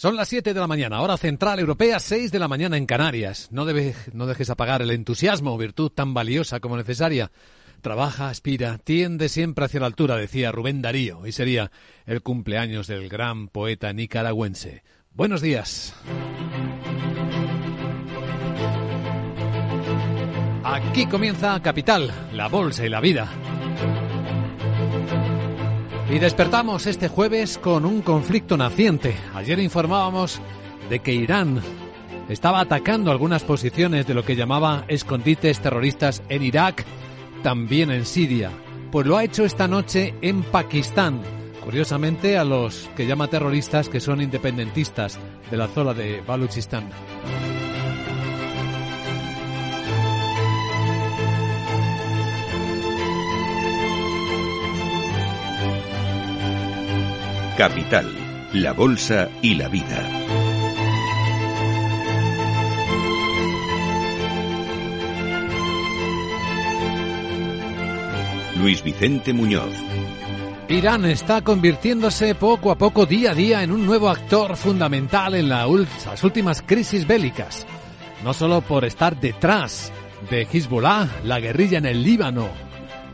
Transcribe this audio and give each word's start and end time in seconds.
Son 0.00 0.16
las 0.16 0.30
7 0.30 0.54
de 0.54 0.60
la 0.60 0.66
mañana, 0.66 1.02
hora 1.02 1.18
central 1.18 1.58
europea, 1.58 2.00
6 2.00 2.32
de 2.32 2.38
la 2.38 2.48
mañana 2.48 2.78
en 2.78 2.86
Canarias. 2.86 3.48
No, 3.52 3.66
no 4.14 4.26
dejes 4.26 4.48
apagar 4.48 4.80
el 4.80 4.92
entusiasmo, 4.92 5.58
virtud 5.58 5.90
tan 5.90 6.14
valiosa 6.14 6.58
como 6.58 6.78
necesaria. 6.78 7.30
Trabaja, 7.82 8.30
aspira, 8.30 8.78
tiende 8.78 9.28
siempre 9.28 9.66
hacia 9.66 9.80
la 9.80 9.84
altura, 9.84 10.16
decía 10.16 10.52
Rubén 10.52 10.80
Darío. 10.80 11.26
Y 11.26 11.32
sería 11.32 11.70
el 12.06 12.22
cumpleaños 12.22 12.86
del 12.86 13.10
gran 13.10 13.48
poeta 13.48 13.92
nicaragüense. 13.92 14.84
Buenos 15.12 15.42
días. 15.42 15.94
Aquí 20.64 21.04
comienza 21.08 21.60
Capital, 21.60 22.10
la 22.32 22.48
bolsa 22.48 22.86
y 22.86 22.88
la 22.88 23.02
vida. 23.02 23.30
Y 26.12 26.18
despertamos 26.18 26.88
este 26.88 27.06
jueves 27.06 27.56
con 27.56 27.84
un 27.84 28.02
conflicto 28.02 28.56
naciente. 28.56 29.14
Ayer 29.32 29.60
informábamos 29.60 30.40
de 30.88 30.98
que 30.98 31.12
Irán 31.12 31.60
estaba 32.28 32.60
atacando 32.60 33.12
algunas 33.12 33.44
posiciones 33.44 34.08
de 34.08 34.14
lo 34.14 34.24
que 34.24 34.34
llamaba 34.34 34.84
escondites 34.88 35.60
terroristas 35.60 36.20
en 36.28 36.42
Irak, 36.42 36.84
también 37.44 37.92
en 37.92 38.04
Siria. 38.04 38.50
Pues 38.90 39.06
lo 39.06 39.16
ha 39.16 39.24
hecho 39.24 39.44
esta 39.44 39.68
noche 39.68 40.16
en 40.20 40.42
Pakistán. 40.42 41.20
Curiosamente 41.64 42.38
a 42.38 42.44
los 42.44 42.90
que 42.96 43.06
llama 43.06 43.28
terroristas 43.28 43.88
que 43.88 44.00
son 44.00 44.20
independentistas 44.20 45.16
de 45.48 45.56
la 45.56 45.68
zona 45.68 45.94
de 45.94 46.22
Baluchistán. 46.22 46.88
Capital, 57.56 58.06
la 58.52 58.72
Bolsa 58.72 59.28
y 59.42 59.54
la 59.54 59.68
Vida. 59.68 60.08
Luis 68.56 68.82
Vicente 68.82 69.32
Muñoz. 69.32 69.72
Irán 70.68 71.04
está 71.04 71.42
convirtiéndose 71.42 72.34
poco 72.34 72.70
a 72.70 72.76
poco, 72.76 73.06
día 73.06 73.32
a 73.32 73.34
día, 73.34 73.62
en 73.62 73.72
un 73.72 73.84
nuevo 73.84 74.08
actor 74.08 74.56
fundamental 74.56 75.34
en 75.34 75.48
las 75.48 76.22
últimas 76.22 76.62
crisis 76.62 77.06
bélicas. 77.06 77.66
No 78.24 78.32
solo 78.32 78.60
por 78.60 78.84
estar 78.84 79.18
detrás 79.18 79.92
de 80.30 80.46
Hezbollah, 80.50 81.08
la 81.24 81.40
guerrilla 81.40 81.78
en 81.78 81.86
el 81.86 82.02
Líbano, 82.02 82.48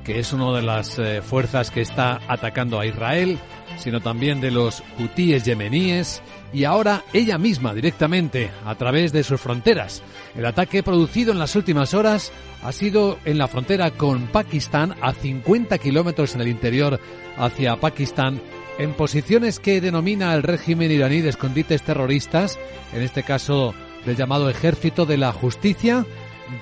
que 0.05 0.19
es 0.19 0.33
una 0.33 0.53
de 0.53 0.63
las 0.63 0.99
eh, 0.99 1.23
fuerzas 1.23 1.71
que 1.71 1.81
está 1.81 2.21
atacando 2.29 2.79
a 2.79 2.87
Israel, 2.87 3.39
sino 3.79 4.01
también 4.01 4.41
de 4.41 4.51
los 4.51 4.83
hutíes 4.99 5.45
yemeníes 5.45 6.23
y 6.53 6.65
ahora 6.65 7.03
ella 7.13 7.39
misma 7.39 7.75
directamente 7.75 8.51
a 8.65 8.75
través 8.75 9.13
de 9.13 9.23
sus 9.23 9.41
fronteras. 9.41 10.03
El 10.35 10.47
ataque 10.47 10.83
producido 10.83 11.33
en 11.33 11.39
las 11.39 11.57
últimas 11.57 11.95
horas 11.95 12.33
ha 12.63 12.73
sido 12.73 13.19
en 13.25 13.39
la 13.39 13.49
frontera 13.49 13.91
con 13.91 14.27
Pakistán 14.29 14.95
a 15.01 15.13
50 15.13 15.79
kilómetros 15.79 16.35
en 16.35 16.41
el 16.41 16.49
interior 16.49 17.01
hacia 17.37 17.77
Pakistán 17.77 18.41
en 18.79 18.93
posiciones 18.93 19.59
que 19.59 19.81
denomina 19.81 20.35
el 20.35 20.43
régimen 20.43 20.91
iraní 20.91 21.21
de 21.21 21.31
escondites 21.31 21.83
terroristas, 21.83 22.59
en 22.93 23.03
este 23.03 23.23
caso 23.23 23.75
del 24.05 24.17
llamado 24.17 24.51
Ejército 24.51 25.07
de 25.07 25.17
la 25.17 25.33
Justicia, 25.33 26.05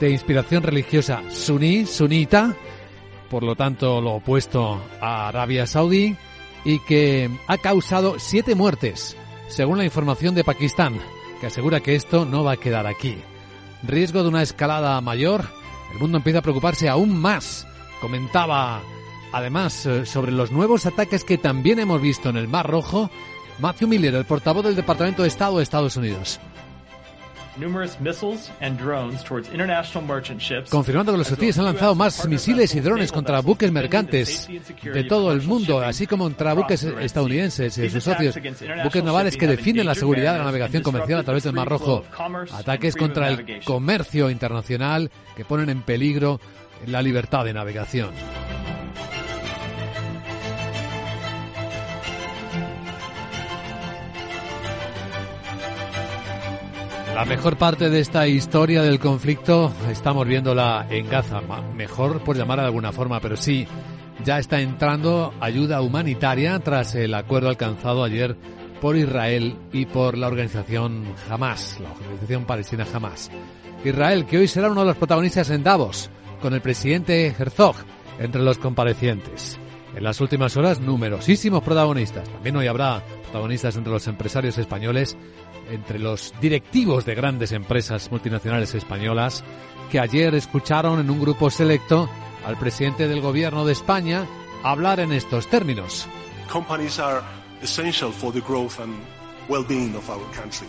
de 0.01 0.11
inspiración 0.11 0.63
religiosa 0.63 1.23
suní, 1.31 1.87
sunita, 1.87 2.55
por 3.29 3.43
lo 3.43 3.57
tanto 3.57 4.01
lo 4.01 4.15
opuesto 4.15 4.81
a 5.01 5.29
Arabia 5.29 5.67
Saudí, 5.67 6.17
y 6.65 6.79
que 6.81 7.31
ha 7.47 7.59
causado 7.59 8.19
siete 8.19 8.55
muertes, 8.55 9.17
según 9.49 9.79
la 9.79 9.85
información 9.85 10.35
de 10.35 10.45
Pakistán, 10.45 10.99
que 11.41 11.47
asegura 11.47 11.81
que 11.81 11.95
esto 11.95 12.25
no 12.25 12.43
va 12.43 12.53
a 12.53 12.57
quedar 12.57 12.87
aquí. 12.87 13.19
Riesgo 13.83 14.23
de 14.23 14.31
una 14.31 14.43
escalada 14.43 15.01
mayor, 15.01 15.45
el 15.93 15.99
mundo 15.99 16.19
empieza 16.19 16.39
a 16.39 16.43
preocuparse 16.43 16.89
aún 16.89 17.17
más. 17.17 17.67
Comentaba 18.01 18.83
además 19.33 19.85
eh, 19.87 20.07
sobre 20.07 20.33
los 20.33 20.53
nuevos 20.53 20.87
ataques 20.87 21.25
que 21.25 21.39
también 21.39 21.79
hemos 21.79 22.01
visto 22.01 22.31
en 22.31 22.37
el 22.37 22.49
Mar 22.49 22.69
Rojo, 22.69 23.11
Matthew 23.59 23.89
Miller, 23.89 24.15
el 24.15 24.25
portavoz 24.25 24.65
del 24.65 24.77
Departamento 24.77 25.23
de 25.23 25.29
Estado 25.29 25.59
de 25.59 25.63
Estados 25.63 25.97
Unidos. 25.97 26.41
Confirmando 30.71 31.13
que 31.13 31.19
los 31.19 31.31
hutíes 31.31 31.59
han 31.59 31.67
lanzado 31.67 31.95
más 31.95 32.27
misiles 32.27 32.75
y 32.75 32.81
drones 32.81 33.13
contra 33.13 33.41
buques 33.41 33.71
mercantes 33.71 34.49
de 34.83 35.05
todo 35.05 35.33
el 35.33 35.43
mundo, 35.43 35.81
así 35.81 36.07
como 36.07 36.25
contra 36.25 36.55
buques 36.55 36.83
estadounidenses 36.83 37.79
y 37.79 37.91
sus 37.91 38.03
socios, 38.03 38.37
buques 38.83 39.05
navales 39.05 39.37
que 39.37 39.47
defienden 39.47 39.87
la 39.87 39.95
seguridad 39.95 40.33
de 40.33 40.39
la 40.39 40.45
navegación 40.45 40.83
comercial 40.83 41.21
a 41.21 41.23
través 41.23 41.45
del 41.45 41.53
Mar 41.53 41.69
Rojo, 41.69 42.05
ataques 42.53 42.97
contra 42.97 43.29
el 43.29 43.65
comercio 43.65 44.31
internacional 44.31 45.11
que 45.37 45.45
ponen 45.45 45.71
en 45.71 45.83
peligro 45.83 46.41
la 46.87 47.03
libertad 47.03 47.45
de 47.45 47.53
navegación. 47.53 48.11
La 57.15 57.25
mejor 57.25 57.57
parte 57.57 57.91
de 57.91 58.01
esta 58.01 58.27
historia 58.27 58.83
del 58.83 58.99
conflicto 58.99 59.73
estamos 59.89 60.27
viéndola 60.27 60.85
en 60.91 61.09
Gaza, 61.09 61.41
mejor 61.77 62.25
por 62.25 62.37
llamar 62.37 62.59
de 62.59 62.65
alguna 62.65 62.91
forma, 62.91 63.21
pero 63.21 63.37
sí, 63.37 63.69
ya 64.25 64.41
está 64.41 64.61
entrando 64.61 65.33
ayuda 65.41 65.81
humanitaria 65.81 66.59
tras 66.59 66.97
el 66.97 67.15
acuerdo 67.15 67.51
alcanzado 67.51 68.03
ayer 68.03 68.37
por 68.81 68.97
Israel 68.97 69.57
y 69.73 69.87
por 69.87 70.19
la 70.19 70.27
organización 70.27 71.05
Hamas, 71.31 71.79
la 71.81 71.93
organización 71.93 72.47
palestina 72.47 72.85
Hamas. 72.93 73.31
Israel, 73.85 74.27
que 74.27 74.39
hoy 74.39 74.49
será 74.49 74.69
uno 74.69 74.81
de 74.81 74.89
los 74.89 74.97
protagonistas 74.97 75.51
en 75.51 75.63
Davos, 75.63 76.11
con 76.43 76.53
el 76.53 76.63
presidente 76.63 77.33
Herzog 77.39 77.77
entre 78.19 78.43
los 78.43 78.59
comparecientes. 78.59 79.57
En 79.95 80.03
las 80.03 80.21
últimas 80.21 80.57
horas, 80.57 80.81
numerosísimos 80.81 81.63
protagonistas. 81.63 82.29
También 82.29 82.57
hoy 82.57 82.67
habrá 82.67 83.05
protagonistas 83.23 83.77
entre 83.77 83.93
los 83.93 84.09
empresarios 84.09 84.59
españoles 84.59 85.17
entre 85.71 85.99
los 85.99 86.35
directivos 86.41 87.05
de 87.05 87.15
grandes 87.15 87.53
empresas 87.53 88.11
multinacionales 88.11 88.75
españolas 88.75 89.45
que 89.91 90.01
ayer 90.01 90.35
escucharon 90.35 91.01
en 91.01 91.11
un 91.11 91.21
grupo 91.21 91.51
selecto 91.51 92.09
al 92.47 92.59
presidente 92.59 93.09
del 93.09 93.21
gobierno 93.21 93.65
de 93.65 93.73
España 93.73 94.27
hablar 94.63 95.01
en 95.01 95.13
estos 95.13 95.49
términos. 95.49 96.09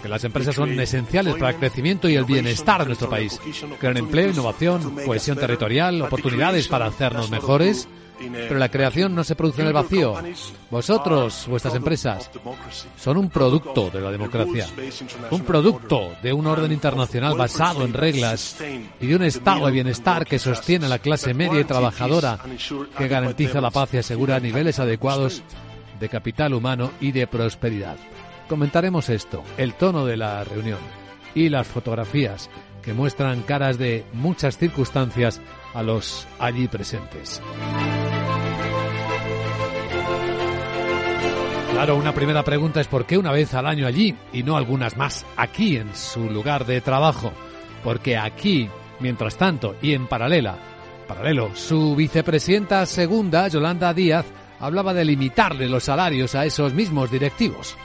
Que 0.01 0.09
las 0.09 0.23
empresas 0.23 0.55
son 0.55 0.77
esenciales 0.79 1.35
para 1.35 1.51
el 1.51 1.57
crecimiento 1.57 2.09
y 2.09 2.15
el 2.15 2.25
bienestar 2.25 2.81
de 2.81 2.87
nuestro 2.87 3.09
país. 3.09 3.39
Crean 3.79 3.97
empleo, 3.97 4.31
innovación, 4.31 4.95
cohesión 5.05 5.37
territorial, 5.37 6.01
oportunidades 6.01 6.67
para 6.67 6.87
hacernos 6.87 7.29
mejores 7.29 7.87
pero 8.19 8.59
la 8.59 8.69
creación 8.69 9.15
no 9.15 9.23
se 9.23 9.35
produce 9.35 9.61
en 9.61 9.67
el 9.67 9.73
vacío. 9.73 10.15
Vosotros, 10.69 11.45
vuestras 11.47 11.75
empresas, 11.75 12.29
son 12.97 13.17
un 13.17 13.29
producto 13.29 13.89
de 13.89 14.01
la 14.01 14.11
democracia, 14.11 14.67
un 15.31 15.41
producto 15.41 16.15
de 16.21 16.33
un 16.33 16.47
orden 16.47 16.71
internacional 16.71 17.35
basado 17.37 17.83
en 17.83 17.93
reglas 17.93 18.57
y 18.99 19.07
de 19.07 19.15
un 19.15 19.23
estado 19.23 19.65
de 19.65 19.71
bienestar 19.71 20.25
que 20.25 20.39
sostiene 20.39 20.85
a 20.85 20.89
la 20.89 20.99
clase 20.99 21.33
media 21.33 21.59
y 21.59 21.65
trabajadora, 21.65 22.39
que 22.97 23.07
garantiza 23.07 23.61
la 23.61 23.71
paz 23.71 23.93
y 23.93 23.97
asegura 23.97 24.39
niveles 24.39 24.79
adecuados 24.79 25.43
de 25.99 26.09
capital 26.09 26.53
humano 26.53 26.91
y 26.99 27.11
de 27.11 27.27
prosperidad. 27.27 27.97
Comentaremos 28.49 29.09
esto, 29.09 29.43
el 29.57 29.73
tono 29.73 30.05
de 30.05 30.17
la 30.17 30.43
reunión 30.43 30.79
y 31.33 31.49
las 31.49 31.67
fotografías 31.67 32.49
que 32.81 32.93
muestran 32.93 33.41
caras 33.41 33.79
de 33.79 34.05
muchas 34.13 34.57
circunstancias 34.57 35.41
a 35.73 35.81
los 35.81 36.27
allí 36.39 36.67
presentes. 36.67 37.41
Claro, 41.75 41.97
una 41.97 42.13
primera 42.13 42.41
pregunta 42.41 42.79
es 42.79 42.87
por 42.87 43.05
qué 43.05 43.17
una 43.17 43.33
vez 43.33 43.53
al 43.53 43.67
año 43.67 43.85
allí 43.85 44.15
y 44.31 44.43
no 44.43 44.55
algunas 44.55 44.95
más 44.95 45.25
aquí 45.35 45.75
en 45.75 45.93
su 45.93 46.29
lugar 46.29 46.65
de 46.65 46.79
trabajo. 46.79 47.33
Porque 47.83 48.15
aquí, 48.15 48.69
mientras 49.01 49.35
tanto, 49.35 49.75
y 49.81 49.91
en 49.91 50.07
paralela, 50.07 50.57
paralelo, 51.05 51.53
su 51.53 51.93
vicepresidenta 51.93 52.85
segunda, 52.85 53.49
Yolanda 53.49 53.93
Díaz, 53.93 54.25
hablaba 54.61 54.93
de 54.93 55.03
limitarle 55.03 55.67
los 55.67 55.83
salarios 55.83 56.33
a 56.33 56.45
esos 56.45 56.73
mismos 56.73 57.11
directivos 57.11 57.75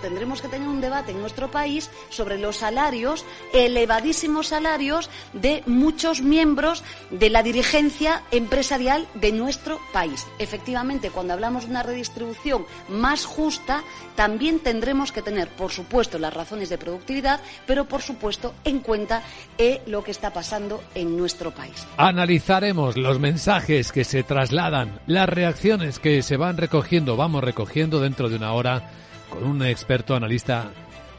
tendremos 0.00 0.40
que 0.40 0.48
tener 0.48 0.68
un 0.68 0.80
debate 0.80 1.12
en 1.12 1.20
nuestro 1.20 1.50
país 1.50 1.90
sobre 2.08 2.38
los 2.38 2.56
salarios, 2.56 3.24
elevadísimos 3.52 4.48
salarios 4.48 5.10
de 5.32 5.62
muchos 5.66 6.22
miembros 6.22 6.82
de 7.10 7.30
la 7.30 7.42
dirigencia 7.42 8.22
empresarial 8.30 9.06
de 9.14 9.32
nuestro 9.32 9.80
país. 9.92 10.26
Efectivamente, 10.38 11.10
cuando 11.10 11.32
hablamos 11.32 11.64
de 11.64 11.70
una 11.70 11.82
redistribución 11.82 12.66
más 12.88 13.24
justa, 13.24 13.82
también 14.16 14.60
tendremos 14.60 15.12
que 15.12 15.22
tener, 15.22 15.48
por 15.48 15.70
supuesto, 15.70 16.18
las 16.18 16.34
razones 16.34 16.68
de 16.68 16.78
productividad, 16.78 17.40
pero 17.66 17.86
por 17.86 18.02
supuesto 18.02 18.54
en 18.64 18.80
cuenta 18.80 19.22
eh, 19.58 19.82
lo 19.86 20.02
que 20.02 20.10
está 20.10 20.32
pasando 20.32 20.82
en 20.94 21.16
nuestro 21.16 21.50
país. 21.52 21.86
Analizaremos 21.96 22.96
los 22.96 23.18
mensajes 23.18 23.92
que 23.92 24.04
se 24.04 24.22
trasladan, 24.22 25.00
las 25.06 25.28
reacciones 25.28 25.98
que 25.98 26.22
se 26.22 26.36
van 26.36 26.56
recogiendo, 26.56 27.16
vamos 27.16 27.44
recogiendo 27.44 28.00
dentro 28.00 28.28
de 28.28 28.36
una 28.36 28.52
hora 28.52 28.90
con 29.30 29.44
un 29.44 29.64
experto 29.64 30.14
analista 30.14 30.70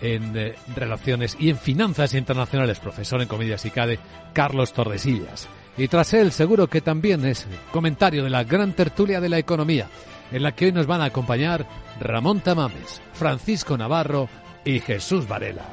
en 0.02 0.36
eh, 0.38 0.56
relaciones 0.76 1.38
y 1.40 1.50
en 1.50 1.58
finanzas 1.58 2.14
internacionales, 2.14 2.80
profesor 2.80 3.22
en 3.22 3.28
comedias 3.28 3.66
y 3.66 3.72
CADE, 3.72 4.00
Carlos 4.34 4.74
Tordesillas. 4.74 5.48
Y 5.78 5.88
tras 5.88 6.14
él, 6.14 6.32
seguro 6.32 6.68
que 6.68 6.82
también 6.82 7.26
es 7.26 7.48
comentario 7.72 8.24
de 8.24 8.30
la 8.30 8.44
gran 8.44 8.74
tertulia 8.74 9.22
de 9.22 9.30
la 9.30 9.40
economía, 9.40 9.88
en 10.32 10.44
la 10.44 10.54
que 10.54 10.66
hoy 10.66 10.72
nos 10.72 10.88
van 10.88 11.02
a 11.02 11.06
acompañar 11.06 11.66
Ramón 12.00 12.42
Tamames, 12.42 13.02
Francisco 13.14 13.78
Navarro 13.78 14.28
y 14.66 14.80
Jesús 14.80 15.28
Varela. 15.28 15.66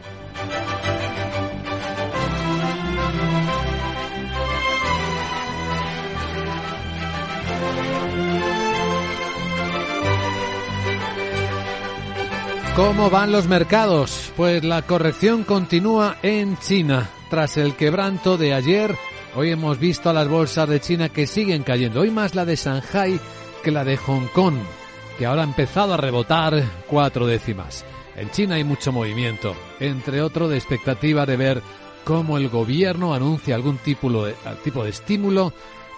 ¿Cómo 12.78 13.10
van 13.10 13.32
los 13.32 13.48
mercados? 13.48 14.32
Pues 14.36 14.62
la 14.62 14.82
corrección 14.82 15.42
continúa 15.42 16.18
en 16.22 16.56
China. 16.58 17.10
Tras 17.28 17.56
el 17.56 17.74
quebranto 17.74 18.38
de 18.38 18.54
ayer, 18.54 18.94
hoy 19.34 19.50
hemos 19.50 19.80
visto 19.80 20.08
a 20.08 20.12
las 20.12 20.28
bolsas 20.28 20.68
de 20.68 20.78
China 20.78 21.08
que 21.08 21.26
siguen 21.26 21.64
cayendo. 21.64 22.02
Hoy 22.02 22.12
más 22.12 22.36
la 22.36 22.44
de 22.44 22.54
Shanghai 22.54 23.18
que 23.64 23.72
la 23.72 23.82
de 23.82 23.96
Hong 23.96 24.28
Kong, 24.32 24.58
que 25.18 25.26
ahora 25.26 25.42
ha 25.42 25.44
empezado 25.44 25.92
a 25.94 25.96
rebotar 25.96 26.62
cuatro 26.86 27.26
décimas. 27.26 27.84
En 28.14 28.30
China 28.30 28.54
hay 28.54 28.62
mucho 28.62 28.92
movimiento, 28.92 29.56
entre 29.80 30.22
otro 30.22 30.46
de 30.46 30.56
expectativa 30.56 31.26
de 31.26 31.36
ver 31.36 31.62
cómo 32.04 32.38
el 32.38 32.48
gobierno 32.48 33.12
anuncia 33.12 33.56
algún 33.56 33.78
tipo 33.78 34.24
de, 34.24 34.36
tipo 34.62 34.84
de 34.84 34.90
estímulo 34.90 35.52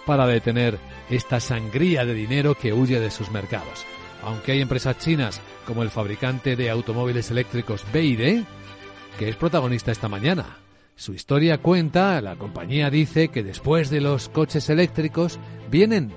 para 0.07 0.27
detener 0.27 0.79
esta 1.11 1.41
sangría 1.41 2.07
de 2.07 2.15
dinero 2.15 2.55
que 2.55 2.73
huye 2.73 2.99
de 3.01 3.11
sus 3.11 3.31
mercados. 3.31 3.85
Aunque 4.23 4.53
hay 4.53 4.61
empresas 4.61 4.99
chinas 4.99 5.41
como 5.67 5.83
el 5.83 5.91
fabricante 5.91 6.57
de 6.57 6.71
automóviles 6.71 7.31
eléctricos 7.31 7.85
BYD, 7.93 8.45
que 9.19 9.29
es 9.29 9.37
protagonista 9.37 9.93
esta 9.93 10.09
mañana. 10.09 10.59
Su 10.95 11.15
historia 11.15 11.59
cuenta, 11.59 12.21
la 12.21 12.37
compañía 12.37 12.91
dice 12.91 13.29
que 13.29 13.43
después 13.43 13.89
de 13.89 14.01
los 14.01 14.29
coches 14.29 14.69
eléctricos 14.69 15.39
vienen 15.71 16.13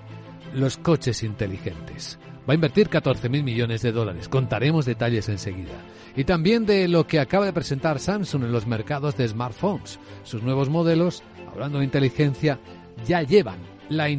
los 0.54 0.78
coches 0.78 1.24
inteligentes. 1.24 2.20
Va 2.48 2.52
a 2.52 2.56
invertir 2.56 2.90
14.000 2.90 3.44
millones 3.44 3.82
de 3.82 3.94
dólares. 3.94 4.28
Contaremos 4.28 4.86
detalles 4.86 5.30
enseguida. 5.30 5.72
Y 6.16 6.26
también 6.26 6.66
de 6.66 6.90
lo 6.90 7.08
que 7.08 7.20
acaba 7.20 7.46
de 7.46 7.54
presentar 7.54 8.00
Samsung 8.00 8.44
en 8.44 8.52
los 8.52 8.68
mercados 8.68 9.16
de 9.16 9.28
smartphones. 9.28 10.00
Sus 10.24 10.44
nuevos 10.44 10.70
modelos, 10.70 11.24
hablando 11.50 11.80
de 11.80 11.86
inteligencia, 11.86 12.60
ya 13.08 13.22
llevan 13.22 13.60
la, 13.88 14.10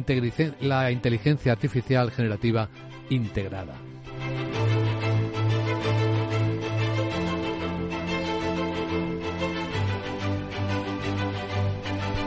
la 0.61 0.91
inteligencia 0.91 1.51
artificial 1.51 2.11
generativa 2.11 2.69
integrada. 3.09 3.75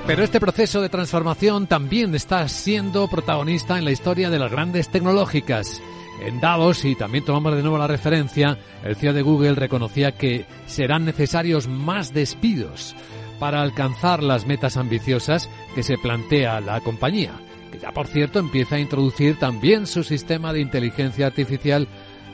Pero 0.08 0.25
este 0.25 0.40
proceso 0.40 0.80
de 0.80 0.88
transformación 0.88 1.66
también 1.66 2.14
está 2.14 2.48
siendo 2.48 3.08
protagonista 3.08 3.76
en 3.76 3.84
la 3.84 3.90
historia 3.90 4.30
de 4.30 4.38
las 4.38 4.50
grandes 4.50 4.88
tecnológicas. 4.88 5.82
En 6.25 6.40
Davos, 6.40 6.86
y 6.86 6.94
también 6.94 7.26
tomamos 7.26 7.54
de 7.54 7.60
nuevo 7.60 7.76
la 7.76 7.86
referencia, 7.86 8.56
el 8.82 8.96
CEO 8.96 9.12
de 9.12 9.20
Google 9.20 9.54
reconocía 9.54 10.12
que 10.12 10.46
serán 10.66 11.04
necesarios 11.04 11.69
más 11.69 12.14
despidos 12.14 12.96
para 13.38 13.60
alcanzar 13.60 14.22
las 14.22 14.46
metas 14.46 14.78
ambiciosas 14.78 15.50
que 15.74 15.82
se 15.82 15.98
plantea 15.98 16.62
la 16.62 16.81
compañía, 16.81 17.32
que 17.70 17.79
ya 17.79 17.93
por 17.93 18.06
cierto 18.06 18.38
empieza 18.38 18.76
a 18.76 18.81
introducir 18.81 19.38
también 19.38 19.87
su 19.87 20.03
sistema 20.03 20.53
de 20.53 20.61
inteligencia 20.61 21.26
artificial 21.26 21.88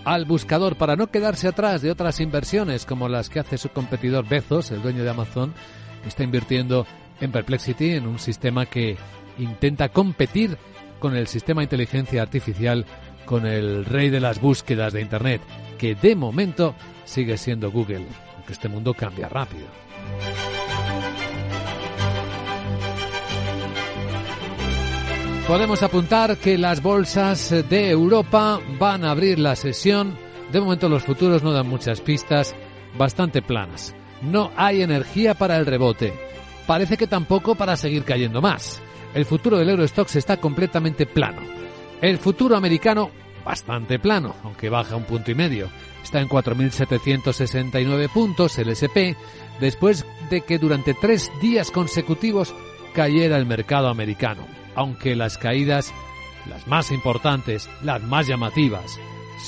al 0.04 0.24
buscador 0.26 0.76
para 0.76 0.96
no 0.96 1.08
quedarse 1.08 1.48
atrás 1.48 1.82
de 1.82 1.90
otras 1.90 2.20
inversiones 2.20 2.84
como 2.84 3.08
las 3.08 3.28
que 3.28 3.40
hace 3.40 3.58
su 3.58 3.70
competidor 3.70 4.28
Bezos, 4.28 4.70
el 4.70 4.82
dueño 4.82 5.02
de 5.02 5.10
Amazon, 5.10 5.54
está 6.06 6.22
invirtiendo 6.22 6.86
en 7.20 7.32
Perplexity, 7.32 7.92
en 7.92 8.06
un 8.06 8.18
sistema 8.18 8.66
que 8.66 8.96
intenta 9.38 9.88
competir 9.88 10.58
con 10.98 11.16
el 11.16 11.26
sistema 11.26 11.60
de 11.60 11.64
inteligencia 11.64 12.22
artificial, 12.22 12.84
con 13.24 13.46
el 13.46 13.84
rey 13.84 14.10
de 14.10 14.20
las 14.20 14.40
búsquedas 14.40 14.92
de 14.92 15.00
Internet, 15.00 15.40
que 15.78 15.94
de 15.94 16.14
momento 16.14 16.74
sigue 17.04 17.36
siendo 17.36 17.70
Google, 17.70 18.06
aunque 18.36 18.52
este 18.52 18.68
mundo 18.68 18.94
cambia 18.94 19.28
rápido. 19.28 19.66
Podemos 25.46 25.82
apuntar 25.82 26.36
que 26.38 26.56
las 26.56 26.82
bolsas 26.82 27.50
de 27.68 27.90
Europa 27.90 28.60
van 28.78 29.04
a 29.04 29.10
abrir 29.10 29.38
la 29.38 29.56
sesión. 29.56 30.16
De 30.50 30.60
momento 30.60 30.88
los 30.88 31.04
futuros 31.04 31.42
no 31.42 31.52
dan 31.52 31.68
muchas 31.68 32.00
pistas, 32.00 32.54
bastante 32.96 33.42
planas. 33.42 33.94
No 34.22 34.50
hay 34.56 34.82
energía 34.82 35.34
para 35.34 35.56
el 35.58 35.66
rebote 35.66 36.12
parece 36.66 36.96
que 36.96 37.06
tampoco 37.06 37.54
para 37.54 37.76
seguir 37.76 38.04
cayendo 38.04 38.40
más. 38.40 38.80
El 39.14 39.24
futuro 39.24 39.58
del 39.58 39.70
Eurostox 39.70 40.16
está 40.16 40.38
completamente 40.38 41.06
plano. 41.06 41.42
El 42.00 42.18
futuro 42.18 42.56
americano 42.56 43.10
bastante 43.44 43.98
plano, 43.98 44.34
aunque 44.42 44.70
baja 44.70 44.96
un 44.96 45.04
punto 45.04 45.30
y 45.30 45.34
medio. 45.34 45.68
Está 46.02 46.20
en 46.20 46.28
4.769 46.28 48.08
puntos 48.08 48.58
el 48.58 48.70
SP, 48.72 49.16
después 49.60 50.06
de 50.30 50.40
que 50.40 50.58
durante 50.58 50.94
tres 50.94 51.30
días 51.40 51.70
consecutivos 51.70 52.54
cayera 52.94 53.36
el 53.36 53.46
mercado 53.46 53.88
americano. 53.88 54.63
Aunque 54.74 55.16
las 55.16 55.38
caídas, 55.38 55.92
las 56.48 56.66
más 56.66 56.90
importantes, 56.90 57.68
las 57.82 58.02
más 58.02 58.26
llamativas, 58.26 58.98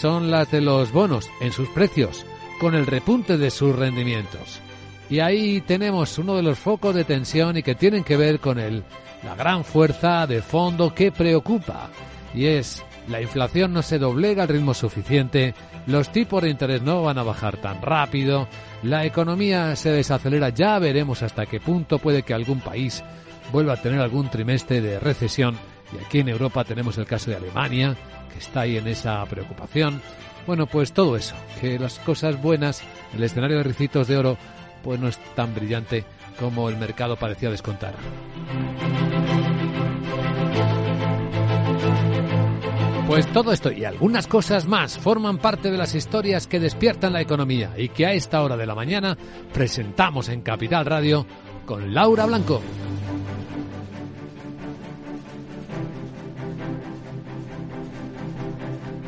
son 0.00 0.31
las 0.31 0.50
de 0.50 0.61
los 0.61 0.93
bonos 0.93 1.31
en 1.40 1.52
sus 1.52 1.69
precios, 1.70 2.25
con 2.61 2.75
el 2.75 2.87
repunte 2.87 3.38
de 3.38 3.50
sus 3.50 3.75
rendimientos. 3.75 4.61
Y 5.08 5.20
ahí 5.20 5.61
tenemos 5.61 6.19
uno 6.19 6.34
de 6.34 6.43
los 6.43 6.58
focos 6.58 6.94
de 6.94 7.05
tensión 7.05 7.56
y 7.56 7.62
que 7.62 7.75
tienen 7.75 8.05
que 8.05 8.17
ver 8.17 8.40
con 8.40 8.58
la 8.58 9.34
gran 9.37 9.64
fuerza 9.64 10.26
de 10.26 10.43
fondo 10.43 10.94
que 10.94 11.12
preocupa. 11.12 11.88
Y 12.34 12.46
es, 12.46 12.84
la 13.08 13.20
inflación 13.20 13.73
no 13.73 13.82
se 13.82 13.99
doblega 13.99 14.43
al 14.43 14.49
ritmo 14.49 14.75
suficiente, 14.75 15.55
los 15.87 16.11
tipos 16.11 16.43
de 16.43 16.50
interés 16.50 16.82
no 16.82 17.02
van 17.02 17.19
a 17.19 17.23
bajar 17.23 17.56
tan 17.56 17.81
rápido, 17.81 18.49
la 18.82 19.05
economía 19.05 19.76
se 19.76 19.90
desacelera, 19.90 20.49
ya 20.49 20.78
veremos 20.78 21.23
hasta 21.23 21.46
qué 21.46 21.61
punto 21.61 21.99
puede 21.99 22.25
que 22.25 22.34
algún 22.34 22.61
país 22.61 23.05
vuelva 23.52 23.75
a 23.75 23.82
tener 23.82 24.00
algún 24.00 24.31
trimestre 24.31 24.81
de 24.81 24.98
recesión. 25.00 25.56
Y 25.93 26.04
aquí 26.04 26.20
en 26.20 26.28
Europa 26.28 26.64
tenemos 26.64 26.98
el 26.98 27.06
caso 27.06 27.31
de 27.31 27.37
Alemania, 27.37 27.96
que 28.32 28.38
está 28.38 28.62
ahí 28.62 28.76
en 28.76 28.88
esa 28.88 29.25
preocupación. 29.26 30.00
Bueno, 30.46 30.66
pues 30.66 30.93
todo 30.93 31.16
eso, 31.16 31.34
que 31.60 31.78
las 31.78 31.98
cosas 31.98 32.40
buenas, 32.40 32.82
el 33.14 33.22
escenario 33.22 33.58
de 33.58 33.64
ricitos 33.64 34.06
de 34.08 34.16
oro 34.16 34.37
pues 34.82 35.00
no 35.00 35.08
es 35.08 35.19
tan 35.35 35.52
brillante 35.54 36.04
como 36.38 36.68
el 36.68 36.76
mercado 36.76 37.16
parecía 37.16 37.50
descontar. 37.50 37.94
Pues 43.06 43.26
todo 43.32 43.52
esto 43.52 43.71
y 43.71 43.85
algunas 43.85 44.26
cosas 44.26 44.66
más 44.66 44.99
forman 44.99 45.38
parte 45.38 45.71
de 45.71 45.78
las 45.78 45.94
historias 45.94 46.47
que 46.47 46.61
despiertan 46.61 47.12
la 47.12 47.21
economía 47.21 47.73
y 47.76 47.88
que 47.88 48.06
a 48.06 48.12
esta 48.12 48.42
hora 48.42 48.56
de 48.56 48.66
la 48.66 48.75
mañana 48.75 49.16
presentamos 49.52 50.28
en 50.28 50.42
Capital 50.42 50.87
Radio 50.87 51.26
con 51.66 51.94
Laura 51.94 52.26
Blanco. 52.26 52.61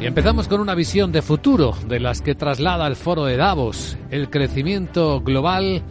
Y 0.00 0.06
empezamos 0.06 0.46
con 0.46 0.60
una 0.60 0.76
visión 0.76 1.10
de 1.10 1.22
futuro 1.22 1.76
de 1.88 1.98
las 1.98 2.22
que 2.22 2.36
traslada 2.36 2.86
el 2.86 2.94
foro 2.94 3.24
de 3.24 3.36
Davos. 3.36 3.96
El 4.10 4.30
crecimiento 4.30 5.20
global 5.20 5.82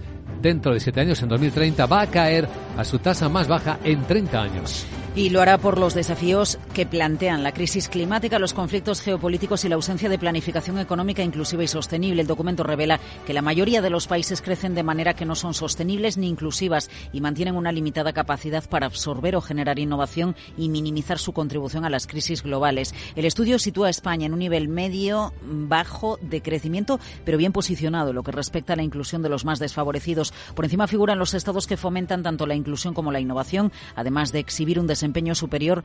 dentro 0.41 0.73
de 0.73 0.79
siete 0.79 1.01
años, 1.01 1.21
en 1.21 1.27
2030, 1.27 1.85
va 1.87 2.01
a 2.01 2.07
caer 2.07 2.47
a 2.77 2.85
su 2.85 2.99
tasa 2.99 3.27
más 3.27 3.49
baja 3.49 3.79
en 3.83 4.01
30 4.03 4.41
años. 4.41 4.85
Y 5.17 5.31
lo 5.31 5.41
hará 5.41 5.57
por 5.57 5.79
los 5.79 5.95
desafíos 5.95 6.59
que 6.75 6.85
plantean 6.85 7.41
la 7.41 7.51
crisis 7.51 7.89
climática, 7.89 8.37
los 8.37 8.53
conflictos 8.53 9.01
geopolíticos 9.01 9.65
y 9.65 9.67
la 9.67 9.73
ausencia 9.73 10.09
de 10.09 10.19
planificación 10.19 10.77
económica 10.77 11.23
inclusiva 11.23 11.63
y 11.63 11.67
sostenible. 11.67 12.21
El 12.21 12.27
documento 12.27 12.61
revela 12.61 12.99
que 13.25 13.33
la 13.33 13.41
mayoría 13.41 13.81
de 13.81 13.89
los 13.89 14.05
países 14.05 14.43
crecen 14.43 14.75
de 14.75 14.83
manera 14.83 15.15
que 15.15 15.25
no 15.25 15.33
son 15.33 15.55
sostenibles 15.55 16.19
ni 16.19 16.29
inclusivas 16.29 16.91
y 17.13 17.21
mantienen 17.21 17.55
una 17.55 17.71
limitada 17.71 18.13
capacidad 18.13 18.63
para 18.69 18.85
absorber 18.85 19.35
o 19.35 19.41
generar 19.41 19.79
innovación 19.79 20.35
y 20.55 20.69
minimizar 20.69 21.17
su 21.17 21.33
contribución 21.33 21.83
a 21.83 21.89
las 21.89 22.05
crisis 22.05 22.43
globales. 22.43 22.93
El 23.15 23.25
estudio 23.25 23.57
sitúa 23.57 23.87
a 23.87 23.89
España 23.89 24.27
en 24.27 24.33
un 24.33 24.39
nivel 24.39 24.67
medio 24.67 25.33
bajo 25.41 26.19
de 26.21 26.43
crecimiento, 26.43 26.99
pero 27.25 27.39
bien 27.39 27.53
posicionado 27.53 28.13
lo 28.13 28.21
que 28.21 28.31
respecta 28.31 28.73
a 28.73 28.75
la 28.75 28.83
inclusión 28.83 29.23
de 29.23 29.29
los 29.29 29.45
más 29.45 29.57
desfavorecidos. 29.57 30.31
Por 30.53 30.65
encima 30.65 30.85
figuran 30.85 31.17
los 31.17 31.33
estados 31.33 31.65
que 31.65 31.75
fomentan 31.75 32.21
tanto 32.21 32.45
la 32.45 32.53
inclusión 32.53 32.93
como 32.93 33.11
la 33.11 33.19
innovación, 33.19 33.71
además 33.95 34.31
de 34.31 34.41
exhibir 34.41 34.79
un 34.79 34.85
desempeño 34.85 35.06
desempeño 35.07 35.35
superior 35.35 35.83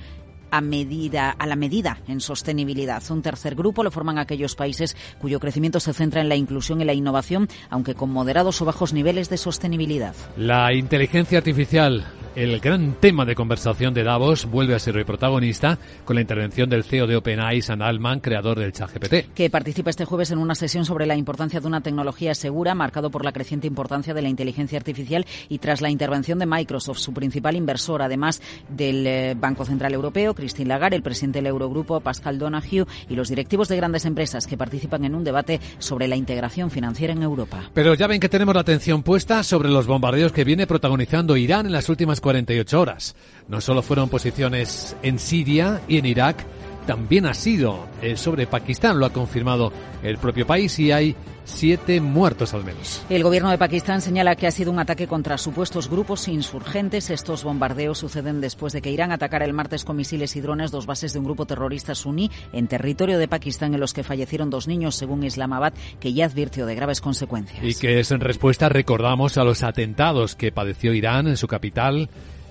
a, 0.50 0.60
medida, 0.60 1.30
a 1.30 1.46
la 1.46 1.56
medida 1.56 1.98
en 2.08 2.20
sostenibilidad. 2.20 3.02
Un 3.10 3.22
tercer 3.22 3.54
grupo 3.54 3.84
lo 3.84 3.90
forman 3.90 4.18
aquellos 4.18 4.54
países 4.56 4.96
cuyo 5.20 5.38
crecimiento 5.38 5.80
se 5.80 5.92
centra 5.92 6.20
en 6.20 6.28
la 6.28 6.34
inclusión 6.36 6.80
y 6.80 6.84
la 6.84 6.92
innovación, 6.92 7.48
aunque 7.70 7.94
con 7.94 8.10
moderados 8.10 8.60
o 8.60 8.64
bajos 8.64 8.92
niveles 8.92 9.30
de 9.30 9.38
sostenibilidad. 9.38 10.14
La 10.36 10.74
inteligencia 10.74 11.38
artificial 11.38 12.04
el 12.34 12.60
gran 12.60 12.94
tema 12.94 13.24
de 13.24 13.34
conversación 13.34 13.92
de 13.92 14.04
Davos 14.04 14.46
vuelve 14.46 14.74
a 14.74 14.78
ser 14.78 14.96
el 14.96 15.04
protagonista 15.04 15.78
con 16.04 16.16
la 16.16 16.22
intervención 16.22 16.70
del 16.70 16.84
CEO 16.84 17.06
de 17.06 17.16
OpenAI, 17.16 17.60
Sam 17.60 17.82
Altman, 17.82 18.20
creador 18.20 18.58
del 18.58 18.72
ChatGPT. 18.72 19.34
Que 19.34 19.50
participa 19.50 19.90
este 19.90 20.04
jueves 20.04 20.30
en 20.30 20.38
una 20.38 20.54
sesión 20.54 20.84
sobre 20.84 21.06
la 21.06 21.16
importancia 21.16 21.60
de 21.60 21.66
una 21.66 21.82
tecnología 21.82 22.34
segura, 22.34 22.74
marcado 22.74 23.10
por 23.10 23.24
la 23.24 23.32
creciente 23.32 23.66
importancia 23.66 24.14
de 24.14 24.22
la 24.22 24.28
inteligencia 24.28 24.78
artificial 24.78 25.26
y 25.48 25.58
tras 25.58 25.80
la 25.80 25.90
intervención 25.90 26.38
de 26.38 26.46
Microsoft, 26.46 26.98
su 26.98 27.12
principal 27.12 27.56
inversor, 27.56 28.02
además 28.02 28.40
del 28.68 29.06
eh, 29.06 29.34
Banco 29.38 29.64
Central 29.64 29.92
Europeo, 29.92 30.34
Christine 30.34 30.68
Lagarde, 30.68 30.96
el 30.96 31.02
presidente 31.02 31.38
del 31.38 31.48
Eurogrupo, 31.48 32.00
Pascal 32.00 32.38
Donahue, 32.38 32.86
y 33.08 33.14
los 33.14 33.28
directivos 33.28 33.68
de 33.68 33.76
grandes 33.76 34.06
empresas 34.06 34.46
que 34.46 34.56
participan 34.56 35.04
en 35.04 35.14
un 35.14 35.24
debate 35.24 35.60
sobre 35.78 36.08
la 36.08 36.16
integración 36.16 36.70
financiera 36.70 37.12
en 37.12 37.22
Europa. 37.22 37.70
Pero 37.74 37.94
ya 37.94 38.06
ven 38.06 38.20
que 38.20 38.28
tenemos 38.28 38.54
la 38.54 38.62
atención 38.62 39.02
puesta 39.02 39.42
sobre 39.42 39.68
los 39.68 39.86
bombardeos 39.86 40.32
que 40.32 40.44
viene 40.44 40.66
protagonizando 40.66 41.36
Irán 41.36 41.66
en 41.66 41.72
las 41.72 41.88
últimas 41.88 42.21
48 42.22 42.80
horas. 42.80 43.14
No 43.48 43.60
solo 43.60 43.82
fueron 43.82 44.08
posiciones 44.08 44.96
en 45.02 45.18
Siria 45.18 45.82
y 45.88 45.98
en 45.98 46.06
Irak, 46.06 46.46
también 46.86 47.26
ha 47.26 47.34
sido 47.34 47.86
eh, 48.00 48.16
sobre 48.16 48.46
Pakistán, 48.46 48.98
lo 48.98 49.06
ha 49.06 49.10
confirmado 49.10 49.72
el 50.02 50.18
propio 50.18 50.46
país 50.46 50.78
y 50.78 50.92
hay 50.92 51.16
siete 51.44 52.00
muertos 52.00 52.54
al 52.54 52.64
menos. 52.64 53.02
El 53.08 53.22
gobierno 53.22 53.50
de 53.50 53.58
Pakistán 53.58 54.00
señala 54.00 54.36
que 54.36 54.46
ha 54.46 54.50
sido 54.50 54.70
un 54.70 54.78
ataque 54.78 55.06
contra 55.06 55.38
supuestos 55.38 55.88
grupos 55.88 56.28
insurgentes. 56.28 57.10
Estos 57.10 57.44
bombardeos 57.44 57.98
suceden 57.98 58.40
después 58.40 58.72
de 58.72 58.82
que 58.82 58.90
Irán 58.90 59.12
atacara 59.12 59.44
el 59.44 59.52
martes 59.52 59.84
con 59.84 59.96
misiles 59.96 60.36
y 60.36 60.40
drones 60.40 60.70
dos 60.70 60.86
bases 60.86 61.12
de 61.12 61.18
un 61.18 61.24
grupo 61.24 61.46
terrorista 61.46 61.94
suní 61.94 62.30
en 62.52 62.68
territorio 62.68 63.18
de 63.18 63.28
Pakistán 63.28 63.74
en 63.74 63.80
los 63.80 63.92
que 63.92 64.04
fallecieron 64.04 64.50
dos 64.50 64.68
niños, 64.68 64.94
según 64.94 65.24
Islamabad, 65.24 65.72
que 66.00 66.12
ya 66.12 66.26
advirtió 66.26 66.66
de 66.66 66.74
graves 66.74 67.00
consecuencias. 67.00 67.62
Y 67.64 67.74
que 67.74 68.00
es 68.00 68.10
en 68.10 68.20
respuesta, 68.20 68.68
recordamos, 68.68 69.38
a 69.38 69.44
los 69.44 69.62
atentados 69.62 70.36
que 70.36 70.52
padeció 70.52 70.92
Irán 70.94 71.26
en 71.26 71.36
su 71.36 71.48
capital, 71.48 72.08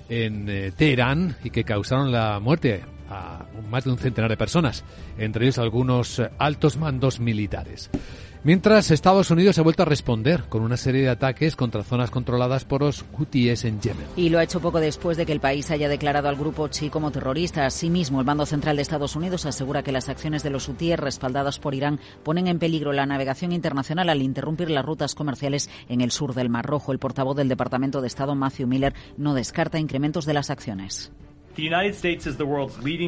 en 0.10 0.50
eh, 0.50 0.72
Teherán, 0.76 1.38
y 1.44 1.50
que 1.50 1.64
causaron 1.64 2.12
la 2.12 2.40
muerte 2.40 2.82
a 3.12 3.46
más 3.70 3.84
de 3.84 3.92
un 3.92 3.98
centenar 3.98 4.32
de 4.32 4.38
personas, 4.38 4.84
entre 5.18 5.46
ellos 5.46 5.60
algunos 5.60 6.22
altos 6.40 6.78
mandos 6.78 7.20
militares. 7.20 7.92
Mientras 8.44 8.90
Estados 8.90 9.30
Unidos 9.30 9.60
ha 9.60 9.62
vuelto 9.62 9.84
a 9.84 9.86
responder 9.86 10.46
con 10.50 10.64
una 10.64 10.76
serie 10.76 11.04
de 11.04 11.10
ataques 11.10 11.56
contra 11.56 11.84
zonas 11.84 12.10
controladas 12.10 12.66
por 12.66 12.82
los 12.82 13.06
hutíes 13.20 13.66
en 13.66 13.80
Yemen. 13.80 14.08
Y 14.16 14.30
lo 14.30 14.40
ha 14.40 14.44
hecho 14.44 14.60
poco 14.60 14.80
después 14.80 15.16
de 15.16 15.28
que 15.28 15.32
el 15.32 15.40
país 15.40 15.70
haya 15.70 15.88
declarado 15.88 16.28
al 16.28 16.38
grupo 16.38 16.68
chi 16.68 16.90
como 16.90 17.12
terrorista. 17.12 17.68
Asimismo, 17.68 18.20
el 18.20 18.26
Bando 18.26 18.48
Central 18.48 18.78
de 18.78 18.82
Estados 18.82 19.16
Unidos 19.16 19.46
asegura 19.46 19.84
que 19.84 19.92
las 19.92 20.10
acciones 20.10 20.42
de 20.42 20.50
los 20.50 20.68
hutíes 20.68 21.00
respaldadas 21.00 21.60
por 21.60 21.76
Irán 21.76 22.00
ponen 22.24 22.48
en 22.48 22.58
peligro 22.58 22.94
la 22.94 23.06
navegación 23.06 23.52
internacional 23.52 24.10
al 24.10 24.24
interrumpir 24.24 24.72
las 24.72 24.86
rutas 24.86 25.14
comerciales 25.14 25.70
en 25.88 26.02
el 26.02 26.10
sur 26.10 26.34
del 26.34 26.50
Mar 26.50 26.66
Rojo. 26.66 26.92
El 26.92 26.98
portavoz 26.98 27.38
del 27.38 27.48
Departamento 27.48 28.02
de 28.02 28.08
Estado, 28.08 28.34
Matthew 28.34 28.66
Miller, 28.66 28.96
no 29.18 29.36
descarta 29.36 29.78
incrementos 29.78 30.26
de 30.26 30.34
las 30.34 30.50
acciones. 30.50 31.12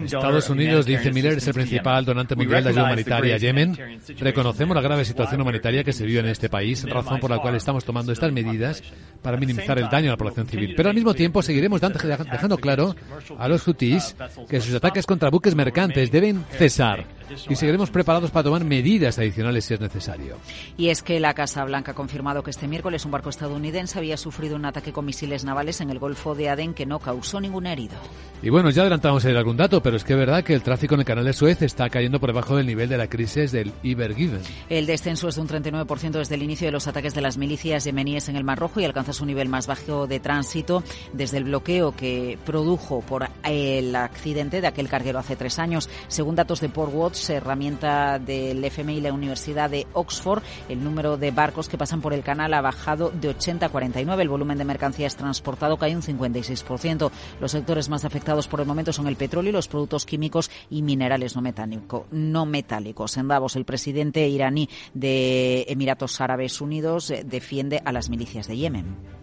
Estados 0.05 0.49
Unidos, 0.49 0.85
dice 0.85 1.11
Miller, 1.11 1.37
es 1.37 1.47
el 1.47 1.53
principal 1.53 2.05
donante 2.05 2.35
mundial 2.35 2.63
de 2.63 2.69
ayuda 2.69 2.83
humanitaria 2.85 3.35
a 3.35 3.37
Yemen. 3.37 3.77
Reconocemos 4.19 4.75
la 4.75 4.81
grave 4.81 5.05
situación 5.05 5.41
humanitaria 5.41 5.83
que 5.83 5.93
se 5.93 6.05
vive 6.05 6.19
en 6.19 6.27
este 6.27 6.49
país, 6.49 6.87
razón 6.89 7.19
por 7.19 7.29
la 7.29 7.39
cual 7.39 7.55
estamos 7.55 7.83
tomando 7.83 8.11
estas 8.11 8.31
medidas 8.31 8.83
para 9.21 9.37
minimizar 9.37 9.77
el 9.79 9.89
daño 9.89 10.09
a 10.09 10.11
la 10.11 10.17
población 10.17 10.47
civil. 10.47 10.73
Pero 10.75 10.89
al 10.89 10.95
mismo 10.95 11.13
tiempo 11.13 11.41
seguiremos 11.41 11.81
dejando 11.81 12.57
claro 12.57 12.95
a 13.37 13.47
los 13.47 13.67
hutíes 13.67 14.15
que 14.49 14.61
sus 14.61 14.75
ataques 14.75 15.05
contra 15.05 15.29
buques 15.29 15.55
mercantes 15.55 16.11
deben 16.11 16.43
cesar 16.57 17.05
y 17.49 17.55
seguiremos 17.55 17.89
preparados 17.89 18.31
para 18.31 18.43
tomar 18.43 18.63
medidas 18.63 19.17
adicionales 19.19 19.65
si 19.65 19.73
es 19.73 19.79
necesario. 19.79 20.37
Y 20.77 20.89
es 20.89 21.03
que 21.03 21.19
la 21.19 21.33
Casa 21.33 21.63
Blanca 21.65 21.91
ha 21.91 21.95
confirmado 21.95 22.43
que 22.43 22.51
este 22.51 22.67
miércoles 22.67 23.05
un 23.05 23.11
barco 23.11 23.29
estadounidense 23.29 23.99
había 23.99 24.17
sufrido 24.17 24.55
un 24.55 24.65
ataque 24.65 24.93
con 24.93 25.05
misiles 25.05 25.43
navales 25.43 25.81
en 25.81 25.89
el 25.89 25.99
Golfo 25.99 26.35
de 26.35 26.49
Adén 26.49 26.73
que 26.73 26.85
no 26.85 26.99
causó 26.99 27.39
ningún 27.39 27.65
herido. 27.65 27.95
Y 28.41 28.49
bueno, 28.49 28.69
ya 28.71 28.81
adelantamos 28.81 29.23
ir 29.25 29.37
algún 29.37 29.55
dato, 29.55 29.81
pero 29.81 29.95
es 29.95 30.03
que 30.03 30.13
es 30.13 30.19
verdad 30.19 30.43
que 30.43 30.53
el 30.53 30.63
tráfico 30.63 30.95
en 30.95 31.01
el 31.01 31.05
canal 31.05 31.23
de 31.23 31.31
Suez 31.33 31.61
está 31.61 31.89
cayendo 31.89 32.19
por 32.19 32.29
debajo 32.29 32.57
del 32.57 32.65
nivel 32.65 32.89
de 32.89 32.97
la 32.97 33.07
crisis 33.07 33.51
del 33.51 33.71
Ibergiven. 33.83 34.41
El 34.69 34.85
descenso 34.85 35.29
es 35.29 35.35
de 35.35 35.41
un 35.41 35.47
39% 35.47 36.11
desde 36.11 36.35
el 36.35 36.43
inicio 36.43 36.67
de 36.67 36.73
los 36.73 36.87
ataques 36.87 37.13
de 37.13 37.21
las 37.21 37.37
milicias 37.37 37.85
yemeníes 37.85 38.27
en 38.27 38.35
el 38.35 38.43
Mar 38.43 38.59
Rojo 38.59 38.81
y 38.81 38.85
alcanza 38.85 39.13
su 39.13 39.25
nivel 39.25 39.47
más 39.47 39.67
bajo 39.67 40.07
de 40.07 40.19
tránsito 40.19 40.83
desde 41.13 41.37
el 41.37 41.45
bloqueo 41.45 41.95
que 41.95 42.37
produjo 42.45 43.01
por 43.01 43.29
el 43.43 43.95
accidente 43.95 44.59
de 44.59 44.67
aquel 44.67 44.89
carguero 44.89 45.19
hace 45.19 45.35
tres 45.35 45.59
años. 45.59 45.89
Según 46.07 46.35
datos 46.35 46.59
de 46.59 46.69
Port 46.69 46.93
Watch, 46.93 47.15
herramienta 47.29 48.19
del 48.19 48.63
FMI 48.63 48.97
y 48.97 49.01
la 49.01 49.13
Universidad 49.13 49.69
de 49.69 49.87
Oxford, 49.93 50.43
el 50.69 50.83
número 50.83 51.17
de 51.17 51.31
barcos 51.31 51.69
que 51.69 51.77
pasan 51.77 52.01
por 52.01 52.13
el 52.13 52.23
canal 52.23 52.53
ha 52.53 52.61
bajado 52.61 53.11
de 53.11 53.29
80 53.29 53.65
a 53.65 53.69
49. 53.69 54.23
El 54.23 54.29
volumen 54.29 54.57
de 54.57 54.65
mercancías 54.65 55.15
transportado 55.15 55.77
cae 55.77 55.95
un 55.95 56.01
56%. 56.01 57.11
Los 57.39 57.51
sectores 57.51 57.89
más 57.89 58.05
afectados 58.05 58.47
por 58.47 58.59
el 58.61 58.67
momento 58.67 58.93
son 58.93 59.07
el 59.07 59.15
petróleo 59.15 59.49
y 59.49 59.53
los 59.53 59.67
productos 59.67 60.05
químicos 60.05 60.49
y 60.69 60.81
minerales 60.81 61.35
no, 61.35 61.41
metálico, 61.41 62.07
no 62.11 62.45
metálicos. 62.45 63.17
En 63.17 63.27
Davos, 63.27 63.55
el 63.55 63.65
presidente 63.65 64.27
iraní 64.27 64.69
de 64.93 65.65
Emiratos 65.67 66.21
Árabes 66.21 66.61
Unidos 66.61 67.09
eh, 67.11 67.23
defiende 67.25 67.81
a 67.83 67.91
las 67.91 68.09
milicias 68.09 68.47
de 68.47 68.57
Yemen. 68.57 69.22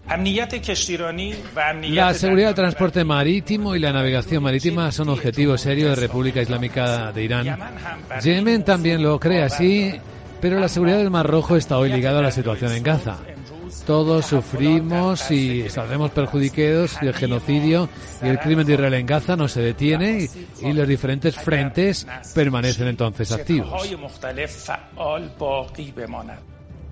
La 1.90 2.14
seguridad 2.14 2.48
del 2.48 2.56
transporte 2.56 3.04
marítimo 3.04 3.76
y 3.76 3.78
la 3.78 3.92
navegación 3.92 4.42
marítima 4.42 4.90
son 4.90 5.08
objetivos 5.08 5.60
serios 5.60 5.90
de 5.90 6.06
República 6.06 6.42
Islámica 6.42 7.12
de 7.12 7.22
Irán. 7.22 7.56
Yemen 8.20 8.64
también 8.64 9.04
lo 9.04 9.20
cree 9.20 9.44
así, 9.44 9.92
pero 10.40 10.58
la 10.58 10.68
seguridad 10.68 10.98
del 10.98 11.10
Mar 11.10 11.28
Rojo 11.28 11.56
está 11.56 11.78
hoy 11.78 11.90
ligada 11.90 12.18
a 12.18 12.22
la 12.22 12.32
situación 12.32 12.72
en 12.72 12.82
Gaza. 12.82 13.18
Todos 13.86 14.26
sufrimos 14.26 15.30
y 15.30 15.68
saldremos 15.70 16.10
perjudicados 16.10 16.98
y 17.02 17.06
el 17.06 17.14
genocidio 17.14 17.88
y 18.20 18.26
el 18.26 18.38
crimen 18.40 18.66
de 18.66 18.74
Israel 18.74 18.94
en 18.94 19.06
Gaza 19.06 19.36
no 19.36 19.46
se 19.46 19.62
detiene 19.62 20.26
y, 20.60 20.66
y 20.66 20.72
los 20.72 20.88
diferentes 20.88 21.36
frentes 21.36 22.04
permanecen 22.34 22.88
entonces 22.88 23.30
activos. 23.30 23.80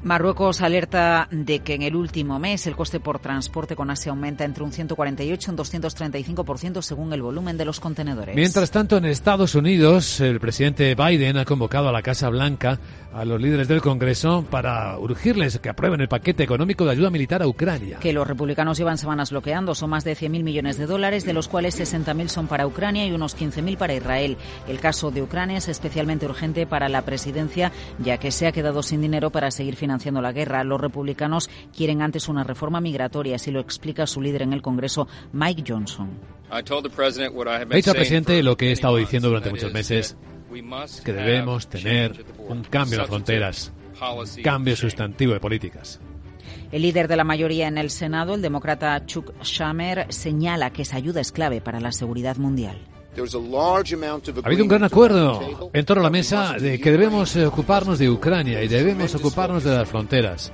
Marruecos 0.02 0.60
alerta 0.60 1.26
de 1.32 1.58
que 1.58 1.74
en 1.74 1.82
el 1.82 1.96
último 1.96 2.38
mes 2.38 2.68
el 2.68 2.76
coste 2.76 3.00
por 3.00 3.18
transporte 3.18 3.74
con 3.74 3.90
Asia 3.90 4.10
aumenta 4.10 4.44
entre 4.44 4.62
un 4.62 4.70
148 4.70 5.50
y 5.50 5.50
un 5.50 5.58
235% 5.58 6.82
según 6.82 7.12
el 7.12 7.20
volumen 7.20 7.56
de 7.56 7.64
los 7.64 7.80
contenedores. 7.80 8.36
Mientras 8.36 8.70
tanto, 8.70 8.96
en 8.96 9.06
Estados 9.06 9.56
Unidos, 9.56 10.20
el 10.20 10.38
presidente 10.38 10.94
Biden 10.94 11.36
ha 11.36 11.44
convocado 11.44 11.88
a 11.88 11.92
la 11.92 12.02
Casa 12.02 12.28
Blanca 12.28 12.78
a 13.12 13.24
los 13.24 13.40
líderes 13.40 13.66
del 13.66 13.80
Congreso 13.80 14.44
para 14.48 14.96
urgirles 14.98 15.58
que 15.58 15.68
aprueben 15.68 16.00
el 16.00 16.08
paquete 16.08 16.44
económico 16.44 16.84
de 16.84 16.92
ayuda 16.92 17.10
militar 17.10 17.42
a 17.42 17.48
Ucrania. 17.48 17.98
Que 17.98 18.12
los 18.12 18.28
republicanos 18.28 18.78
llevan 18.78 18.98
semanas 18.98 19.30
bloqueando. 19.32 19.74
Son 19.74 19.90
más 19.90 20.04
de 20.04 20.12
100.000 20.12 20.44
millones 20.44 20.78
de 20.78 20.86
dólares, 20.86 21.24
de 21.24 21.32
los 21.32 21.48
cuales 21.48 21.80
60.000 21.80 22.28
son 22.28 22.46
para 22.46 22.66
Ucrania 22.66 23.04
y 23.06 23.12
unos 23.12 23.36
15.000 23.36 23.76
para 23.76 23.94
Israel. 23.94 24.36
El 24.68 24.78
caso 24.78 25.10
de 25.10 25.22
Ucrania 25.22 25.58
es 25.58 25.68
especialmente 25.68 26.26
urgente 26.26 26.66
para 26.66 26.88
la 26.88 27.02
presidencia, 27.02 27.72
ya 27.98 28.18
que 28.18 28.30
se 28.30 28.46
ha 28.46 28.52
quedado 28.52 28.84
sin 28.84 29.00
dinero 29.00 29.30
para 29.30 29.50
seguir 29.50 29.74
financiando 29.74 29.87
la 30.20 30.32
guerra. 30.32 30.64
Los 30.64 30.80
republicanos 30.80 31.50
quieren 31.76 32.02
antes 32.02 32.28
una 32.28 32.44
reforma 32.44 32.80
migratoria, 32.80 33.36
así 33.36 33.50
lo 33.50 33.60
explica 33.60 34.06
su 34.06 34.20
líder 34.20 34.42
en 34.42 34.52
el 34.52 34.62
Congreso, 34.62 35.08
Mike 35.32 35.64
Johnson. 35.66 36.10
He 36.50 37.76
dicho 37.76 37.90
al 37.90 37.96
presidente 37.96 38.42
lo 38.42 38.56
que 38.56 38.68
he 38.68 38.72
estado 38.72 38.96
diciendo 38.96 39.28
durante 39.28 39.50
muchos 39.50 39.72
meses 39.72 40.16
que 41.04 41.12
debemos 41.12 41.68
tener 41.68 42.24
un 42.38 42.62
cambio 42.64 42.94
en 42.94 43.00
las 43.00 43.08
fronteras, 43.08 43.72
un 44.00 44.42
cambio 44.42 44.76
sustantivo 44.76 45.34
de 45.34 45.40
políticas. 45.40 46.00
El 46.72 46.82
líder 46.82 47.08
de 47.08 47.16
la 47.16 47.24
mayoría 47.24 47.66
en 47.66 47.78
el 47.78 47.90
Senado, 47.90 48.34
el 48.34 48.42
demócrata 48.42 49.04
Chuck 49.06 49.32
Schumer, 49.42 50.06
señala 50.10 50.70
que 50.70 50.82
esa 50.82 50.96
ayuda 50.96 51.20
es 51.20 51.32
clave 51.32 51.60
para 51.60 51.80
la 51.80 51.92
seguridad 51.92 52.36
mundial. 52.36 52.78
Ha 54.42 54.46
habido 54.46 54.62
un 54.62 54.68
gran 54.68 54.84
acuerdo 54.84 55.70
en 55.72 55.84
torno 55.84 56.02
a 56.02 56.04
la 56.04 56.10
mesa 56.10 56.54
de 56.58 56.78
que 56.80 56.90
debemos 56.90 57.36
ocuparnos 57.36 57.98
de 57.98 58.10
Ucrania 58.10 58.62
y 58.62 58.68
debemos 58.68 59.14
ocuparnos 59.14 59.64
de 59.64 59.76
las 59.76 59.88
fronteras. 59.88 60.52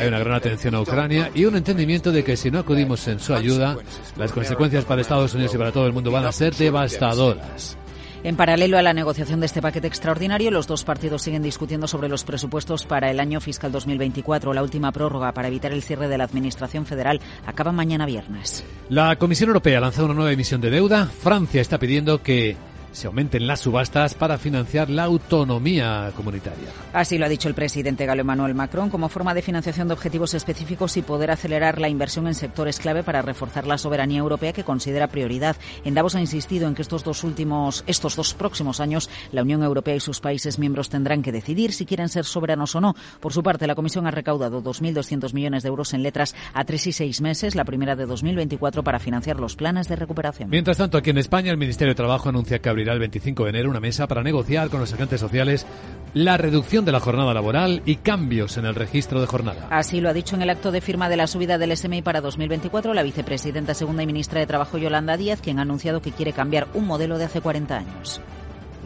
Hay 0.00 0.08
una 0.08 0.18
gran 0.18 0.34
atención 0.34 0.74
a 0.74 0.80
Ucrania 0.80 1.30
y 1.34 1.44
un 1.44 1.56
entendimiento 1.56 2.12
de 2.12 2.24
que 2.24 2.36
si 2.36 2.50
no 2.50 2.58
acudimos 2.58 3.06
en 3.08 3.20
su 3.20 3.34
ayuda, 3.34 3.76
las 4.16 4.32
consecuencias 4.32 4.84
para 4.84 5.02
Estados 5.02 5.34
Unidos 5.34 5.54
y 5.54 5.58
para 5.58 5.72
todo 5.72 5.86
el 5.86 5.92
mundo 5.92 6.10
van 6.10 6.24
a 6.24 6.32
ser 6.32 6.54
devastadoras. 6.54 7.76
En 8.24 8.36
paralelo 8.36 8.78
a 8.78 8.82
la 8.82 8.94
negociación 8.94 9.40
de 9.40 9.46
este 9.46 9.60
paquete 9.60 9.86
extraordinario, 9.86 10.50
los 10.50 10.66
dos 10.66 10.82
partidos 10.82 11.20
siguen 11.20 11.42
discutiendo 11.42 11.86
sobre 11.86 12.08
los 12.08 12.24
presupuestos 12.24 12.86
para 12.86 13.10
el 13.10 13.20
año 13.20 13.38
fiscal 13.38 13.70
2024. 13.70 14.54
La 14.54 14.62
última 14.62 14.92
prórroga 14.92 15.32
para 15.32 15.48
evitar 15.48 15.72
el 15.72 15.82
cierre 15.82 16.08
de 16.08 16.16
la 16.16 16.24
Administración 16.24 16.86
Federal 16.86 17.20
acaba 17.44 17.70
mañana 17.70 18.06
viernes. 18.06 18.64
La 18.88 19.16
Comisión 19.16 19.50
Europea 19.50 19.76
ha 19.76 19.82
lanzado 19.82 20.06
una 20.06 20.14
nueva 20.14 20.32
emisión 20.32 20.62
de 20.62 20.70
deuda. 20.70 21.04
Francia 21.04 21.60
está 21.60 21.78
pidiendo 21.78 22.22
que 22.22 22.56
se 22.94 23.08
aumenten 23.08 23.46
las 23.46 23.60
subastas 23.60 24.14
para 24.14 24.38
financiar 24.38 24.88
la 24.88 25.04
autonomía 25.04 26.10
comunitaria. 26.16 26.68
Así 26.92 27.18
lo 27.18 27.26
ha 27.26 27.28
dicho 27.28 27.48
el 27.48 27.54
presidente 27.54 28.06
galo 28.06 28.22
Emmanuel 28.22 28.54
Macron 28.54 28.88
como 28.88 29.08
forma 29.08 29.34
de 29.34 29.42
financiación 29.42 29.88
de 29.88 29.94
objetivos 29.94 30.32
específicos 30.34 30.96
y 30.96 31.02
poder 31.02 31.30
acelerar 31.30 31.80
la 31.80 31.88
inversión 31.88 32.26
en 32.26 32.34
sectores 32.34 32.78
clave 32.78 33.02
para 33.02 33.20
reforzar 33.20 33.66
la 33.66 33.78
soberanía 33.78 34.20
europea 34.20 34.52
que 34.52 34.64
considera 34.64 35.08
prioridad. 35.08 35.56
En 35.84 35.94
Davos 35.94 36.14
ha 36.14 36.20
insistido 36.20 36.68
en 36.68 36.74
que 36.74 36.82
estos 36.82 37.04
dos 37.04 37.24
últimos, 37.24 37.84
estos 37.86 38.16
dos 38.16 38.34
próximos 38.34 38.80
años, 38.80 39.10
la 39.32 39.42
Unión 39.42 39.62
Europea 39.62 39.96
y 39.96 40.00
sus 40.00 40.20
países 40.20 40.58
miembros 40.58 40.88
tendrán 40.88 41.22
que 41.22 41.32
decidir 41.32 41.72
si 41.72 41.86
quieren 41.86 42.08
ser 42.08 42.24
soberanos 42.24 42.74
o 42.76 42.80
no. 42.80 42.94
Por 43.20 43.32
su 43.32 43.42
parte, 43.42 43.66
la 43.66 43.74
Comisión 43.74 44.06
ha 44.06 44.12
recaudado 44.12 44.62
2.200 44.62 45.34
millones 45.34 45.62
de 45.62 45.68
euros 45.68 45.94
en 45.94 46.02
letras 46.02 46.34
a 46.52 46.64
tres 46.64 46.86
y 46.86 46.92
seis 46.92 47.20
meses, 47.20 47.54
la 47.54 47.64
primera 47.64 47.96
de 47.96 48.06
2024, 48.06 48.84
para 48.84 48.98
financiar 48.98 49.40
los 49.40 49.56
planes 49.56 49.88
de 49.88 49.96
recuperación. 49.96 50.50
Mientras 50.50 50.76
tanto, 50.76 50.98
aquí 50.98 51.10
en 51.10 51.18
España, 51.18 51.50
el 51.50 51.58
Ministerio 51.58 51.92
de 51.92 51.96
Trabajo 51.96 52.28
anuncia 52.28 52.60
que 52.60 52.68
abrirá 52.68 52.83
el 52.92 52.98
25 52.98 53.44
de 53.44 53.50
enero 53.50 53.70
una 53.70 53.80
mesa 53.80 54.06
para 54.06 54.22
negociar 54.22 54.68
con 54.68 54.80
los 54.80 54.92
agentes 54.92 55.20
sociales 55.20 55.66
la 56.14 56.36
reducción 56.36 56.84
de 56.84 56.92
la 56.92 57.00
jornada 57.00 57.34
laboral 57.34 57.82
y 57.84 57.96
cambios 57.96 58.56
en 58.56 58.66
el 58.66 58.74
registro 58.74 59.20
de 59.20 59.26
jornada. 59.26 59.66
Así 59.70 60.00
lo 60.00 60.08
ha 60.08 60.12
dicho 60.12 60.36
en 60.36 60.42
el 60.42 60.50
acto 60.50 60.70
de 60.70 60.80
firma 60.80 61.08
de 61.08 61.16
la 61.16 61.26
subida 61.26 61.58
del 61.58 61.76
SMI 61.76 62.02
para 62.02 62.20
2024 62.20 62.94
la 62.94 63.02
vicepresidenta 63.02 63.74
segunda 63.74 64.02
y 64.02 64.06
ministra 64.06 64.40
de 64.40 64.46
Trabajo 64.46 64.78
Yolanda 64.78 65.16
Díaz, 65.16 65.40
quien 65.40 65.58
ha 65.58 65.62
anunciado 65.62 66.00
que 66.00 66.12
quiere 66.12 66.32
cambiar 66.32 66.68
un 66.74 66.86
modelo 66.86 67.18
de 67.18 67.24
hace 67.24 67.40
40 67.40 67.76
años. 67.76 68.20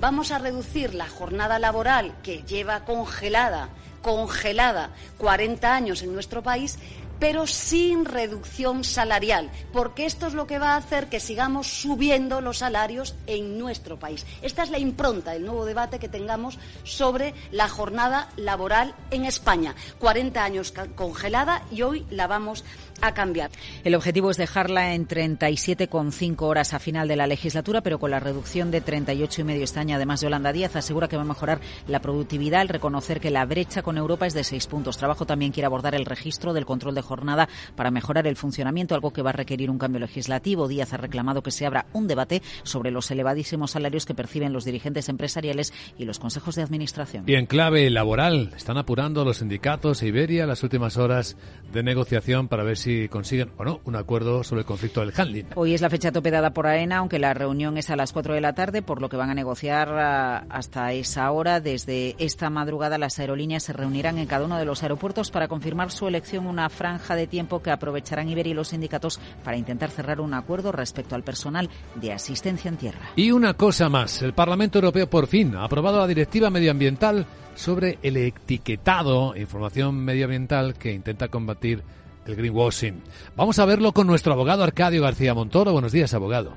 Vamos 0.00 0.30
a 0.30 0.38
reducir 0.38 0.94
la 0.94 1.08
jornada 1.08 1.58
laboral 1.58 2.14
que 2.22 2.42
lleva 2.44 2.84
congelada, 2.84 3.68
congelada 4.00 4.90
40 5.18 5.74
años 5.74 6.02
en 6.02 6.12
nuestro 6.14 6.42
país 6.42 6.78
pero 7.18 7.46
sin 7.46 8.04
reducción 8.04 8.84
salarial, 8.84 9.50
porque 9.72 10.06
esto 10.06 10.26
es 10.26 10.34
lo 10.34 10.46
que 10.46 10.58
va 10.58 10.74
a 10.74 10.76
hacer 10.76 11.08
que 11.08 11.20
sigamos 11.20 11.66
subiendo 11.66 12.40
los 12.40 12.58
salarios 12.58 13.14
en 13.26 13.58
nuestro 13.58 13.98
país. 13.98 14.26
Esta 14.42 14.62
es 14.62 14.70
la 14.70 14.78
impronta 14.78 15.32
del 15.32 15.44
nuevo 15.44 15.64
debate 15.64 15.98
que 15.98 16.08
tengamos 16.08 16.58
sobre 16.84 17.34
la 17.50 17.68
jornada 17.68 18.28
laboral 18.36 18.94
en 19.10 19.24
España. 19.24 19.74
40 19.98 20.42
años 20.42 20.72
congelada 20.94 21.62
y 21.70 21.82
hoy 21.82 22.06
la 22.10 22.26
vamos 22.26 22.62
a 22.62 22.87
cambiar. 23.14 23.50
El 23.84 23.94
objetivo 23.94 24.30
es 24.30 24.36
dejarla 24.36 24.94
en 24.94 25.08
37,5 25.08 26.42
horas 26.42 26.74
a 26.74 26.78
final 26.78 27.08
de 27.08 27.16
la 27.16 27.26
legislatura, 27.26 27.80
pero 27.80 27.98
con 27.98 28.10
la 28.10 28.20
reducción 28.20 28.70
de 28.70 28.80
38 28.80 29.40
y 29.40 29.44
medio 29.44 29.64
este 29.64 29.80
año. 29.80 29.96
Además, 29.96 30.20
Yolanda 30.20 30.52
Díaz 30.52 30.76
asegura 30.76 31.08
que 31.08 31.16
va 31.16 31.22
a 31.22 31.26
mejorar 31.26 31.60
la 31.86 32.00
productividad 32.00 32.60
al 32.60 32.68
reconocer 32.68 33.20
que 33.20 33.30
la 33.30 33.44
brecha 33.44 33.82
con 33.82 33.96
Europa 33.96 34.26
es 34.26 34.34
de 34.34 34.44
seis 34.44 34.66
puntos. 34.66 34.98
Trabajo 34.98 35.26
también 35.26 35.52
quiere 35.52 35.66
abordar 35.66 35.94
el 35.94 36.06
registro 36.06 36.52
del 36.52 36.66
control 36.66 36.94
de 36.94 37.02
jornada 37.02 37.48
para 37.76 37.90
mejorar 37.90 38.26
el 38.26 38.36
funcionamiento, 38.36 38.94
algo 38.94 39.12
que 39.12 39.22
va 39.22 39.30
a 39.30 39.34
requerir 39.34 39.70
un 39.70 39.78
cambio 39.78 40.00
legislativo. 40.00 40.68
Díaz 40.68 40.92
ha 40.92 40.98
reclamado 40.98 41.42
que 41.42 41.50
se 41.50 41.66
abra 41.66 41.86
un 41.92 42.06
debate 42.06 42.42
sobre 42.62 42.90
los 42.90 43.10
elevadísimos 43.10 43.70
salarios 43.72 44.06
que 44.06 44.14
perciben 44.14 44.52
los 44.52 44.64
dirigentes 44.64 45.08
empresariales 45.08 45.72
y 45.98 46.04
los 46.04 46.18
consejos 46.18 46.54
de 46.54 46.62
administración. 46.62 47.24
Y 47.26 47.34
en 47.34 47.46
clave 47.46 47.88
laboral, 47.90 48.52
están 48.56 48.78
apurando 48.78 49.24
los 49.24 49.38
sindicatos 49.38 50.02
e 50.02 50.08
Iberia 50.08 50.46
las 50.46 50.62
últimas 50.62 50.96
horas 50.96 51.36
de 51.72 51.82
negociación 51.82 52.48
para 52.48 52.64
ver 52.64 52.76
si 52.76 52.87
si 52.88 53.06
consiguen 53.08 53.50
o 53.58 53.64
no 53.64 53.80
un 53.84 53.96
acuerdo 53.96 54.42
sobre 54.42 54.60
el 54.60 54.66
conflicto 54.66 55.00
del 55.00 55.12
handling. 55.14 55.48
Hoy 55.56 55.74
es 55.74 55.82
la 55.82 55.90
fecha 55.90 56.10
topedada 56.10 56.54
por 56.54 56.66
AENA, 56.66 56.96
aunque 56.96 57.18
la 57.18 57.34
reunión 57.34 57.76
es 57.76 57.90
a 57.90 57.96
las 57.96 58.14
4 58.14 58.32
de 58.32 58.40
la 58.40 58.54
tarde, 58.54 58.80
por 58.80 59.02
lo 59.02 59.10
que 59.10 59.18
van 59.18 59.28
a 59.28 59.34
negociar 59.34 59.90
ah, 59.90 60.46
hasta 60.48 60.94
esa 60.94 61.30
hora. 61.30 61.60
Desde 61.60 62.16
esta 62.18 62.48
madrugada 62.48 62.96
las 62.96 63.18
aerolíneas 63.18 63.64
se 63.64 63.74
reunirán 63.74 64.16
en 64.16 64.26
cada 64.26 64.46
uno 64.46 64.56
de 64.56 64.64
los 64.64 64.82
aeropuertos 64.82 65.30
para 65.30 65.48
confirmar 65.48 65.90
su 65.90 66.08
elección 66.08 66.46
una 66.46 66.70
franja 66.70 67.14
de 67.14 67.26
tiempo 67.26 67.60
que 67.60 67.70
aprovecharán 67.70 68.30
Iberia 68.30 68.52
y 68.52 68.54
los 68.54 68.68
sindicatos 68.68 69.20
para 69.44 69.58
intentar 69.58 69.90
cerrar 69.90 70.22
un 70.22 70.32
acuerdo 70.32 70.72
respecto 70.72 71.14
al 71.14 71.24
personal 71.24 71.68
de 71.94 72.14
asistencia 72.14 72.70
en 72.70 72.78
tierra. 72.78 73.10
Y 73.16 73.32
una 73.32 73.52
cosa 73.52 73.90
más, 73.90 74.22
el 74.22 74.32
Parlamento 74.32 74.78
Europeo 74.78 75.10
por 75.10 75.26
fin 75.26 75.56
ha 75.56 75.64
aprobado 75.64 75.98
la 75.98 76.06
directiva 76.06 76.48
medioambiental 76.48 77.26
sobre 77.54 77.98
el 78.02 78.16
etiquetado 78.16 79.36
información 79.36 79.96
medioambiental 79.96 80.72
que 80.74 80.94
intenta 80.94 81.28
combatir 81.28 81.82
el 82.28 82.36
greenwashing. 82.36 83.02
Vamos 83.36 83.58
a 83.58 83.64
verlo 83.64 83.92
con 83.92 84.06
nuestro 84.06 84.32
abogado 84.32 84.62
Arcadio 84.62 85.02
García 85.02 85.34
Montoro. 85.34 85.72
Buenos 85.72 85.92
días, 85.92 86.12
abogado. 86.14 86.52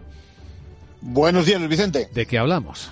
Buenos 1.02 1.46
días, 1.46 1.68
Vicente. 1.68 2.10
¿De 2.14 2.26
qué 2.26 2.38
hablamos? 2.38 2.92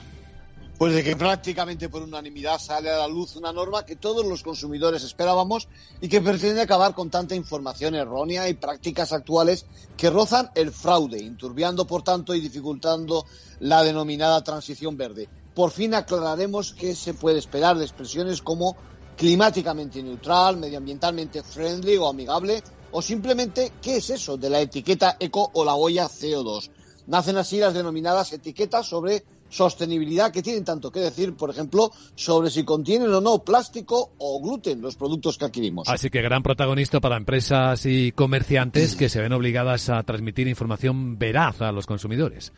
Pues 0.78 0.94
de 0.94 1.04
que 1.04 1.18
prácticamente 1.18 1.90
por 1.90 2.02
unanimidad 2.02 2.58
sale 2.58 2.90
a 2.90 3.00
la 3.00 3.08
luz 3.10 3.36
una 3.36 3.52
norma 3.52 3.86
que 3.86 3.98
todos 3.98 4.26
los 4.26 4.44
consumidores 4.44 5.04
esperábamos 5.04 5.68
y 6.00 6.08
que 6.08 6.22
pretende 6.22 6.62
acabar 6.62 6.94
con 6.94 7.10
tanta 7.10 7.36
información 7.36 7.96
errónea 7.96 8.48
y 8.48 8.54
prácticas 8.54 9.12
actuales 9.12 9.66
que 9.98 10.10
rozan 10.10 10.50
el 10.56 10.72
fraude, 10.72 11.22
inturbiando 11.22 11.86
por 11.86 12.04
tanto 12.04 12.34
y 12.34 12.40
dificultando 12.40 13.26
la 13.60 13.84
denominada 13.84 14.42
transición 14.42 14.96
verde. 14.96 15.28
Por 15.54 15.72
fin 15.72 15.94
aclararemos 15.94 16.72
qué 16.72 16.96
se 16.96 17.14
puede 17.14 17.40
esperar 17.40 17.78
de 17.78 17.84
expresiones 17.84 18.42
como 18.42 18.78
climáticamente 19.20 20.02
neutral, 20.02 20.56
medioambientalmente 20.56 21.44
friendly 21.44 21.98
o 21.98 22.08
amigable, 22.08 22.64
o 22.92 23.02
simplemente 23.02 23.74
qué 23.82 23.98
es 23.98 24.10
eso 24.10 24.38
de 24.38 24.50
la 24.50 24.62
etiqueta 24.62 25.18
eco 25.20 25.52
o 25.54 25.66
la 25.66 25.76
huella 25.76 26.06
CO2. 26.06 26.72
Nacen 27.08 27.36
así 27.36 27.58
las 27.60 27.74
denominadas 27.74 28.32
etiquetas 28.32 28.88
sobre 28.88 29.26
sostenibilidad 29.50 30.32
que 30.32 30.42
tienen 30.42 30.64
tanto 30.64 30.90
que 30.90 31.02
decir, 31.02 31.36
por 31.36 31.50
ejemplo, 31.50 31.92
sobre 32.16 32.50
si 32.50 32.64
contienen 32.64 33.14
o 33.14 33.20
no 33.20 33.44
plástico 33.44 34.12
o 34.20 34.42
gluten 34.42 34.80
los 34.80 34.96
productos 34.96 35.38
que 35.38 35.46
adquirimos. 35.46 35.90
Así 35.90 36.10
que 36.10 36.22
gran 36.22 36.42
protagonista 36.42 37.02
para 37.02 37.18
empresas 37.18 37.86
y 37.86 38.14
comerciantes 38.14 38.96
que 38.96 39.10
se 39.10 39.22
ven 39.22 39.34
obligadas 39.34 39.90
a 39.90 40.02
transmitir 40.04 40.48
información 40.48 41.20
veraz 41.20 41.62
a 41.62 41.74
los 41.74 41.88
consumidores. 41.88 42.54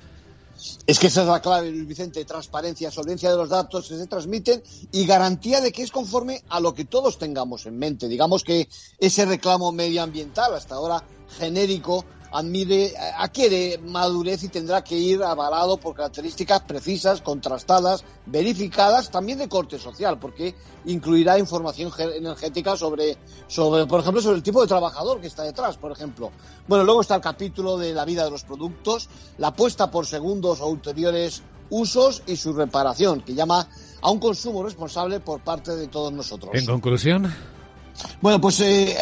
Es 0.86 1.00
que 1.00 1.08
esa 1.08 1.22
es 1.22 1.28
la 1.28 1.42
clave, 1.42 1.72
Luis 1.72 1.88
Vicente, 1.88 2.24
transparencia, 2.26 2.92
solvencia 2.92 3.32
de 3.32 3.38
los 3.38 3.50
datos 3.50 3.88
que 3.88 3.98
se 3.98 4.08
transmiten 4.08 4.62
y 4.92 5.06
garantía 5.06 5.62
de 5.62 5.72
que 5.72 5.84
es 5.84 5.92
conforme 5.92 6.44
a 6.50 6.60
lo 6.60 6.74
que 6.74 6.86
todos 6.86 7.18
tengamos 7.18 7.66
en 7.66 7.78
mente. 7.78 8.08
Digamos 8.08 8.44
que 8.44 8.68
ese 9.00 9.26
reclamo 9.26 9.72
medioambiental, 9.72 10.54
hasta 10.54 10.76
ahora 10.76 11.04
genérico, 11.40 12.06
admire, 12.32 12.94
adquiere 13.18 13.78
madurez 13.78 14.44
y 14.44 14.50
tendrá 14.50 14.84
que 14.84 14.98
ir 14.98 15.22
avalado 15.22 15.78
por 15.78 15.96
características 15.96 16.62
precisas, 16.62 17.22
contrastadas, 17.22 18.04
verificadas, 18.26 19.12
también 19.12 19.38
de 19.38 19.50
corte 19.50 19.78
social, 19.78 20.18
porque 20.20 20.56
incluirá 20.86 21.38
información 21.38 21.92
energética 22.16 22.78
sobre, 22.78 23.18
sobre, 23.48 23.86
por 23.86 24.00
ejemplo, 24.00 24.22
sobre 24.22 24.38
el 24.38 24.44
tipo 24.44 24.62
de 24.62 24.68
trabajador 24.68 25.20
que 25.20 25.28
está 25.28 25.44
detrás, 25.44 25.78
por 25.78 25.92
ejemplo. 25.92 26.32
Bueno, 26.68 26.84
luego 26.84 27.02
está 27.02 27.16
el 27.16 27.22
capítulo 27.22 27.78
de 27.78 27.94
la 27.94 28.06
vida 28.06 28.24
de 28.24 28.32
los 28.32 28.44
productos, 28.44 29.10
la 29.38 29.48
apuesta 29.48 29.92
por 29.92 30.06
segundos 30.06 30.62
o 30.62 30.68
ulteriores 30.68 31.44
usos 31.70 32.24
y 32.28 32.36
su 32.36 32.54
reparación, 32.54 33.22
que 33.22 33.34
llama 33.34 33.68
a 34.02 34.10
un 34.10 34.20
consumo 34.20 34.64
responsable 34.64 35.20
por 35.20 35.42
parte 35.42 35.76
de 35.76 35.88
todos 35.88 36.12
nosotros. 36.12 36.52
En 36.54 36.66
conclusión. 36.66 37.34
Bueno, 38.22 38.40
pues 38.40 38.60
eh, 38.62 38.92
eh 38.92 38.98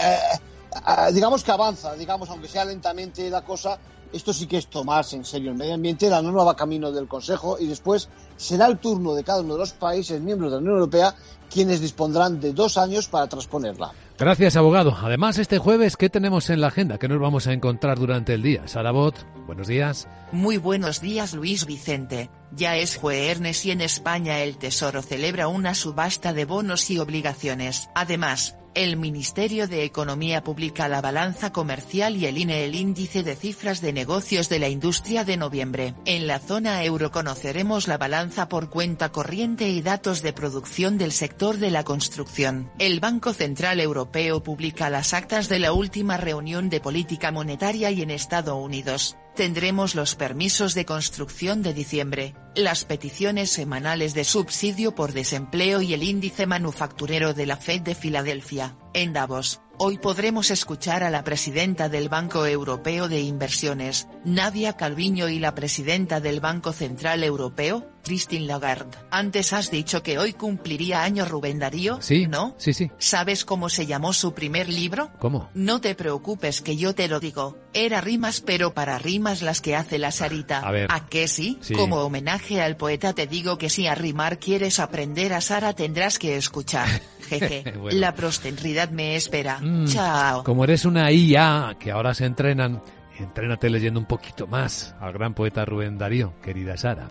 digamos 1.14 1.44
que 1.44 1.52
avanza, 1.52 1.94
digamos, 1.96 2.30
aunque 2.30 2.48
sea 2.48 2.66
lentamente 2.66 3.30
la 3.30 3.44
cosa, 3.44 3.80
esto 4.12 4.34
sí 4.34 4.48
que 4.48 4.58
es 4.58 4.68
tomarse 4.68 5.16
en 5.16 5.26
serio 5.26 5.52
el 5.52 5.58
medio 5.58 5.76
ambiente, 5.76 6.10
la 6.10 6.22
norma 6.22 6.44
va 6.44 6.56
camino 6.56 6.92
del 6.92 7.08
Consejo 7.08 7.58
y 7.60 7.68
después 7.68 8.10
será 8.38 8.68
el 8.68 8.78
turno 8.78 9.14
de 9.14 9.24
cada 9.24 9.42
uno 9.42 9.54
de 9.54 9.60
los 9.60 9.74
países 9.74 10.20
miembros 10.22 10.52
de 10.52 10.58
la 10.58 10.62
Unión 10.62 10.76
Europea 10.76 11.16
quienes 11.50 11.82
dispondrán 11.82 12.40
de 12.40 12.54
dos 12.54 12.78
años 12.78 13.08
para 13.08 13.28
transponerla. 13.28 13.92
Gracias, 14.18 14.56
abogado. 14.56 14.96
Además, 15.02 15.38
este 15.38 15.58
jueves, 15.58 15.98
¿qué 15.98 16.10
tenemos 16.10 16.50
en 16.50 16.62
la 16.62 16.68
agenda? 16.68 16.98
¿Qué 16.98 17.08
nos 17.08 17.20
vamos 17.20 17.48
a 17.48 17.54
encontrar 17.54 17.98
durante 17.98 18.34
el 18.34 18.44
día? 18.44 18.68
Sarabot, 18.68 19.16
buenos 19.48 19.68
días. 19.68 20.08
Muy 20.32 20.58
buenos 20.58 21.02
días, 21.02 21.34
Luis 21.34 21.66
Vicente. 21.66 22.30
Ya 22.52 22.76
es 22.76 22.98
jueves 22.98 23.66
y 23.66 23.72
en 23.72 23.82
España 23.82 24.40
el 24.40 24.58
Tesoro 24.58 25.02
celebra 25.02 25.48
una 25.48 25.74
subasta 25.74 26.34
de 26.34 26.46
bonos 26.46 26.90
y 26.92 27.00
obligaciones. 27.00 27.90
Además, 27.96 28.56
el 28.76 28.98
Ministerio 28.98 29.68
de 29.68 29.84
Economía 29.84 30.44
publica 30.44 30.88
la 30.88 31.02
balanza 31.02 31.52
comercial 31.52 32.16
y 32.16 32.26
el 32.26 32.38
INE 32.38 32.66
el 32.66 32.76
índice 32.76 33.24
de 33.24 33.36
cifras 33.36 33.82
de 33.82 33.94
negocios 33.94 34.50
de 34.50 34.60
la 34.60 34.70
industria 34.70 35.24
de 35.24 35.38
noviembre. 35.38 35.96
En 36.06 36.28
la 36.28 36.40
zona 36.40 36.84
euro 36.84 37.12
conoceremos 37.12 37.88
la 37.88 37.98
balanza 37.98 38.50
por 38.50 38.70
cuenta 38.70 39.10
corriente 39.12 39.70
y 39.70 39.82
datos 39.82 40.22
de 40.22 40.34
producción 40.34 40.98
del 40.98 41.12
sector 41.12 41.58
de 41.58 41.72
la 41.72 41.84
construcción. 41.84 42.72
El 42.80 43.00
Banco 43.00 43.34
Central 43.34 43.80
Europeo 43.80 44.44
publica 44.44 44.90
las 44.90 45.14
actas 45.14 45.50
de 45.50 45.60
la 45.60 45.74
última 45.74 46.18
reunión 46.18 46.70
de 46.70 46.80
política 46.80 47.32
monetaria 47.32 47.92
y 47.92 48.02
en 48.02 48.12
Estados 48.12 48.58
Unidos 48.58 49.18
tendremos 49.40 49.96
los 49.96 50.16
permisos 50.16 50.74
de 50.74 50.84
construcción 50.84 51.64
de 51.64 51.74
diciembre, 51.74 52.36
las 52.56 52.84
peticiones 52.84 53.50
semanales 53.50 54.14
de 54.14 54.26
subsidio 54.26 54.96
por 54.96 55.14
desempleo 55.14 55.82
y 55.82 55.94
el 55.94 56.04
índice 56.04 56.46
manufacturero 56.46 57.34
de 57.34 57.46
la 57.46 57.56
Fed 57.56 57.80
de 57.80 57.96
Filadelfia, 57.96 58.76
en 58.94 59.14
Davos. 59.14 59.62
Hoy 59.78 59.98
podremos 59.98 60.52
escuchar 60.52 61.06
a 61.06 61.10
la 61.10 61.24
presidenta 61.24 61.88
del 61.88 62.10
Banco 62.10 62.46
Europeo 62.46 63.08
de 63.08 63.22
Inversiones, 63.22 64.10
Nadia 64.26 64.74
Calviño 64.76 65.30
y 65.30 65.40
la 65.40 65.56
presidenta 65.56 66.20
del 66.20 66.42
Banco 66.42 66.74
Central 66.74 67.24
Europeo, 67.24 67.90
Christine 68.04 68.46
Lagarde. 68.46 68.98
Antes 69.12 69.54
has 69.54 69.72
dicho 69.72 70.02
que 70.04 70.18
hoy 70.18 70.34
cumpliría 70.34 71.04
año 71.04 71.26
Rubén 71.26 71.60
Darío, 71.60 72.02
Sí. 72.02 72.28
¿no? 72.28 72.56
Sí, 72.58 72.74
sí. 72.74 72.90
¿Sabes 72.98 73.46
cómo 73.46 73.70
se 73.70 73.86
llamó 73.86 74.14
su 74.14 74.34
primer 74.34 74.70
libro? 74.70 75.10
¿Cómo? 75.20 75.50
No 75.54 75.82
te 75.82 75.96
preocupes 75.96 76.62
que 76.62 76.78
yo 76.78 76.96
te 76.96 77.08
lo 77.08 77.20
digo. 77.20 77.58
Era 77.74 78.02
rimas 78.02 78.42
pero 78.42 78.74
para 78.74 78.98
rimas 78.98 79.42
las 79.42 79.62
que 79.62 79.76
hace 79.76 80.00
la 80.00 80.12
Sarita. 80.12 80.60
A 80.60 80.72
ver. 80.72 80.88
¿A 80.92 81.08
qué 81.08 81.28
sí? 81.28 81.58
Sí. 81.62 81.74
Como 81.76 81.98
homenaje 81.98 82.62
al 82.62 82.78
poeta 82.78 83.14
te 83.14 83.28
digo 83.28 83.58
que 83.58 83.70
si 83.70 83.88
a 83.88 83.96
rimar 83.96 84.40
quieres 84.40 84.80
aprender 84.80 85.34
a 85.34 85.42
Sara 85.42 85.74
tendrás 85.74 86.18
que 86.20 86.36
escuchar. 86.38 86.88
Jeje. 87.30 87.74
Bueno. 87.78 88.00
La 88.00 88.16
prostenridad 88.16 88.90
me 88.90 89.16
espera. 89.16 89.60
Mm, 89.60 89.86
Chao. 89.88 90.44
Como 90.44 90.64
eres 90.64 90.86
una 90.86 91.12
IA 91.12 91.76
que 91.80 91.92
ahora 91.92 92.14
se 92.16 92.26
entrenan, 92.26 92.82
entrénate 93.20 93.70
leyendo 93.70 94.00
un 94.00 94.08
poquito 94.08 94.48
más 94.48 94.96
al 95.00 95.14
gran 95.14 95.34
poeta 95.36 95.64
Rubén 95.66 95.98
Darío, 96.00 96.34
querida 96.42 96.76
Sara. 96.78 97.10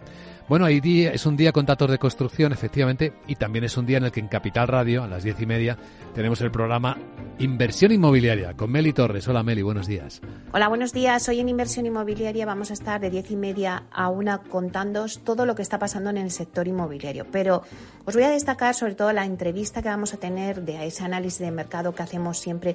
Bueno, 0.49 0.65
hoy 0.65 0.81
día 0.81 1.13
es 1.13 1.27
un 1.27 1.37
día 1.37 1.53
con 1.53 1.67
datos 1.67 1.91
de 1.91 1.99
construcción, 1.99 2.53
efectivamente, 2.53 3.13
y 3.27 3.35
también 3.35 3.65
es 3.65 3.77
un 3.77 3.85
día 3.85 3.99
en 3.99 4.05
el 4.05 4.13
que 4.13 4.21
en 4.21 4.29
Capital 4.29 4.67
Radio, 4.67 5.03
a 5.03 5.07
las 5.07 5.23
diez 5.23 5.39
y 5.43 5.45
media, 5.45 5.77
tenemos 6.15 6.41
el 6.41 6.51
programa 6.51 6.97
Inversión 7.39 7.93
Inmobiliaria 7.93 8.55
con 8.55 8.73
Meli 8.73 8.95
Torres. 8.95 9.29
Hola 9.29 9.43
Meli, 9.43 9.61
buenos 9.61 9.87
días. 9.87 10.23
Hola, 10.53 10.69
buenos 10.69 10.95
días. 10.95 11.29
Hoy 11.29 11.41
en 11.41 11.51
Inversión 11.51 11.85
Inmobiliaria 11.85 12.47
vamos 12.47 12.71
a 12.71 12.73
estar 12.73 12.99
de 12.99 13.11
diez 13.11 13.31
y 13.31 13.37
media 13.37 13.85
a 13.93 14.09
una 14.09 14.39
contándoos 14.39 15.23
todo 15.23 15.45
lo 15.45 15.55
que 15.55 15.61
está 15.61 15.79
pasando 15.79 16.09
en 16.09 16.17
el 16.17 16.31
sector 16.31 16.67
inmobiliario. 16.67 17.27
Pero 17.31 17.63
os 18.07 18.15
voy 18.15 18.25
a 18.25 18.31
destacar 18.31 18.75
sobre 18.75 18.95
todo 18.95 19.13
la 19.13 19.27
entrevista 19.27 19.83
que 19.83 19.91
vamos 19.91 20.15
a 20.15 20.17
tener 20.17 20.63
de 20.63 20.87
ese 20.87 21.05
análisis 21.05 21.41
de 21.41 21.51
mercado 21.51 21.95
que 21.95 22.03
hacemos 22.03 22.39
siempre 22.39 22.75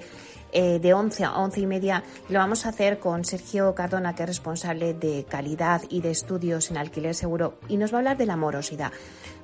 eh, 0.53 0.79
de 0.79 0.93
11 0.93 1.23
a 1.23 1.37
11 1.37 1.59
y 1.59 1.65
media. 1.65 2.03
Lo 2.29 2.39
vamos 2.39 2.65
a 2.65 2.69
hacer 2.69 2.99
con 2.99 3.25
Sergio 3.25 3.73
Cardona, 3.75 4.15
que 4.15 4.23
es 4.23 4.29
responsable 4.29 4.93
de 4.93 5.25
calidad 5.27 5.81
y 5.89 6.01
de 6.01 6.11
estudios 6.11 6.71
en 6.71 6.77
alquiler 6.77 7.15
seguro, 7.15 7.55
y 7.67 7.77
nos 7.77 7.91
va 7.91 7.97
a 7.97 7.99
hablar 7.99 8.17
de 8.17 8.25
la 8.25 8.35
morosidad 8.35 8.91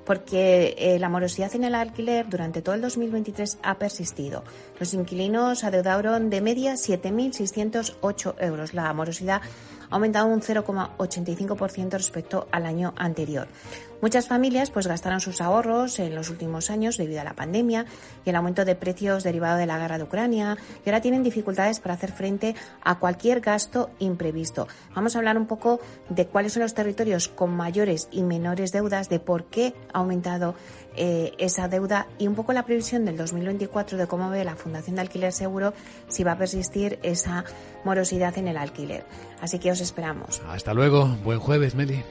porque 0.09 0.73
eh, 0.79 0.97
la 0.97 1.07
morosidad 1.07 1.53
en 1.53 1.65
el 1.65 1.75
alquiler 1.75 2.27
durante 2.27 2.63
todo 2.63 2.73
el 2.73 2.81
2023 2.81 3.59
ha 3.61 3.77
persistido. 3.77 4.43
Los 4.79 4.95
inquilinos 4.95 5.63
adeudaron 5.63 6.31
de 6.31 6.41
media 6.41 6.73
7.608 6.73 8.33
euros. 8.39 8.73
La 8.73 8.91
morosidad 8.91 9.43
ha 9.87 9.93
aumentado 9.93 10.25
un 10.25 10.41
0,85% 10.41 11.91
respecto 11.91 12.47
al 12.51 12.65
año 12.65 12.95
anterior. 12.97 13.47
Muchas 14.01 14.27
familias 14.27 14.71
pues 14.71 14.87
gastaron 14.87 15.19
sus 15.19 15.41
ahorros 15.41 15.99
en 15.99 16.15
los 16.15 16.29
últimos 16.29 16.69
años 16.69 16.97
debido 16.97 17.19
a 17.19 17.25
la 17.25 17.33
pandemia 17.33 17.85
y 18.25 18.29
el 18.29 18.35
aumento 18.37 18.63
de 18.63 18.75
precios 18.75 19.23
derivado 19.23 19.57
de 19.57 19.65
la 19.65 19.77
guerra 19.77 19.97
de 19.97 20.05
Ucrania 20.05 20.57
y 20.85 20.89
ahora 20.89 21.01
tienen 21.01 21.21
dificultades 21.21 21.81
para 21.81 21.95
hacer 21.95 22.13
frente 22.13 22.55
a 22.81 22.97
cualquier 22.97 23.41
gasto 23.41 23.89
imprevisto. 23.99 24.67
Vamos 24.95 25.15
a 25.15 25.19
hablar 25.19 25.37
un 25.37 25.47
poco 25.47 25.81
de 26.07 26.27
cuáles 26.27 26.53
son 26.53 26.63
los 26.63 26.73
territorios 26.73 27.27
con 27.27 27.55
mayores 27.55 28.07
y 28.09 28.23
menores 28.23 28.71
deudas, 28.71 29.09
de 29.09 29.19
por 29.19 29.45
qué 29.45 29.73
ha 29.91 29.99
aumentado 29.99 30.55
eh, 30.95 31.33
esa 31.37 31.67
deuda 31.67 32.07
y 32.17 32.27
un 32.27 32.35
poco 32.35 32.53
la 32.53 32.63
previsión 32.63 33.03
del 33.05 33.17
2024 33.17 33.97
de 33.97 34.07
cómo 34.07 34.29
ve 34.29 34.43
la 34.45 34.55
Fundación 34.55 34.95
de 34.95 35.01
Alquiler 35.01 35.33
Seguro 35.33 35.73
si 36.07 36.23
va 36.23 36.33
a 36.33 36.37
persistir 36.37 36.99
esa 37.03 37.43
morosidad 37.83 38.37
en 38.37 38.47
el 38.47 38.57
alquiler. 38.57 39.05
Así 39.41 39.59
que 39.59 39.71
os 39.71 39.81
esperamos. 39.81 40.41
Hasta 40.47 40.73
luego, 40.73 41.05
buen 41.23 41.39
jueves 41.39 41.75
Meli. 41.75 42.03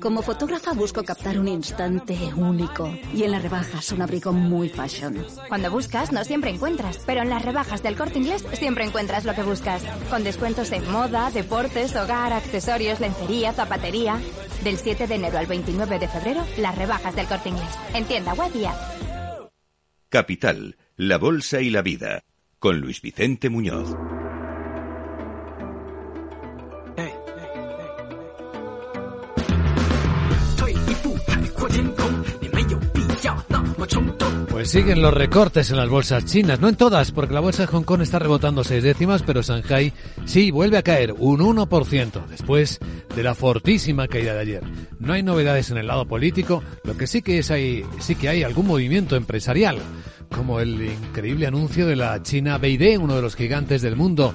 Como 0.00 0.22
fotógrafa 0.22 0.72
busco 0.72 1.02
captar 1.02 1.38
un 1.38 1.48
instante 1.48 2.16
único 2.36 2.88
y 3.12 3.24
en 3.24 3.32
las 3.32 3.42
rebajas 3.42 3.90
un 3.90 4.02
abrigo 4.02 4.32
muy 4.32 4.68
fashion. 4.68 5.24
Cuando 5.48 5.70
buscas 5.70 6.12
no 6.12 6.24
siempre 6.24 6.50
encuentras, 6.50 7.00
pero 7.04 7.22
en 7.22 7.30
las 7.30 7.44
rebajas 7.44 7.82
del 7.82 7.96
corte 7.96 8.18
inglés 8.18 8.44
siempre 8.52 8.84
encuentras 8.84 9.24
lo 9.24 9.34
que 9.34 9.42
buscas. 9.42 9.82
Con 10.08 10.22
descuentos 10.22 10.70
en 10.72 10.88
moda, 10.90 11.30
deportes, 11.30 11.96
hogar, 11.96 12.32
accesorios, 12.32 13.00
lencería, 13.00 13.52
zapatería. 13.52 14.20
Del 14.62 14.76
7 14.76 15.06
de 15.06 15.14
enero 15.14 15.38
al 15.38 15.46
29 15.46 15.98
de 15.98 16.08
febrero, 16.08 16.44
las 16.58 16.76
rebajas 16.76 17.14
del 17.16 17.26
corte 17.26 17.48
inglés. 17.48 17.78
En 17.94 18.04
tienda 18.04 18.34
web 18.34 18.50
y 18.54 18.64
app. 18.64 18.76
Capital, 20.08 20.76
la 20.96 21.18
Bolsa 21.18 21.60
y 21.60 21.70
la 21.70 21.82
Vida, 21.82 22.22
con 22.58 22.80
Luis 22.80 23.02
Vicente 23.02 23.50
Muñoz. 23.50 23.94
Pues 34.58 34.70
siguen 34.72 35.02
los 35.02 35.14
recortes 35.14 35.70
en 35.70 35.76
las 35.76 35.88
bolsas 35.88 36.24
chinas, 36.24 36.58
no 36.58 36.68
en 36.68 36.74
todas, 36.74 37.12
porque 37.12 37.32
la 37.32 37.38
bolsa 37.38 37.62
de 37.62 37.68
Hong 37.68 37.84
Kong 37.84 38.02
está 38.02 38.18
rebotando 38.18 38.64
seis 38.64 38.82
décimas, 38.82 39.22
pero 39.22 39.40
Shanghai 39.40 39.92
sí 40.24 40.50
vuelve 40.50 40.76
a 40.76 40.82
caer 40.82 41.14
un 41.16 41.38
1% 41.38 42.26
después 42.26 42.80
de 43.14 43.22
la 43.22 43.36
fortísima 43.36 44.08
caída 44.08 44.34
de 44.34 44.40
ayer. 44.40 44.64
No 44.98 45.12
hay 45.12 45.22
novedades 45.22 45.70
en 45.70 45.76
el 45.76 45.86
lado 45.86 46.08
político, 46.08 46.64
lo 46.82 46.96
que 46.96 47.06
sí 47.06 47.22
que 47.22 47.38
es 47.38 47.52
hay, 47.52 47.84
sí 48.00 48.16
que 48.16 48.30
hay 48.30 48.42
algún 48.42 48.66
movimiento 48.66 49.14
empresarial, 49.14 49.78
como 50.28 50.58
el 50.58 50.82
increíble 50.82 51.46
anuncio 51.46 51.86
de 51.86 51.94
la 51.94 52.20
China 52.24 52.58
BYD, 52.58 52.98
uno 52.98 53.14
de 53.14 53.22
los 53.22 53.36
gigantes 53.36 53.80
del 53.80 53.94
mundo 53.94 54.34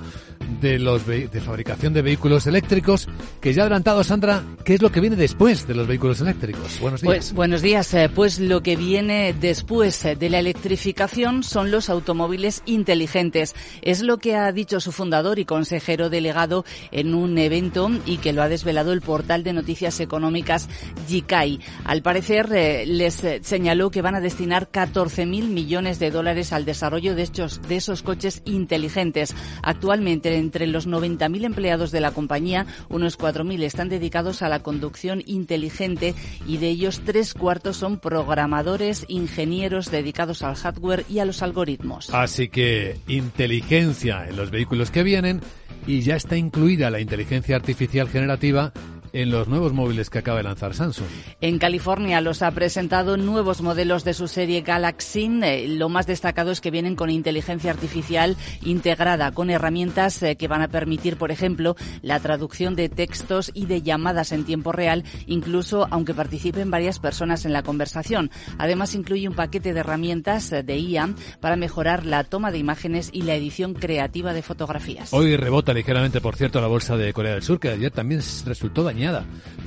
de 0.62 0.79
los 0.79 1.06
de 1.06 1.27
fabricación 1.41 1.93
de 1.93 2.01
vehículos 2.01 2.47
eléctricos, 2.47 3.08
que 3.41 3.53
ya 3.53 3.63
adelantado 3.63 4.03
Sandra, 4.03 4.43
¿qué 4.63 4.75
es 4.75 4.82
lo 4.82 4.91
que 4.91 4.99
viene 4.99 5.15
después 5.15 5.67
de 5.67 5.75
los 5.75 5.88
vehículos 5.88 6.21
eléctricos? 6.21 6.79
Buenos 6.79 7.01
días. 7.01 7.13
Pues 7.13 7.34
buenos 7.34 7.62
días. 7.62 7.93
Eh, 7.93 8.10
Pues 8.13 8.39
lo 8.39 8.62
que 8.62 8.75
viene 8.75 9.34
después 9.34 10.06
eh, 10.06 10.15
de 10.15 10.29
la 10.29 10.39
electrificación 10.39 11.43
son 11.43 11.71
los 11.71 11.89
automóviles 11.89 12.63
inteligentes. 12.65 13.56
Es 13.82 14.01
lo 14.01 14.17
que 14.17 14.36
ha 14.36 14.51
dicho 14.51 14.79
su 14.79 14.91
fundador 14.91 15.39
y 15.39 15.45
consejero 15.45 16.10
delegado 16.10 16.65
en 16.91 17.13
un 17.13 17.38
evento 17.38 17.89
y 18.06 18.17
que 18.17 18.34
lo 18.34 18.41
ha 18.41 18.49
desvelado 18.49 18.93
el 18.93 19.01
portal 19.01 19.43
de 19.43 19.53
noticias 19.53 19.99
económicas 19.99 20.69
Yikai. 21.08 21.60
Al 21.84 22.01
parecer 22.01 22.49
eh, 22.53 22.86
les 22.86 23.23
señaló 23.41 23.91
que 23.91 24.01
van 24.01 24.15
a 24.15 24.21
destinar 24.21 24.69
14.000 24.71 25.25
millones 25.47 25.99
de 25.99 26.12
dólares 26.12 26.53
al 26.53 26.65
desarrollo 26.65 27.15
de 27.15 27.23
estos 27.23 27.62
de 27.67 27.77
esos 27.77 28.03
coches 28.03 28.41
inteligentes. 28.45 29.36
Actualmente 29.62 30.29
entre 30.38 30.67
los 30.67 30.88
90.000 30.88 31.46
empleados 31.46 31.91
de 31.91 32.02
la 32.02 32.12
compañía, 32.12 32.65
unos 32.89 33.17
4.000 33.17 33.63
están 33.63 33.89
dedicados 33.89 34.41
a 34.41 34.50
la 34.50 34.60
conducción 34.60 35.24
inteligente 35.26 36.15
y 36.48 36.58
de 36.58 36.69
ellos 36.69 37.02
tres 37.06 37.34
cuartos 37.34 37.78
son 37.78 38.00
programadores, 38.00 39.06
ingenieros 39.08 39.91
dedicados 39.91 40.43
al 40.43 40.56
hardware 40.56 41.06
y 41.10 41.19
a 41.19 41.26
los 41.26 41.41
algoritmos. 41.41 42.10
Así 42.13 42.50
que 42.50 42.98
inteligencia 43.08 44.28
en 44.28 44.36
los 44.36 44.52
vehículos 44.52 44.91
que 44.91 45.04
vienen 45.04 45.41
y 45.86 46.02
ya 46.02 46.15
está 46.15 46.38
incluida 46.38 46.89
la 46.89 47.00
inteligencia 47.00 47.56
artificial 47.56 48.08
generativa 48.08 48.72
en 49.13 49.30
los 49.30 49.47
nuevos 49.47 49.73
móviles 49.73 50.10
que 50.10 50.17
acaba 50.17 50.38
de 50.38 50.43
lanzar 50.43 50.73
Samsung. 50.73 51.08
En 51.39 51.60
California 51.60 52.19
los 52.19 52.41
ha 52.41 52.49
presentado 52.49 53.15
nuevos 53.15 53.62
modelos 53.62 54.04
de 54.04 54.15
su 54.15 54.28
serie 54.28 54.62
Galaxy. 54.62 55.30
Eh, 55.43 55.67
lo 55.67 55.88
más 55.88 56.08
destacado 56.08 56.52
es 56.52 56.62
que 56.62 56.71
vienen 56.71 56.95
con 56.95 57.12
inteligencia 57.12 57.69
artificial 57.71 58.36
integrada, 58.63 59.32
con 59.32 59.52
herramientas 59.52 60.21
eh, 60.23 60.36
que 60.36 60.47
van 60.47 60.63
a 60.63 60.67
permitir, 60.67 61.17
por 61.17 61.32
ejemplo, 61.32 61.76
la 62.02 62.19
traducción 62.19 62.76
de 62.76 62.89
textos 62.89 63.52
y 63.54 63.67
de 63.67 63.84
llamadas 63.84 64.32
en 64.32 64.45
tiempo 64.45 64.71
real, 64.71 65.04
incluso 65.28 65.88
aunque 65.91 66.15
participen 66.15 66.71
varias 66.71 66.97
personas 66.97 67.45
en 67.45 67.54
la 67.54 67.62
conversación. 67.62 68.32
Además, 68.58 68.95
incluye 68.95 69.28
un 69.28 69.36
paquete 69.36 69.73
de 69.73 69.80
herramientas 69.82 70.52
eh, 70.52 70.63
de 70.63 70.78
IA 70.80 71.13
para 71.39 71.56
mejorar 71.56 72.08
la 72.08 72.23
toma 72.23 72.52
de 72.52 72.58
imágenes 72.58 73.12
y 73.13 73.21
la 73.21 73.36
edición 73.36 73.76
creativa 73.76 74.34
de 74.34 74.41
fotografías. 74.41 75.13
Hoy 75.13 75.38
rebota 75.38 75.71
ligeramente, 75.71 76.19
por 76.19 76.36
cierto, 76.36 76.60
la 76.60 76.67
bolsa 76.67 76.97
de 76.97 77.13
Corea 77.13 77.34
del 77.34 77.43
Sur, 77.43 77.60
que 77.60 77.69
ayer 77.69 77.91
también 77.91 78.21
resultó 78.45 78.84
dañada 78.84 79.02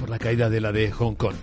por 0.00 0.08
la 0.08 0.18
caída 0.18 0.48
de 0.48 0.60
la 0.60 0.72
de 0.72 0.90
Hong 0.92 1.14
Kong. 1.14 1.34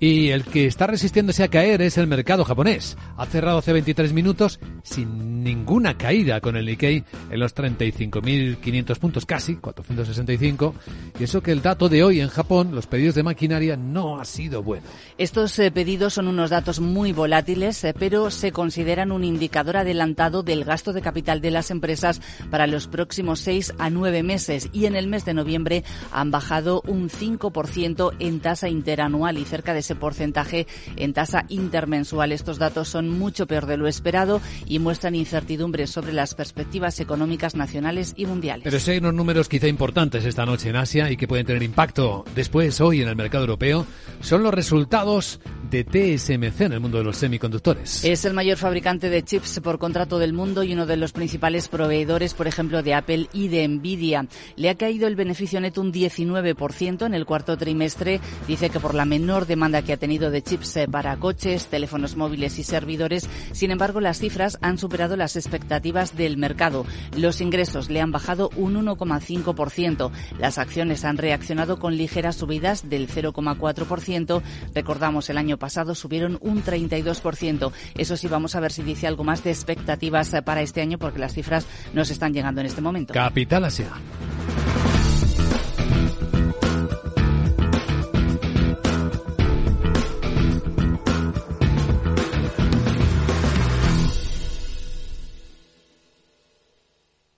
Y 0.00 0.30
el 0.30 0.44
que 0.44 0.64
está 0.64 0.86
resistiéndose 0.86 1.44
a 1.44 1.48
caer 1.48 1.82
es 1.82 1.98
el 1.98 2.06
mercado 2.06 2.42
japonés. 2.42 2.96
Ha 3.18 3.26
cerrado 3.26 3.58
hace 3.58 3.74
23 3.74 4.14
minutos 4.14 4.58
sin 4.82 5.44
ninguna 5.44 5.98
caída 5.98 6.40
con 6.40 6.56
el 6.56 6.64
Nikkei 6.64 7.04
en 7.30 7.38
los 7.38 7.54
35.500 7.54 8.98
puntos, 8.98 9.26
casi 9.26 9.56
465. 9.56 10.74
Y 11.18 11.24
eso 11.24 11.42
que 11.42 11.52
el 11.52 11.60
dato 11.60 11.90
de 11.90 12.02
hoy 12.02 12.20
en 12.20 12.28
Japón, 12.28 12.74
los 12.74 12.86
pedidos 12.86 13.14
de 13.14 13.22
maquinaria, 13.22 13.76
no 13.76 14.18
ha 14.18 14.24
sido 14.24 14.62
bueno. 14.62 14.86
Estos 15.18 15.58
eh, 15.58 15.70
pedidos 15.70 16.14
son 16.14 16.28
unos 16.28 16.48
datos 16.48 16.80
muy 16.80 17.12
volátiles, 17.12 17.84
eh, 17.84 17.94
pero 17.96 18.30
se 18.30 18.52
consideran 18.52 19.12
un 19.12 19.22
indicador 19.22 19.76
adelantado 19.76 20.42
del 20.42 20.64
gasto 20.64 20.94
de 20.94 21.02
capital 21.02 21.42
de 21.42 21.50
las 21.50 21.70
empresas 21.70 22.22
para 22.50 22.66
los 22.66 22.86
próximos 22.86 23.40
seis 23.40 23.74
a 23.78 23.90
nueve 23.90 24.22
meses. 24.22 24.70
Y 24.72 24.86
en 24.86 24.96
el 24.96 25.08
mes 25.08 25.26
de 25.26 25.34
noviembre 25.34 25.84
han 26.10 26.30
bajado 26.30 26.82
un 26.86 27.10
5% 27.10 28.14
en 28.18 28.40
tasa 28.40 28.70
interanual 28.70 29.36
y 29.36 29.44
cerca 29.44 29.74
de 29.74 29.89
ese 29.90 29.96
porcentaje 29.96 30.68
en 30.96 31.12
tasa 31.12 31.46
intermensual. 31.48 32.30
Estos 32.30 32.58
datos 32.58 32.88
son 32.88 33.08
mucho 33.08 33.48
peor 33.48 33.66
de 33.66 33.76
lo 33.76 33.88
esperado 33.88 34.40
y 34.66 34.78
muestran 34.78 35.16
incertidumbre 35.16 35.88
sobre 35.88 36.12
las 36.12 36.34
perspectivas 36.34 37.00
económicas 37.00 37.56
nacionales 37.56 38.14
y 38.16 38.26
mundiales. 38.26 38.62
Pero 38.62 38.78
si 38.78 38.92
hay 38.92 38.98
unos 38.98 39.14
números 39.14 39.48
quizá 39.48 39.66
importantes 39.66 40.24
esta 40.24 40.46
noche 40.46 40.68
en 40.68 40.76
Asia 40.76 41.10
y 41.10 41.16
que 41.16 41.26
pueden 41.26 41.44
tener 41.44 41.64
impacto 41.64 42.24
después 42.36 42.80
hoy 42.80 43.02
en 43.02 43.08
el 43.08 43.16
mercado 43.16 43.42
europeo, 43.44 43.84
son 44.20 44.44
los 44.44 44.54
resultados 44.54 45.40
de 45.70 45.84
TSMC 45.84 46.60
en 46.62 46.72
el 46.72 46.80
mundo 46.80 46.98
de 46.98 47.04
los 47.04 47.16
semiconductores. 47.16 48.04
Es 48.04 48.24
el 48.24 48.34
mayor 48.34 48.58
fabricante 48.58 49.10
de 49.10 49.24
chips 49.24 49.60
por 49.60 49.78
contrato 49.78 50.18
del 50.18 50.32
mundo 50.32 50.62
y 50.62 50.72
uno 50.72 50.86
de 50.86 50.96
los 50.96 51.12
principales 51.12 51.66
proveedores, 51.66 52.34
por 52.34 52.46
ejemplo, 52.46 52.82
de 52.82 52.94
Apple 52.94 53.28
y 53.32 53.48
de 53.48 53.66
Nvidia. 53.66 54.26
Le 54.54 54.70
ha 54.70 54.76
caído 54.76 55.08
el 55.08 55.16
beneficio 55.16 55.60
neto 55.60 55.80
un 55.80 55.92
19% 55.92 57.06
en 57.06 57.14
el 57.14 57.26
cuarto 57.26 57.56
trimestre. 57.56 58.20
Dice 58.46 58.70
que 58.70 58.78
por 58.78 58.94
la 58.94 59.04
menor 59.04 59.46
demanda 59.46 59.79
que 59.82 59.92
ha 59.92 59.96
tenido 59.96 60.30
de 60.30 60.42
chips 60.42 60.76
eh, 60.76 60.88
para 60.88 61.16
coches, 61.16 61.66
teléfonos 61.66 62.16
móviles 62.16 62.58
y 62.58 62.62
servidores. 62.62 63.28
Sin 63.52 63.70
embargo, 63.70 64.00
las 64.00 64.18
cifras 64.18 64.58
han 64.60 64.78
superado 64.78 65.16
las 65.16 65.36
expectativas 65.36 66.16
del 66.16 66.36
mercado. 66.36 66.86
Los 67.16 67.40
ingresos 67.40 67.90
le 67.90 68.00
han 68.00 68.12
bajado 68.12 68.50
un 68.56 68.74
1,5%. 68.74 70.10
Las 70.38 70.58
acciones 70.58 71.04
han 71.04 71.18
reaccionado 71.18 71.78
con 71.78 71.96
ligeras 71.96 72.36
subidas 72.36 72.88
del 72.88 73.08
0,4%. 73.08 74.42
Recordamos, 74.74 75.30
el 75.30 75.38
año 75.38 75.58
pasado 75.58 75.94
subieron 75.94 76.38
un 76.40 76.62
32%. 76.62 77.72
Eso 77.96 78.16
sí, 78.16 78.28
vamos 78.28 78.54
a 78.54 78.60
ver 78.60 78.72
si 78.72 78.82
dice 78.82 79.06
algo 79.06 79.24
más 79.24 79.44
de 79.44 79.50
expectativas 79.50 80.32
eh, 80.34 80.42
para 80.42 80.62
este 80.62 80.80
año 80.80 80.98
porque 80.98 81.18
las 81.18 81.34
cifras 81.34 81.66
nos 81.92 82.10
están 82.10 82.32
llegando 82.32 82.60
en 82.60 82.66
este 82.66 82.80
momento. 82.80 83.14
Capital 83.14 83.64
Asia. 83.64 83.90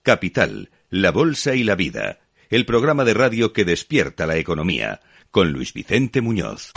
Capital, 0.03 0.69
la 0.89 1.11
Bolsa 1.11 1.55
y 1.55 1.63
la 1.63 1.75
Vida, 1.75 2.19
el 2.49 2.65
programa 2.65 3.05
de 3.05 3.13
radio 3.13 3.53
que 3.53 3.63
despierta 3.63 4.27
la 4.27 4.35
economía, 4.35 4.99
con 5.31 5.53
Luis 5.53 5.73
Vicente 5.73 6.19
Muñoz. 6.19 6.73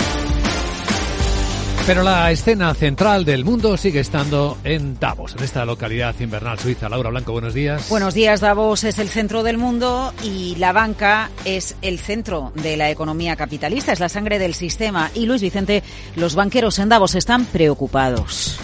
Pero 1.89 2.05
la 2.05 2.31
escena 2.31 2.73
central 2.75 3.25
del 3.25 3.45
mundo 3.45 3.77
sigue 3.77 3.99
estando 3.99 4.59
en 4.63 4.99
Davos, 5.01 5.35
en 5.37 5.43
esta 5.43 5.65
localidad 5.65 6.15
invernal 6.21 6.61
suiza. 6.61 6.89
Laura 6.89 7.11
Blanco, 7.11 7.33
buenos 7.33 7.53
días. 7.53 7.89
Buenos 7.89 8.15
días, 8.15 8.41
Davos 8.41 8.85
es 8.85 9.01
el 9.01 9.09
centro 9.09 9.43
del 9.43 9.59
mundo 9.59 10.15
y 10.23 10.55
la 10.57 10.73
banca 10.73 11.31
es 11.45 11.77
el 11.83 11.99
centro 11.99 12.53
de 12.55 12.77
la 12.77 12.91
economía 12.91 13.35
capitalista, 13.35 13.93
es 13.93 13.99
la 13.99 14.09
sangre 14.09 14.39
del 14.39 14.55
sistema. 14.55 15.11
Y 15.15 15.27
Luis 15.27 15.43
Vicente, 15.43 15.83
los 16.15 16.37
banqueros 16.37 16.79
en 16.79 16.91
Davos 16.91 17.17
están 17.17 17.45
preocupados. 17.47 18.57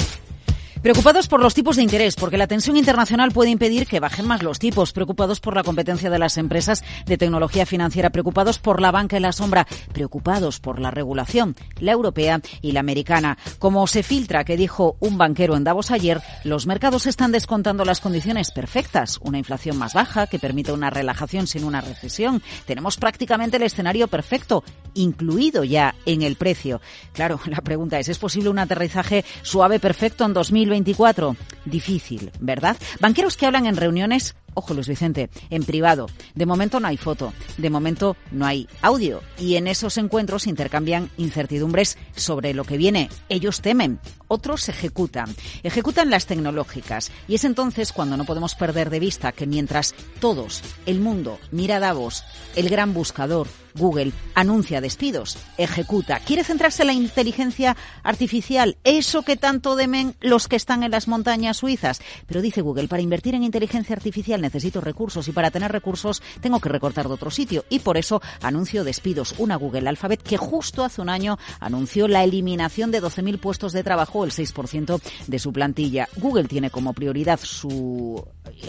Preocupados 0.82 1.28
por 1.28 1.40
los 1.40 1.54
tipos 1.54 1.76
de 1.76 1.84
interés, 1.84 2.16
porque 2.16 2.36
la 2.36 2.48
tensión 2.48 2.76
internacional 2.76 3.30
puede 3.30 3.50
impedir 3.50 3.86
que 3.86 4.00
bajen 4.00 4.26
más 4.26 4.42
los 4.42 4.58
tipos. 4.58 4.92
Preocupados 4.92 5.38
por 5.38 5.54
la 5.54 5.62
competencia 5.62 6.10
de 6.10 6.18
las 6.18 6.38
empresas 6.38 6.82
de 7.06 7.16
tecnología 7.16 7.66
financiera. 7.66 8.10
Preocupados 8.10 8.58
por 8.58 8.80
la 8.80 8.90
banca 8.90 9.14
en 9.14 9.22
la 9.22 9.30
sombra. 9.30 9.64
Preocupados 9.92 10.58
por 10.58 10.80
la 10.80 10.90
regulación, 10.90 11.54
la 11.78 11.92
europea 11.92 12.40
y 12.62 12.72
la 12.72 12.80
americana. 12.80 13.38
Como 13.60 13.86
se 13.86 14.02
filtra 14.02 14.42
que 14.42 14.56
dijo 14.56 14.96
un 14.98 15.18
banquero 15.18 15.56
en 15.56 15.62
Davos 15.62 15.92
ayer, 15.92 16.20
los 16.42 16.66
mercados 16.66 17.06
están 17.06 17.30
descontando 17.30 17.84
las 17.84 18.00
condiciones 18.00 18.50
perfectas. 18.50 19.20
Una 19.22 19.38
inflación 19.38 19.78
más 19.78 19.94
baja 19.94 20.26
que 20.26 20.40
permite 20.40 20.72
una 20.72 20.90
relajación 20.90 21.46
sin 21.46 21.62
una 21.62 21.80
recesión. 21.80 22.42
Tenemos 22.66 22.96
prácticamente 22.96 23.56
el 23.56 23.62
escenario 23.62 24.08
perfecto, 24.08 24.64
incluido 24.94 25.62
ya 25.62 25.94
en 26.06 26.22
el 26.22 26.34
precio. 26.34 26.80
Claro, 27.12 27.38
la 27.46 27.60
pregunta 27.60 28.00
es, 28.00 28.08
¿es 28.08 28.18
posible 28.18 28.50
un 28.50 28.58
aterrizaje 28.58 29.24
suave 29.42 29.78
perfecto 29.78 30.24
en 30.24 30.32
2020? 30.32 30.71
2024? 30.72 31.36
Difícil, 31.64 32.30
¿verdad? 32.40 32.76
Banqueros 33.00 33.36
que 33.36 33.46
hablan 33.46 33.66
en 33.66 33.76
reuniones 33.76 34.34
Ojo, 34.54 34.74
Luis 34.74 34.88
Vicente, 34.88 35.30
en 35.50 35.64
privado. 35.64 36.06
De 36.34 36.46
momento 36.46 36.80
no 36.80 36.88
hay 36.88 36.96
foto, 36.96 37.32
de 37.56 37.70
momento 37.70 38.16
no 38.30 38.46
hay 38.46 38.68
audio. 38.82 39.22
Y 39.38 39.56
en 39.56 39.66
esos 39.66 39.96
encuentros 39.98 40.46
intercambian 40.46 41.10
incertidumbres 41.16 41.98
sobre 42.14 42.54
lo 42.54 42.64
que 42.64 42.76
viene. 42.76 43.08
Ellos 43.28 43.60
temen, 43.60 43.98
otros 44.28 44.68
ejecutan. 44.68 45.34
Ejecutan 45.62 46.10
las 46.10 46.26
tecnológicas. 46.26 47.10
Y 47.28 47.36
es 47.36 47.44
entonces 47.44 47.92
cuando 47.92 48.16
no 48.16 48.24
podemos 48.24 48.54
perder 48.54 48.90
de 48.90 49.00
vista 49.00 49.32
que 49.32 49.46
mientras 49.46 49.94
todos, 50.20 50.62
el 50.86 51.00
mundo, 51.00 51.38
mira 51.50 51.80
Davos, 51.80 52.24
el 52.56 52.68
gran 52.68 52.94
buscador, 52.94 53.48
Google, 53.74 54.12
anuncia 54.34 54.80
despidos, 54.80 55.38
ejecuta. 55.56 56.20
Quiere 56.20 56.44
centrarse 56.44 56.82
en 56.82 56.88
la 56.88 56.92
inteligencia 56.92 57.76
artificial, 58.02 58.76
eso 58.84 59.22
que 59.22 59.36
tanto 59.36 59.76
demen 59.76 60.14
los 60.20 60.48
que 60.48 60.56
están 60.56 60.82
en 60.82 60.90
las 60.90 61.08
montañas 61.08 61.58
suizas. 61.58 62.00
Pero 62.26 62.42
dice 62.42 62.60
Google, 62.60 62.88
para 62.88 63.02
invertir 63.02 63.34
en 63.34 63.44
inteligencia 63.44 63.96
artificial 63.96 64.41
necesito 64.42 64.80
recursos 64.80 65.26
y 65.28 65.32
para 65.32 65.50
tener 65.50 65.72
recursos 65.72 66.22
tengo 66.40 66.60
que 66.60 66.68
recortar 66.68 67.08
de 67.08 67.14
otro 67.14 67.30
sitio 67.30 67.64
y 67.70 67.78
por 67.78 67.96
eso 67.96 68.20
anuncio 68.42 68.84
despidos. 68.84 69.34
Una 69.38 69.56
Google 69.56 69.88
Alphabet 69.88 70.22
que 70.22 70.36
justo 70.36 70.84
hace 70.84 71.00
un 71.00 71.08
año 71.08 71.38
anunció 71.60 72.08
la 72.08 72.24
eliminación 72.24 72.90
de 72.90 73.02
12.000 73.02 73.38
puestos 73.38 73.72
de 73.72 73.82
trabajo, 73.82 74.24
el 74.24 74.30
6% 74.30 75.00
de 75.26 75.38
su 75.38 75.52
plantilla. 75.52 76.08
Google 76.16 76.44
tiene 76.44 76.70
como 76.70 76.92
prioridad 76.92 77.40
su 77.42 78.22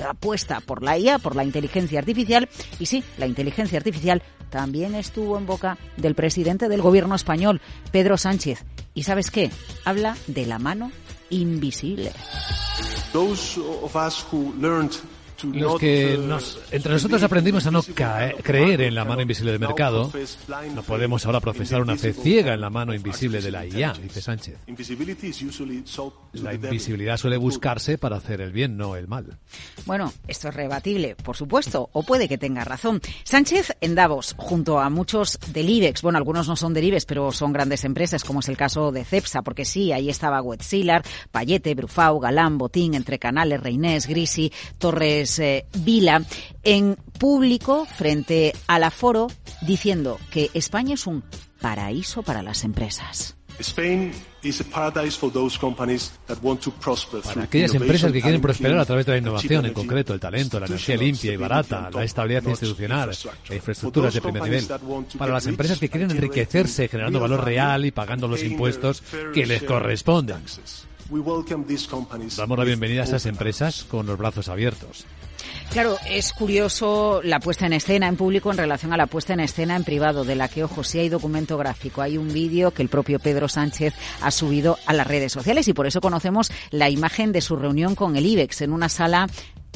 apuesta 0.07 0.61
por 0.61 0.83
la 0.83 0.97
IA, 0.97 1.19
por 1.19 1.35
la 1.35 1.43
inteligencia 1.43 1.99
artificial 1.99 2.49
y 2.79 2.85
sí, 2.85 3.03
la 3.17 3.27
inteligencia 3.27 3.77
artificial 3.77 4.21
también 4.49 4.93
estuvo 4.95 5.37
en 5.37 5.47
boca 5.47 5.77
del 5.97 6.13
presidente 6.13 6.69
del 6.69 6.81
gobierno 6.81 7.15
español, 7.15 7.59
Pedro 7.91 8.17
Sánchez. 8.17 8.63
¿Y 8.93 9.03
sabes 9.03 9.31
qué? 9.31 9.49
Habla 9.83 10.15
de 10.27 10.45
la 10.45 10.59
mano 10.59 10.91
invisible. 11.31 12.11
Those 13.11 13.59
of 13.59 13.95
us 13.95 14.23
los 15.43 15.79
que 15.79 16.17
nos, 16.17 16.59
entre 16.71 16.93
nosotros 16.93 17.21
aprendimos 17.23 17.65
a 17.67 17.71
no 17.71 17.81
creer 17.83 18.81
en 18.81 18.95
la 18.95 19.05
mano 19.05 19.21
invisible 19.21 19.51
del 19.51 19.59
mercado, 19.59 20.11
no 20.73 20.83
podemos 20.83 21.25
ahora 21.25 21.39
profesar 21.39 21.81
una 21.81 21.95
fe 21.95 22.13
ciega 22.13 22.53
en 22.53 22.61
la 22.61 22.69
mano 22.69 22.93
invisible 22.93 23.41
de 23.41 23.51
la 23.51 23.65
IA, 23.65 23.93
dice 23.93 24.21
Sánchez. 24.21 24.57
La 26.33 26.53
invisibilidad 26.53 27.17
suele 27.17 27.37
buscarse 27.37 27.97
para 27.97 28.17
hacer 28.17 28.41
el 28.41 28.51
bien, 28.51 28.77
no 28.77 28.95
el 28.95 29.07
mal. 29.07 29.37
Bueno, 29.85 30.13
esto 30.27 30.49
es 30.49 30.53
rebatible, 30.53 31.15
por 31.15 31.35
supuesto, 31.35 31.89
o 31.91 32.03
puede 32.03 32.27
que 32.27 32.37
tenga 32.37 32.63
razón. 32.63 33.01
Sánchez 33.23 33.75
en 33.81 33.95
Davos, 33.95 34.35
junto 34.37 34.79
a 34.79 34.89
muchos 34.89 35.39
del 35.51 35.69
IBEX, 35.69 36.01
bueno, 36.01 36.17
algunos 36.17 36.47
no 36.47 36.55
son 36.55 36.73
del 36.73 36.85
IBEX, 36.85 37.05
pero 37.05 37.31
son 37.31 37.53
grandes 37.53 37.83
empresas, 37.83 38.23
como 38.23 38.39
es 38.39 38.49
el 38.49 38.57
caso 38.57 38.91
de 38.91 39.03
Cepsa, 39.03 39.41
porque 39.41 39.65
sí, 39.65 39.91
ahí 39.91 40.09
estaba 40.09 40.41
Wetzilar, 40.41 41.03
Payete, 41.31 41.75
Brufau, 41.75 42.19
Galán, 42.19 42.57
Botín, 42.57 42.93
Entre 42.93 43.19
Canales, 43.19 43.61
Reinés, 43.61 44.07
Grisi, 44.07 44.51
Torres 44.77 45.32
eh, 45.39 45.65
Vila 45.79 46.23
en 46.63 46.95
público 47.19 47.85
frente 47.85 48.53
al 48.67 48.83
aforo 48.83 49.27
diciendo 49.61 50.19
que 50.31 50.49
España 50.53 50.95
es 50.95 51.07
un 51.07 51.23
paraíso 51.61 52.23
para 52.23 52.41
las 52.41 52.63
empresas. 52.63 53.35
Para 57.23 57.43
aquellas 57.43 57.73
empresas 57.75 58.11
que 58.11 58.21
quieren 58.21 58.41
prosperar 58.41 58.79
a 58.79 58.85
través 58.85 59.05
de 59.05 59.11
la 59.11 59.17
innovación, 59.19 59.65
en 59.65 59.73
concreto 59.73 60.13
el 60.13 60.19
talento, 60.19 60.59
la 60.59 60.65
energía 60.65 60.97
limpia 60.97 61.33
y 61.33 61.37
barata, 61.37 61.89
la 61.93 62.03
estabilidad 62.03 62.43
institucional, 62.43 63.09
las 63.09 63.27
infraestructuras 63.51 64.13
de 64.13 64.21
primer 64.21 64.43
nivel. 64.43 64.67
Para 65.17 65.33
las 65.33 65.45
empresas 65.47 65.79
que 65.79 65.89
quieren 65.89 66.11
enriquecerse 66.11 66.87
generando 66.87 67.19
valor 67.19 67.43
real 67.45 67.85
y 67.85 67.91
pagando 67.91 68.27
los 68.27 68.43
impuestos 68.43 69.03
que 69.33 69.45
les 69.45 69.63
corresponden. 69.63 70.43
Damos 72.37 72.57
la 72.57 72.63
bienvenida 72.63 73.01
a 73.01 73.05
esas 73.05 73.25
empresas 73.27 73.83
con 73.83 74.05
los 74.05 74.17
brazos 74.17 74.49
abiertos. 74.49 75.05
Claro, 75.71 75.97
es 76.07 76.33
curioso 76.33 77.21
la 77.23 77.39
puesta 77.39 77.65
en 77.65 77.73
escena 77.73 78.07
en 78.07 78.15
público 78.15 78.51
en 78.51 78.57
relación 78.57 78.93
a 78.93 78.97
la 78.97 79.07
puesta 79.07 79.33
en 79.33 79.39
escena 79.39 79.75
en 79.75 79.83
privado, 79.83 80.23
de 80.23 80.35
la 80.35 80.47
que, 80.47 80.63
ojo, 80.63 80.83
sí 80.83 80.99
hay 80.99 81.09
documento 81.09 81.57
gráfico. 81.57 82.01
Hay 82.01 82.17
un 82.17 82.31
vídeo 82.31 82.71
que 82.71 82.83
el 82.83 82.89
propio 82.89 83.19
Pedro 83.19 83.47
Sánchez 83.47 83.93
ha 84.21 84.31
subido 84.31 84.77
a 84.85 84.93
las 84.93 85.07
redes 85.07 85.31
sociales 85.31 85.67
y 85.67 85.73
por 85.73 85.87
eso 85.87 86.01
conocemos 86.01 86.51
la 86.69 86.89
imagen 86.89 87.31
de 87.31 87.41
su 87.41 87.55
reunión 87.55 87.95
con 87.95 88.15
el 88.15 88.25
IBEX 88.25 88.61
en 88.61 88.71
una 88.71 88.89
sala 88.89 89.27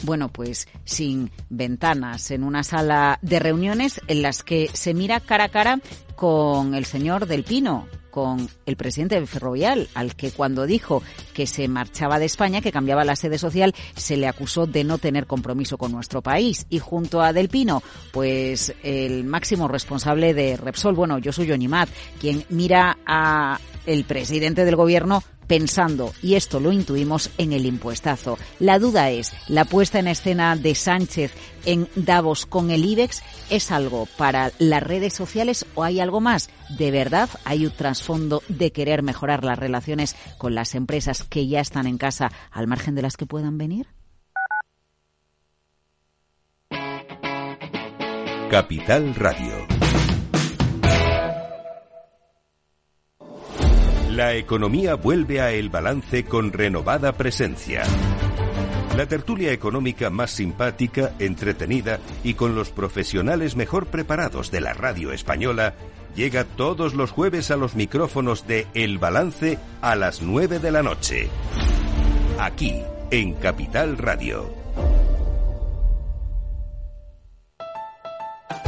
bueno, 0.04 0.30
pues 0.30 0.67
sin 0.86 1.32
ventanas, 1.50 2.30
en 2.30 2.43
una 2.43 2.63
sala 2.63 3.17
de 3.24 3.39
reuniones 3.39 4.00
en 4.08 4.22
las 4.22 4.43
que 4.43 4.70
se 4.74 4.93
mira 4.93 5.20
cara 5.20 5.46
a 5.46 5.50
cara 5.50 5.80
con 6.15 6.76
el 6.76 6.86
señor 6.86 7.26
Del 7.26 7.43
Pino, 7.43 7.88
con 8.17 8.49
el 8.65 8.77
presidente 8.77 9.13
del 9.13 9.27
Ferrovial, 9.27 9.89
al 9.93 10.15
que 10.15 10.32
cuando 10.32 10.65
dijo 10.65 11.03
que 11.36 11.45
se 11.45 11.67
marchaba 11.67 12.17
de 12.17 12.25
España, 12.25 12.62
que 12.62 12.71
cambiaba 12.71 13.06
la 13.06 13.15
sede 13.15 13.38
social, 13.38 13.75
se 13.95 14.17
le 14.17 14.27
acusó 14.27 14.65
de 14.65 14.84
no 14.84 14.97
tener 14.97 15.27
compromiso 15.27 15.77
con 15.77 15.91
nuestro 15.91 16.23
país. 16.23 16.65
Y 16.71 16.80
junto 16.80 17.21
a 17.21 17.32
Del 17.32 17.47
Pino, 17.47 17.84
pues 18.12 18.73
el 18.82 19.23
máximo 19.23 19.67
responsable 19.67 20.34
de 20.34 20.58
Repsol, 20.58 20.95
bueno, 20.95 21.19
yo 21.19 21.32
soy 21.32 21.47
Johnny 21.47 21.67
Matt, 21.67 21.89
quien 22.19 22.43
mira 22.49 22.97
a 23.06 23.60
el 23.86 24.03
presidente 24.03 24.65
del 24.65 24.75
gobierno 24.75 25.21
pensando, 25.48 26.14
y 26.22 26.36
esto 26.36 26.60
lo 26.60 26.72
intuimos, 26.72 27.32
en 27.38 27.54
el 27.54 27.66
impuestazo. 27.66 28.38
La 28.60 28.80
duda 28.80 29.10
es, 29.10 29.34
¿la 29.48 29.66
puesta 29.66 30.00
en 30.00 30.08
escena 30.08 30.56
de 30.56 30.76
Sánchez 30.76 31.34
en 31.66 31.88
Davos 31.96 32.46
con 32.46 32.70
el 32.72 32.86
IBEX 32.86 33.24
es 33.50 33.72
algo 33.72 34.08
para 34.18 34.52
las 34.60 34.84
redes 34.84 35.14
sociales 35.14 35.66
o 35.76 35.84
hay 35.84 36.00
algo 36.00 36.22
más? 36.22 36.50
¿De 36.78 36.92
verdad 36.92 37.30
hay 37.46 37.66
un 37.66 37.72
trasfondo 37.72 38.44
de 38.48 38.72
querer 38.72 39.04
mejorar 39.04 39.44
las 39.44 39.58
relaciones 39.58 40.16
con 40.38 40.54
las 40.56 40.76
empresas 40.76 41.24
que 41.24 41.48
ya 41.48 41.62
están 41.62 41.88
en 41.88 41.98
casa 41.98 42.32
al 42.52 42.68
margen 42.68 42.96
de 42.96 43.02
las 43.02 43.18
que 43.18 43.26
puedan 43.26 43.58
venir? 43.58 43.88
Capital 48.50 49.14
Radio. 49.16 49.87
La 54.17 54.34
economía 54.34 54.95
vuelve 54.95 55.41
a 55.41 55.51
El 55.51 55.69
Balance 55.69 56.25
con 56.25 56.51
renovada 56.51 57.12
presencia. 57.13 57.84
La 58.97 59.06
tertulia 59.06 59.51
económica 59.51 60.10
más 60.10 60.32
simpática, 60.32 61.13
entretenida 61.19 61.99
y 62.23 62.34
con 62.34 62.56
los 62.56 62.71
profesionales 62.71 63.56
mejor 63.56 63.86
preparados 63.86 64.49
de 64.49 64.60
la 64.60 64.73
radio 64.73 65.12
española 65.12 65.75
llega 66.15 66.45
todos 66.45 66.95
los 66.95 67.12
jueves 67.12 67.51
a 67.51 67.58
los 67.58 67.75
micrófonos 67.75 68.47
de 68.47 68.65
El 68.73 68.97
Balance 68.97 69.60
a 69.82 69.95
las 69.95 70.23
9 70.23 70.58
de 70.58 70.71
la 70.71 70.82
noche. 70.82 71.30
Aquí, 72.39 72.82
en 73.12 73.34
Capital 73.36 73.99
Radio. 73.99 74.66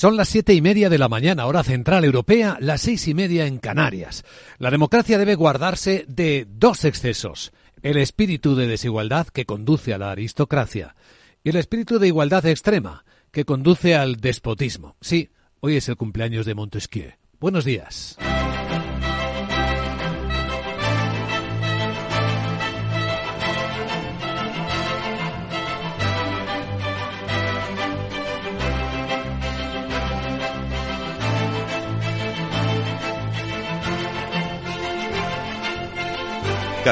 Son 0.00 0.16
las 0.16 0.30
siete 0.30 0.54
y 0.54 0.62
media 0.62 0.88
de 0.88 0.96
la 0.96 1.10
mañana, 1.10 1.44
hora 1.44 1.62
central 1.62 2.06
europea, 2.06 2.56
las 2.58 2.80
seis 2.80 3.06
y 3.06 3.12
media 3.12 3.44
en 3.44 3.58
Canarias. 3.58 4.24
La 4.56 4.70
democracia 4.70 5.18
debe 5.18 5.34
guardarse 5.34 6.06
de 6.08 6.46
dos 6.48 6.86
excesos. 6.86 7.52
El 7.82 7.98
espíritu 7.98 8.56
de 8.56 8.66
desigualdad 8.66 9.26
que 9.26 9.44
conduce 9.44 9.92
a 9.92 9.98
la 9.98 10.10
aristocracia 10.10 10.96
y 11.44 11.50
el 11.50 11.56
espíritu 11.56 11.98
de 11.98 12.06
igualdad 12.06 12.46
extrema 12.46 13.04
que 13.30 13.44
conduce 13.44 13.94
al 13.94 14.16
despotismo. 14.16 14.96
Sí, 15.02 15.32
hoy 15.60 15.76
es 15.76 15.86
el 15.90 15.98
cumpleaños 15.98 16.46
de 16.46 16.54
Montesquieu. 16.54 17.10
Buenos 17.38 17.66
días. 17.66 18.16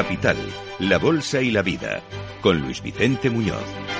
Capital, 0.03 0.37
la 0.79 0.97
Bolsa 0.97 1.41
y 1.41 1.51
la 1.51 1.61
Vida, 1.61 2.01
con 2.39 2.61
Luis 2.61 2.81
Vicente 2.81 3.29
Muñoz. 3.29 3.98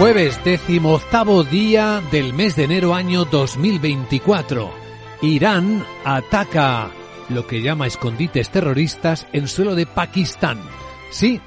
Jueves 0.00 0.42
decimoctavo 0.42 1.44
día 1.44 2.02
del 2.10 2.32
mes 2.32 2.56
de 2.56 2.64
enero 2.64 2.94
año 2.94 3.26
2024. 3.26 4.72
Irán 5.20 5.84
ataca 6.06 6.90
lo 7.28 7.46
que 7.46 7.60
llama 7.60 7.86
escondites 7.86 8.48
terroristas 8.48 9.26
en 9.34 9.46
suelo 9.46 9.74
de 9.74 9.84
Pakistán. 9.84 10.58
Sí, 11.10 11.38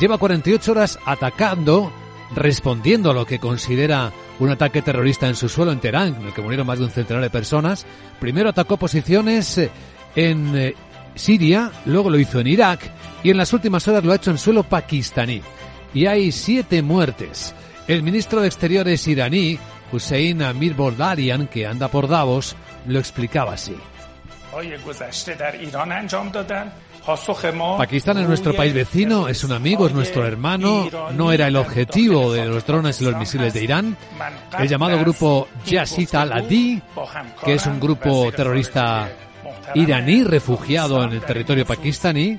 lleva 0.00 0.18
48 0.18 0.72
horas 0.72 0.98
atacando, 1.06 1.92
respondiendo 2.34 3.12
a 3.12 3.14
lo 3.14 3.24
que 3.24 3.38
considera 3.38 4.10
un 4.40 4.50
ataque 4.50 4.82
terrorista 4.82 5.28
en 5.28 5.36
su 5.36 5.48
suelo 5.48 5.70
en 5.70 5.78
Teherán, 5.78 6.16
en 6.16 6.26
el 6.26 6.32
que 6.32 6.42
murieron 6.42 6.66
más 6.66 6.80
de 6.80 6.86
un 6.86 6.90
centenar 6.90 7.22
de 7.22 7.30
personas. 7.30 7.86
Primero 8.18 8.48
atacó 8.48 8.78
posiciones 8.78 9.58
eh, 9.58 9.70
en 10.16 10.56
eh, 10.56 10.74
Siria, 11.14 11.70
luego 11.86 12.10
lo 12.10 12.18
hizo 12.18 12.40
en 12.40 12.48
Irak 12.48 12.80
y 13.22 13.30
en 13.30 13.36
las 13.36 13.52
últimas 13.52 13.86
horas 13.86 14.02
lo 14.02 14.10
ha 14.10 14.16
hecho 14.16 14.32
en 14.32 14.38
suelo 14.38 14.64
pakistaní. 14.64 15.40
Y 15.94 16.06
hay 16.06 16.32
siete 16.32 16.82
muertes. 16.82 17.54
El 17.88 18.02
ministro 18.02 18.40
de 18.40 18.46
Exteriores 18.46 19.06
iraní, 19.08 19.58
Hussein 19.90 20.42
Amir 20.42 20.74
Bordarian, 20.74 21.48
que 21.48 21.66
anda 21.66 21.88
por 21.88 22.08
Davos, 22.08 22.56
lo 22.86 22.98
explicaba 22.98 23.54
así. 23.54 23.76
Pakistán 27.78 28.18
es 28.18 28.28
nuestro 28.28 28.54
país 28.54 28.72
vecino, 28.72 29.26
es 29.26 29.42
un 29.42 29.52
amigo, 29.52 29.86
es 29.88 29.92
nuestro 29.92 30.24
hermano, 30.24 30.88
no 31.14 31.32
era 31.32 31.48
el 31.48 31.56
objetivo 31.56 32.32
de 32.32 32.46
los 32.46 32.64
drones 32.64 33.00
y 33.00 33.04
los 33.04 33.16
misiles 33.16 33.52
de 33.52 33.64
Irán. 33.64 33.96
El 34.56 34.68
llamado 34.68 34.98
grupo 35.00 35.48
Yazid 35.66 36.14
al-Adi, 36.14 36.80
que 37.44 37.54
es 37.54 37.66
un 37.66 37.80
grupo 37.80 38.30
terrorista 38.30 39.10
iraní 39.74 40.22
refugiado 40.22 41.02
en 41.02 41.12
el 41.12 41.22
territorio 41.22 41.66
pakistaní, 41.66 42.38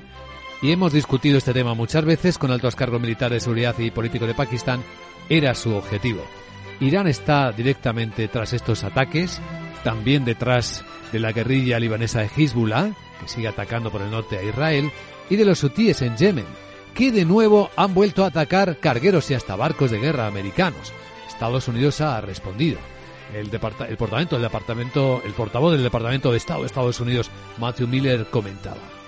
y 0.62 0.72
hemos 0.72 0.92
discutido 0.92 1.38
este 1.38 1.52
tema 1.52 1.74
muchas 1.74 2.04
veces 2.04 2.38
con 2.38 2.50
altos 2.50 2.76
cargos 2.76 3.00
militares 3.00 3.36
de 3.36 3.40
seguridad 3.40 3.78
y 3.78 3.90
político 3.90 4.26
de 4.26 4.34
Pakistán, 4.34 4.82
era 5.28 5.54
su 5.54 5.74
objetivo. 5.74 6.22
Irán 6.80 7.06
está 7.06 7.52
directamente 7.52 8.28
tras 8.28 8.52
estos 8.52 8.84
ataques, 8.84 9.40
también 9.82 10.24
detrás 10.24 10.84
de 11.12 11.20
la 11.20 11.32
guerrilla 11.32 11.78
libanesa 11.78 12.20
de 12.20 12.30
Hezbollah, 12.36 12.90
que 13.20 13.28
sigue 13.28 13.48
atacando 13.48 13.90
por 13.90 14.02
el 14.02 14.10
norte 14.10 14.38
a 14.38 14.42
Israel, 14.42 14.90
y 15.30 15.36
de 15.36 15.44
los 15.44 15.62
hutíes 15.62 16.02
en 16.02 16.16
Yemen, 16.16 16.46
que 16.94 17.12
de 17.12 17.24
nuevo 17.24 17.70
han 17.76 17.94
vuelto 17.94 18.24
a 18.24 18.28
atacar 18.28 18.78
cargueros 18.78 19.30
y 19.30 19.34
hasta 19.34 19.56
barcos 19.56 19.90
de 19.90 20.00
guerra 20.00 20.26
americanos. 20.26 20.92
Estados 21.28 21.68
Unidos 21.68 22.00
ha 22.00 22.20
respondido. 22.20 22.78
El, 23.34 23.50
departamento, 23.50 24.36
el 25.24 25.32
portavoz 25.32 25.72
del 25.72 25.82
Departamento 25.82 26.30
de 26.30 26.36
Estado 26.36 26.60
de 26.60 26.66
Estados 26.66 27.00
Unidos, 27.00 27.30
Matthew 27.58 27.88
Miller, 27.88 28.26
comentaba. 28.30 29.03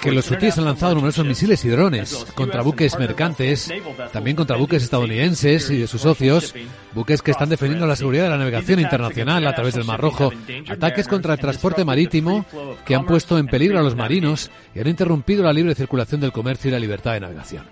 Que 0.00 0.12
los 0.12 0.30
hutíes 0.30 0.56
han 0.58 0.64
lanzado 0.64 0.94
numerosos 0.94 1.26
misiles 1.26 1.64
y 1.64 1.68
drones 1.68 2.26
contra 2.34 2.62
buques 2.62 2.98
mercantes, 2.98 3.72
también 4.12 4.36
contra 4.36 4.56
buques 4.56 4.82
estadounidenses 4.82 5.70
y 5.70 5.78
de 5.78 5.86
sus 5.86 6.00
socios, 6.02 6.54
buques 6.94 7.20
que 7.22 7.30
están 7.32 7.48
defendiendo 7.48 7.86
la 7.86 7.96
seguridad 7.96 8.24
de 8.24 8.30
la 8.30 8.38
navegación 8.38 8.80
internacional 8.80 9.46
a 9.46 9.54
través 9.54 9.74
del 9.74 9.84
Mar 9.84 10.00
Rojo, 10.00 10.32
ataques 10.68 11.08
contra 11.08 11.34
el 11.34 11.40
transporte 11.40 11.84
marítimo 11.84 12.46
que 12.84 12.94
han 12.94 13.06
puesto 13.06 13.38
en 13.38 13.46
peligro 13.46 13.78
a 13.78 13.82
los 13.82 13.96
marinos 13.96 14.50
y 14.74 14.80
han 14.80 14.88
interrumpido 14.88 15.42
la 15.42 15.52
libre 15.52 15.74
circulación 15.74 16.20
del 16.20 16.32
comercio 16.32 16.68
y 16.68 16.72
la 16.72 16.78
libertad 16.78 17.12
de 17.12 17.20
navegación. 17.20 17.66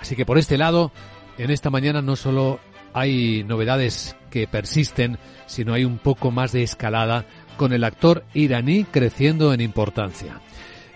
Así 0.00 0.16
que 0.16 0.24
por 0.24 0.38
este 0.38 0.56
lado, 0.56 0.92
en 1.38 1.50
esta 1.50 1.70
mañana 1.70 2.02
no 2.02 2.16
solo 2.16 2.60
hay 2.94 3.44
novedades 3.44 4.16
que 4.30 4.46
persisten, 4.46 5.18
sino 5.46 5.74
hay 5.74 5.84
un 5.84 5.98
poco 5.98 6.30
más 6.30 6.52
de 6.52 6.62
escalada 6.62 7.26
con 7.58 7.74
el 7.74 7.84
actor 7.84 8.24
iraní 8.32 8.84
creciendo 8.84 9.52
en 9.52 9.60
importancia. 9.60 10.40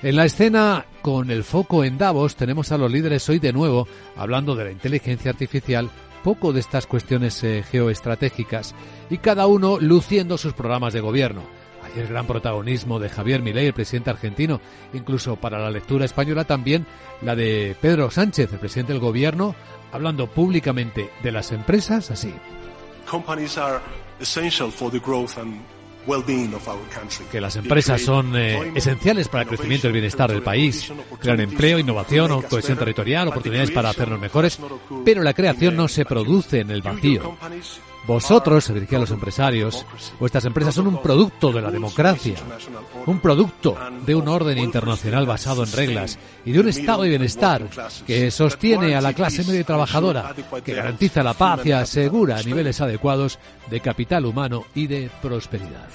En 0.03 0.17
la 0.17 0.25
escena, 0.25 0.87
con 1.03 1.31
el 1.31 1.45
foco 1.45 1.85
en 1.85 1.99
Davos, 1.99 2.37
tenemos 2.37 2.73
a 2.73 2.79
los 2.79 2.91
líderes 2.91 3.29
hoy 3.29 3.39
de 3.39 3.53
nuevo 3.53 3.87
hablando 4.17 4.55
de 4.55 4.65
la 4.65 4.71
inteligencia 4.71 5.33
artificial, 5.33 5.91
poco 6.25 6.53
de 6.53 6.61
estas 6.61 6.87
cuestiones 6.87 7.43
eh, 7.45 7.63
geoestratégicas, 7.71 8.75
y 9.11 9.19
cada 9.19 9.47
uno 9.47 9.79
luciendo 9.79 10.39
sus 10.39 10.55
programas 10.55 10.93
de 10.95 11.01
gobierno. 11.01 11.43
Hay 11.85 12.01
el 12.01 12.09
gran 12.09 12.27
protagonismo 12.27 12.99
de 12.99 13.11
Javier 13.11 13.43
Milei, 13.43 13.67
el 13.67 13.75
presidente 13.75 14.11
argentino, 14.11 14.61
incluso 14.95 15.37
para 15.37 15.59
la 15.59 15.71
lectura 15.71 16.05
española 16.05 16.45
también 16.45 16.87
la 17.21 17.37
de 17.37 17.77
Pedro 17.81 18.11
Sánchez, 18.11 18.53
el 18.53 18.59
presidente 18.59 18.93
del 18.93 19.03
gobierno, 19.03 19.55
hablando 19.93 20.29
públicamente 20.29 21.11
de 21.23 21.33
las 21.33 21.53
empresas 21.53 22.11
así. 22.11 22.33
Que 27.31 27.41
las 27.41 27.57
empresas 27.57 28.03
son 28.03 28.37
eh, 28.37 28.73
esenciales 28.75 29.29
para 29.29 29.43
el 29.43 29.49
crecimiento 29.49 29.87
y 29.87 29.89
el 29.89 29.93
bienestar 29.93 30.31
del 30.31 30.43
país, 30.43 30.93
crean 31.21 31.41
empleo, 31.41 31.79
innovación 31.79 32.43
cohesión 32.43 32.79
territorial, 32.79 33.29
oportunidades 33.29 33.71
para 33.71 33.91
hacernos 33.91 34.21
mejores, 34.21 34.59
pero 35.05 35.23
la 35.23 35.35
creación 35.35 35.77
no 35.77 35.89
se 35.89 36.05
produce 36.05 36.61
en 36.61 36.71
el 36.71 36.83
vacío. 36.83 37.37
Vosotros, 38.07 38.65
se 38.65 38.75
dirigía 38.75 38.99
a 38.99 39.03
los 39.03 39.11
empresarios, 39.13 39.87
vuestras 40.19 40.45
empresas 40.45 40.75
son 40.75 40.89
un 40.89 41.01
producto 41.01 41.53
de 41.53 41.63
la 41.63 41.71
democracia, 41.71 42.35
un 43.07 43.21
producto 43.21 43.77
de 44.05 44.15
un 44.15 44.27
orden 44.27 44.59
internacional 44.59 45.25
basado 45.25 45.63
en 45.63 45.73
reglas 45.73 46.19
y 46.45 46.51
de 46.51 46.61
un 46.61 46.69
estado 46.69 47.03
de 47.03 47.11
bienestar 47.11 47.69
que 48.07 48.31
sostiene 48.33 48.97
a 48.97 49.01
la 49.01 49.13
clase 49.13 49.45
media 49.45 49.63
trabajadora, 49.63 50.35
que 50.65 50.75
garantiza 50.75 51.23
la 51.23 51.35
paz 51.35 51.65
y 51.65 51.73
asegura 51.73 52.43
niveles 52.43 52.81
adecuados 52.81 53.39
de 53.71 53.81
capital 53.81 54.27
humano 54.27 54.65
y 54.75 54.89
de 54.89 55.09
prosperidad. 55.21 55.89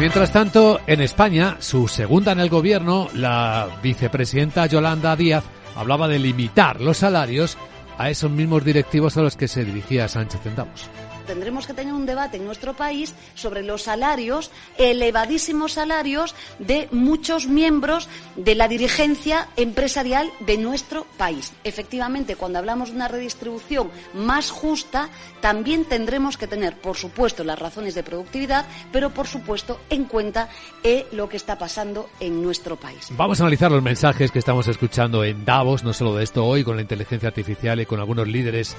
Mientras 0.00 0.30
tanto, 0.30 0.80
en 0.86 1.00
España, 1.00 1.56
su 1.58 1.88
segunda 1.88 2.30
en 2.30 2.38
el 2.38 2.48
gobierno, 2.48 3.08
la 3.14 3.66
vicepresidenta 3.82 4.66
Yolanda 4.66 5.16
Díaz, 5.16 5.42
hablaba 5.78 6.08
de 6.08 6.18
limitar 6.18 6.80
los 6.80 6.98
salarios 6.98 7.56
a 7.96 8.10
esos 8.10 8.30
mismos 8.30 8.64
directivos 8.64 9.16
a 9.16 9.22
los 9.22 9.36
que 9.36 9.48
se 9.48 9.64
dirigía 9.64 10.08
Sánchez 10.08 10.42
Centavos 10.42 10.90
tendremos 11.28 11.66
que 11.66 11.74
tener 11.74 11.92
un 11.92 12.06
debate 12.06 12.38
en 12.38 12.46
nuestro 12.46 12.74
país 12.74 13.14
sobre 13.34 13.62
los 13.62 13.82
salarios, 13.82 14.50
elevadísimos 14.78 15.72
salarios 15.72 16.34
de 16.58 16.88
muchos 16.90 17.46
miembros 17.46 18.08
de 18.34 18.54
la 18.54 18.66
dirigencia 18.66 19.48
empresarial 19.56 20.32
de 20.40 20.56
nuestro 20.56 21.06
país. 21.18 21.52
Efectivamente, 21.64 22.34
cuando 22.34 22.58
hablamos 22.58 22.88
de 22.88 22.96
una 22.96 23.08
redistribución 23.08 23.90
más 24.14 24.50
justa, 24.50 25.10
también 25.42 25.84
tendremos 25.84 26.38
que 26.38 26.46
tener, 26.46 26.80
por 26.80 26.96
supuesto, 26.96 27.44
las 27.44 27.58
razones 27.58 27.94
de 27.94 28.02
productividad, 28.02 28.64
pero 28.90 29.10
por 29.10 29.26
supuesto 29.26 29.80
en 29.90 30.04
cuenta 30.06 30.48
eh, 30.82 31.06
lo 31.12 31.28
que 31.28 31.36
está 31.36 31.58
pasando 31.58 32.08
en 32.20 32.42
nuestro 32.42 32.76
país. 32.76 33.08
Vamos 33.10 33.38
a 33.40 33.44
analizar 33.44 33.70
los 33.70 33.82
mensajes 33.82 34.30
que 34.30 34.38
estamos 34.38 34.66
escuchando 34.66 35.22
en 35.24 35.44
Davos, 35.44 35.84
no 35.84 35.92
solo 35.92 36.16
de 36.16 36.24
esto 36.24 36.46
hoy, 36.46 36.64
con 36.64 36.76
la 36.76 36.82
inteligencia 36.82 37.28
artificial 37.28 37.80
y 37.80 37.86
con 37.86 38.00
algunos 38.00 38.26
líderes 38.26 38.74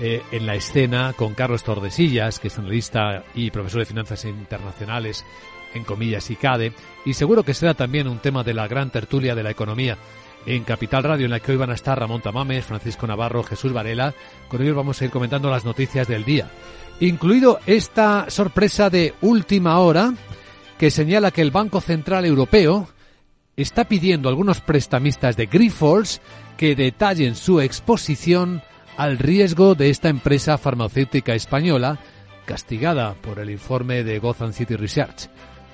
eh, 0.00 0.22
en 0.30 0.46
la 0.46 0.54
escena 0.54 1.12
con 1.12 1.34
Carlos 1.34 1.64
Tordesillas, 1.64 2.38
que 2.38 2.48
es 2.48 2.58
analista 2.58 3.24
y 3.34 3.50
profesor 3.50 3.80
de 3.80 3.86
finanzas 3.86 4.24
internacionales 4.24 5.24
en 5.74 5.84
comillas 5.84 6.30
y 6.30 6.36
CADE, 6.36 6.72
y 7.04 7.14
seguro 7.14 7.42
que 7.42 7.54
será 7.54 7.74
también 7.74 8.08
un 8.08 8.18
tema 8.18 8.44
de 8.44 8.54
la 8.54 8.68
gran 8.68 8.90
tertulia 8.90 9.34
de 9.34 9.42
la 9.42 9.50
economía 9.50 9.98
en 10.46 10.64
Capital 10.64 11.02
Radio, 11.02 11.24
en 11.24 11.32
la 11.32 11.40
que 11.40 11.52
hoy 11.52 11.58
van 11.58 11.70
a 11.70 11.74
estar 11.74 11.98
Ramón 11.98 12.22
Tamames, 12.22 12.64
Francisco 12.64 13.06
Navarro, 13.06 13.42
Jesús 13.42 13.72
Varela. 13.72 14.14
Con 14.48 14.62
ellos 14.62 14.76
vamos 14.76 15.00
a 15.00 15.04
ir 15.04 15.10
comentando 15.10 15.50
las 15.50 15.64
noticias 15.64 16.06
del 16.06 16.24
día, 16.24 16.48
incluido 17.00 17.58
esta 17.66 18.30
sorpresa 18.30 18.90
de 18.90 19.14
última 19.20 19.78
hora 19.80 20.14
que 20.78 20.90
señala 20.90 21.32
que 21.32 21.42
el 21.42 21.50
Banco 21.50 21.80
Central 21.80 22.24
Europeo 22.24 22.88
está 23.56 23.86
pidiendo 23.86 24.28
a 24.28 24.30
algunos 24.30 24.60
prestamistas 24.60 25.36
de 25.36 25.46
Grifols 25.46 26.20
que 26.56 26.76
detallen 26.76 27.34
su 27.34 27.60
exposición 27.60 28.62
al 28.98 29.16
riesgo 29.16 29.76
de 29.76 29.90
esta 29.90 30.08
empresa 30.08 30.58
farmacéutica 30.58 31.32
española, 31.32 32.00
castigada 32.44 33.14
por 33.14 33.38
el 33.38 33.48
informe 33.48 34.02
de 34.02 34.18
Gotham 34.18 34.52
City 34.52 34.74
Research. 34.74 35.28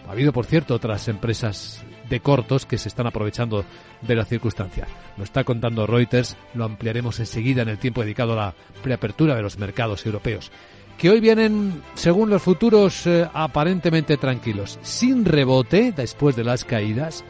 Ha 0.07 0.13
habido, 0.13 0.31
por 0.31 0.45
cierto, 0.45 0.75
otras 0.75 1.09
empresas 1.09 1.83
de 2.11 2.21
cortos 2.21 2.67
que 2.67 2.77
se 2.77 2.89
están 2.89 3.07
aprovechando 3.07 3.65
de 4.03 4.15
la 4.15 4.27
circunstancia. 4.27 4.87
Lo 5.17 5.25
está 5.25 5.43
contando 5.43 5.87
Reuters, 5.87 6.37
lo 6.53 6.67
ampliaremos 6.67 7.19
enseguida 7.19 7.63
en 7.63 7.71
el 7.71 7.79
tiempo 7.79 8.03
dedicado 8.03 8.35
a 8.35 8.37
la 8.37 8.55
preapertura 8.83 9.35
de 9.35 9.41
los 9.41 9.57
mercados 9.59 10.05
europeos, 10.05 10.53
que 10.99 11.09
hoy 11.09 11.21
vienen, 11.21 11.83
según 11.95 12.29
los 12.29 12.43
futuros, 12.43 13.07
eh, 13.07 13.27
aparentemente 13.33 14.19
tranquilos, 14.19 14.79
sin 14.83 15.25
rebote 15.25 15.93
después 15.97 16.37
de 16.37 16.45
las 16.45 16.67
caídas, 16.67 17.25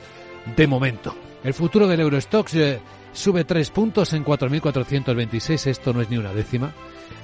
de 0.56 0.66
momento. 0.66 1.14
El 1.44 1.54
futuro 1.54 1.86
del 1.86 2.00
Eurostox 2.00 2.54
eh, 2.56 2.80
sube 3.14 3.44
tres 3.44 3.70
puntos 3.70 4.12
en 4.12 4.24
4.426, 4.24 5.66
esto 5.68 5.92
no 5.94 6.02
es 6.02 6.10
ni 6.10 6.18
una 6.18 6.34
décima. 6.34 6.72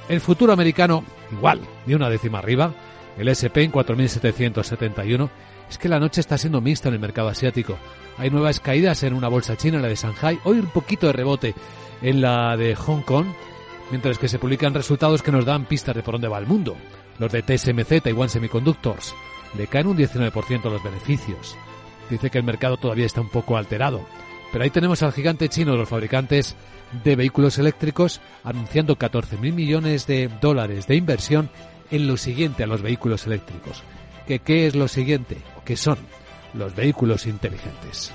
El 0.09 0.21
futuro 0.21 0.53
americano, 0.53 1.05
igual, 1.31 1.61
ni 1.87 1.95
una 1.95 2.09
décima 2.09 2.39
arriba. 2.39 2.73
El 3.19 3.29
SP 3.29 3.63
en 3.63 3.73
4.771. 3.73 5.29
Es 5.69 5.79
que 5.79 5.89
la 5.89 6.01
noche 6.01 6.21
está 6.21 6.39
siendo 6.39 6.61
mixta 6.61 6.89
en 6.89 6.95
el 6.95 7.01
mercado 7.01 7.29
asiático. 7.29 7.77
Hay 8.19 8.31
nuevas 8.31 8.59
caídas 8.61 9.03
en 9.03 9.15
una 9.15 9.29
bolsa 9.29 9.57
china, 9.57 9.79
la 9.79 9.89
de 9.89 9.95
Shanghai. 9.95 10.39
Hoy 10.45 10.59
un 10.59 10.67
poquito 10.67 11.07
de 11.07 11.13
rebote 11.13 11.55
en 12.03 12.21
la 12.21 12.57
de 12.57 12.75
Hong 12.75 13.03
Kong. 13.03 13.27
Mientras 13.91 14.19
que 14.19 14.29
se 14.29 14.39
publican 14.39 14.75
resultados 14.75 15.23
que 15.23 15.33
nos 15.33 15.45
dan 15.45 15.67
pistas 15.67 15.95
de 15.95 16.03
por 16.03 16.15
dónde 16.15 16.29
va 16.29 16.39
el 16.39 16.47
mundo. 16.47 16.77
Los 17.19 17.31
de 17.31 17.43
TSMC, 17.43 18.03
Taiwan 18.03 18.29
Semiconductors, 18.29 19.15
le 19.57 19.67
caen 19.67 19.89
un 19.89 19.97
19% 19.97 20.71
los 20.71 20.83
beneficios. 20.83 21.57
Dice 22.09 22.31
que 22.31 22.39
el 22.39 22.45
mercado 22.45 22.77
todavía 22.77 23.07
está 23.07 23.21
un 23.21 23.29
poco 23.29 23.57
alterado. 23.57 24.05
Pero 24.53 24.65
ahí 24.65 24.71
tenemos 24.71 25.03
al 25.03 25.13
gigante 25.13 25.49
chino 25.49 25.73
de 25.73 25.79
los 25.79 25.89
fabricantes 25.89 26.57
de 27.05 27.17
vehículos 27.17 27.59
eléctricos 27.59 28.21
anunciando 28.43 28.97
14.000 28.97 29.53
millones 29.53 30.07
de 30.07 30.29
dólares 30.41 30.87
de 30.87 30.97
inversión 30.97 31.51
en 31.91 32.07
lo 32.07 32.17
siguiente 32.17 32.65
a 32.65 32.67
los 32.67 32.83
vehículos 32.83 33.27
eléctricos. 33.27 33.83
¿Qué, 34.27 34.41
¿Qué 34.41 34.67
es 34.67 34.75
lo 34.75 34.89
siguiente? 34.89 35.37
¿O 35.57 35.65
qué 35.65 35.77
son 35.77 35.99
los 36.55 36.75
vehículos 36.75 37.27
inteligentes? 37.27 38.13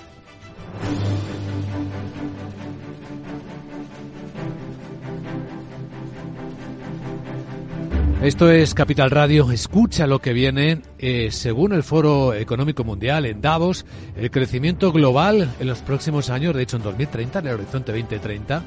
Esto 8.26 8.50
es 8.50 8.74
Capital 8.74 9.12
Radio. 9.12 9.52
Escucha 9.52 10.08
lo 10.08 10.18
que 10.18 10.34
viene. 10.34 10.82
Eh, 10.98 11.30
según 11.30 11.74
el 11.74 11.84
Foro 11.84 12.34
Económico 12.34 12.84
Mundial 12.84 13.28
en 13.28 13.40
Davos, 13.40 13.86
el 14.18 14.32
crecimiento 14.32 14.92
global 14.92 15.54
en 15.60 15.68
los 15.68 15.84
próximos 15.84 16.32
años, 16.32 16.56
de 16.56 16.64
hecho 16.64 16.78
en 16.78 16.82
2030, 16.82 17.38
en 17.38 17.46
el 17.46 17.54
horizonte 17.54 17.92
2030, 17.92 18.64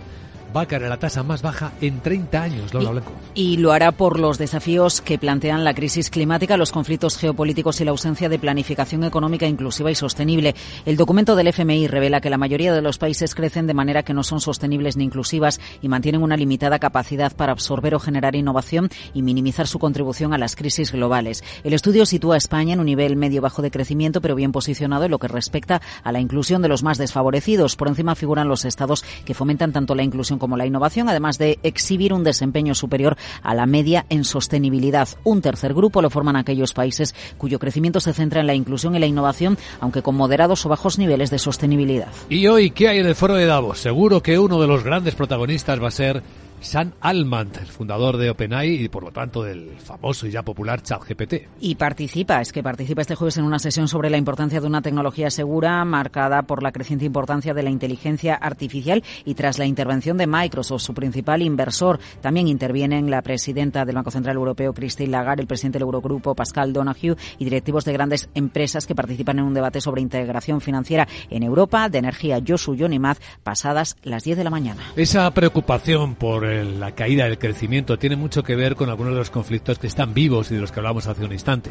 va 0.56 0.62
a 0.62 0.66
caer 0.66 0.84
a 0.84 0.88
la 0.88 0.98
tasa 0.98 1.22
más 1.22 1.42
baja 1.42 1.72
en 1.80 2.00
30 2.00 2.42
años, 2.42 2.74
Lola 2.74 2.90
Blanco. 2.90 3.12
Y 3.34 3.58
lo 3.58 3.72
hará 3.72 3.92
por 3.92 4.18
los 4.18 4.38
desafíos 4.38 5.00
que 5.00 5.18
plantean 5.18 5.64
la 5.64 5.74
crisis 5.74 6.10
climática, 6.10 6.56
los 6.56 6.72
conflictos 6.72 7.16
geopolíticos 7.18 7.80
y 7.80 7.84
la 7.84 7.90
ausencia 7.90 8.28
de 8.28 8.38
planificación 8.38 9.04
económica 9.04 9.46
inclusiva 9.46 9.90
y 9.90 9.94
sostenible. 9.94 10.54
El 10.86 10.96
documento 10.96 11.36
del 11.36 11.48
FMI 11.48 11.86
revela 11.86 12.20
que 12.20 12.30
la 12.30 12.38
mayoría 12.38 12.72
de 12.72 12.82
los 12.82 12.98
países 12.98 13.34
crecen 13.34 13.66
de 13.66 13.74
manera 13.74 14.02
que 14.02 14.14
no 14.14 14.22
son 14.22 14.40
sostenibles 14.40 14.96
ni 14.96 15.04
inclusivas 15.04 15.60
y 15.82 15.88
mantienen 15.88 16.22
una 16.22 16.36
limitada 16.36 16.78
capacidad 16.78 17.34
para 17.34 17.52
absorber 17.52 17.94
o 17.94 18.00
generar 18.00 18.34
innovación 18.34 18.88
y 19.14 19.22
minimizar 19.22 19.66
su 19.66 19.78
contribución 19.78 20.32
a 20.32 20.38
las 20.38 20.56
crisis 20.56 20.92
globales. 20.92 21.44
El 21.64 21.74
estudio 21.74 22.06
sitúa 22.06 22.34
a 22.34 22.38
España 22.38 22.74
en 22.74 22.80
un 22.80 22.86
nivel 22.86 23.16
medio-bajo 23.16 23.62
de 23.62 23.70
crecimiento, 23.70 24.20
pero 24.20 24.34
bien 24.34 24.52
posicionado 24.52 25.04
en 25.04 25.10
lo 25.10 25.18
que 25.18 25.28
respecta 25.28 25.80
a 26.02 26.12
la 26.12 26.20
inclusión 26.20 26.62
de 26.62 26.68
los 26.68 26.82
más 26.82 26.98
desfavorecidos. 26.98 27.76
Por 27.76 27.88
encima 27.88 28.14
figuran 28.14 28.48
los 28.48 28.64
estados 28.64 29.04
que 29.24 29.34
fomentan 29.34 29.72
tanto 29.72 29.94
la 29.94 30.02
inclusión 30.02 30.37
como 30.38 30.56
la 30.56 30.66
innovación, 30.66 31.08
además 31.08 31.38
de 31.38 31.58
exhibir 31.62 32.12
un 32.12 32.24
desempeño 32.24 32.74
superior 32.74 33.16
a 33.42 33.54
la 33.54 33.66
media 33.66 34.06
en 34.08 34.24
sostenibilidad. 34.24 35.08
Un 35.24 35.42
tercer 35.42 35.74
grupo 35.74 36.02
lo 36.02 36.10
forman 36.10 36.36
aquellos 36.36 36.72
países 36.72 37.14
cuyo 37.36 37.58
crecimiento 37.58 38.00
se 38.00 38.12
centra 38.12 38.40
en 38.40 38.46
la 38.46 38.54
inclusión 38.54 38.94
y 38.94 38.98
la 38.98 39.06
innovación, 39.06 39.58
aunque 39.80 40.02
con 40.02 40.16
moderados 40.16 40.64
o 40.66 40.68
bajos 40.68 40.98
niveles 40.98 41.30
de 41.30 41.38
sostenibilidad. 41.38 42.08
¿Y 42.28 42.46
hoy 42.46 42.70
qué 42.70 42.88
hay 42.88 42.98
en 42.98 43.06
el 43.06 43.14
foro 43.14 43.34
de 43.34 43.46
Davos? 43.46 43.78
Seguro 43.78 44.22
que 44.22 44.38
uno 44.38 44.60
de 44.60 44.66
los 44.66 44.84
grandes 44.84 45.14
protagonistas 45.14 45.82
va 45.82 45.88
a 45.88 45.92
ser 45.92 46.22
San 46.60 46.94
Alman, 47.00 47.50
el 47.60 47.66
fundador 47.66 48.16
de 48.16 48.30
OpenAI 48.30 48.84
y 48.84 48.88
por 48.88 49.02
lo 49.02 49.10
tanto 49.10 49.42
del 49.42 49.70
famoso 49.78 50.26
y 50.26 50.30
ya 50.30 50.42
popular 50.42 50.82
ChatGPT. 50.82 51.34
Y 51.60 51.74
participa, 51.76 52.40
es 52.40 52.52
que 52.52 52.62
participa 52.62 53.02
este 53.02 53.14
jueves 53.14 53.36
en 53.38 53.44
una 53.44 53.58
sesión 53.58 53.88
sobre 53.88 54.10
la 54.10 54.16
importancia 54.16 54.60
de 54.60 54.66
una 54.66 54.82
tecnología 54.82 55.30
segura 55.30 55.84
marcada 55.84 56.42
por 56.42 56.62
la 56.62 56.72
creciente 56.72 57.04
importancia 57.04 57.54
de 57.54 57.62
la 57.62 57.70
inteligencia 57.70 58.34
artificial 58.34 59.02
y 59.24 59.34
tras 59.34 59.58
la 59.58 59.66
intervención 59.66 60.16
de 60.16 60.26
Microsoft, 60.26 60.82
su 60.82 60.94
principal 60.94 61.42
inversor. 61.42 61.98
También 62.20 62.48
intervienen 62.48 63.10
la 63.10 63.22
presidenta 63.22 63.84
del 63.84 63.96
Banco 63.96 64.10
Central 64.10 64.36
Europeo, 64.36 64.72
Christine 64.72 65.10
Lagarde, 65.10 65.42
el 65.42 65.48
presidente 65.48 65.78
del 65.78 65.86
Eurogrupo, 65.86 66.34
Pascal 66.34 66.72
Donahue, 66.72 67.16
y 67.38 67.44
directivos 67.44 67.84
de 67.84 67.92
grandes 67.92 68.28
empresas 68.34 68.86
que 68.86 68.94
participan 68.94 69.38
en 69.38 69.44
un 69.44 69.54
debate 69.54 69.80
sobre 69.80 70.02
integración 70.02 70.60
financiera 70.60 71.06
en 71.30 71.42
Europa 71.42 71.88
de 71.88 71.98
energía 71.98 72.40
Josu 72.46 72.74
Yonimaz 72.74 73.20
pasadas 73.42 73.96
las 74.02 74.24
10 74.24 74.38
de 74.38 74.44
la 74.44 74.50
mañana. 74.50 74.82
Esa 74.96 75.30
preocupación 75.32 76.14
por 76.14 76.47
la 76.48 76.92
caída 76.92 77.24
del 77.24 77.38
crecimiento 77.38 77.98
tiene 77.98 78.16
mucho 78.16 78.42
que 78.42 78.56
ver 78.56 78.74
con 78.76 78.90
algunos 78.90 79.12
de 79.12 79.18
los 79.18 79.30
conflictos 79.30 79.78
que 79.78 79.86
están 79.86 80.14
vivos 80.14 80.50
y 80.50 80.54
de 80.54 80.60
los 80.60 80.72
que 80.72 80.80
hablamos 80.80 81.06
hace 81.06 81.24
un 81.24 81.32
instante. 81.32 81.70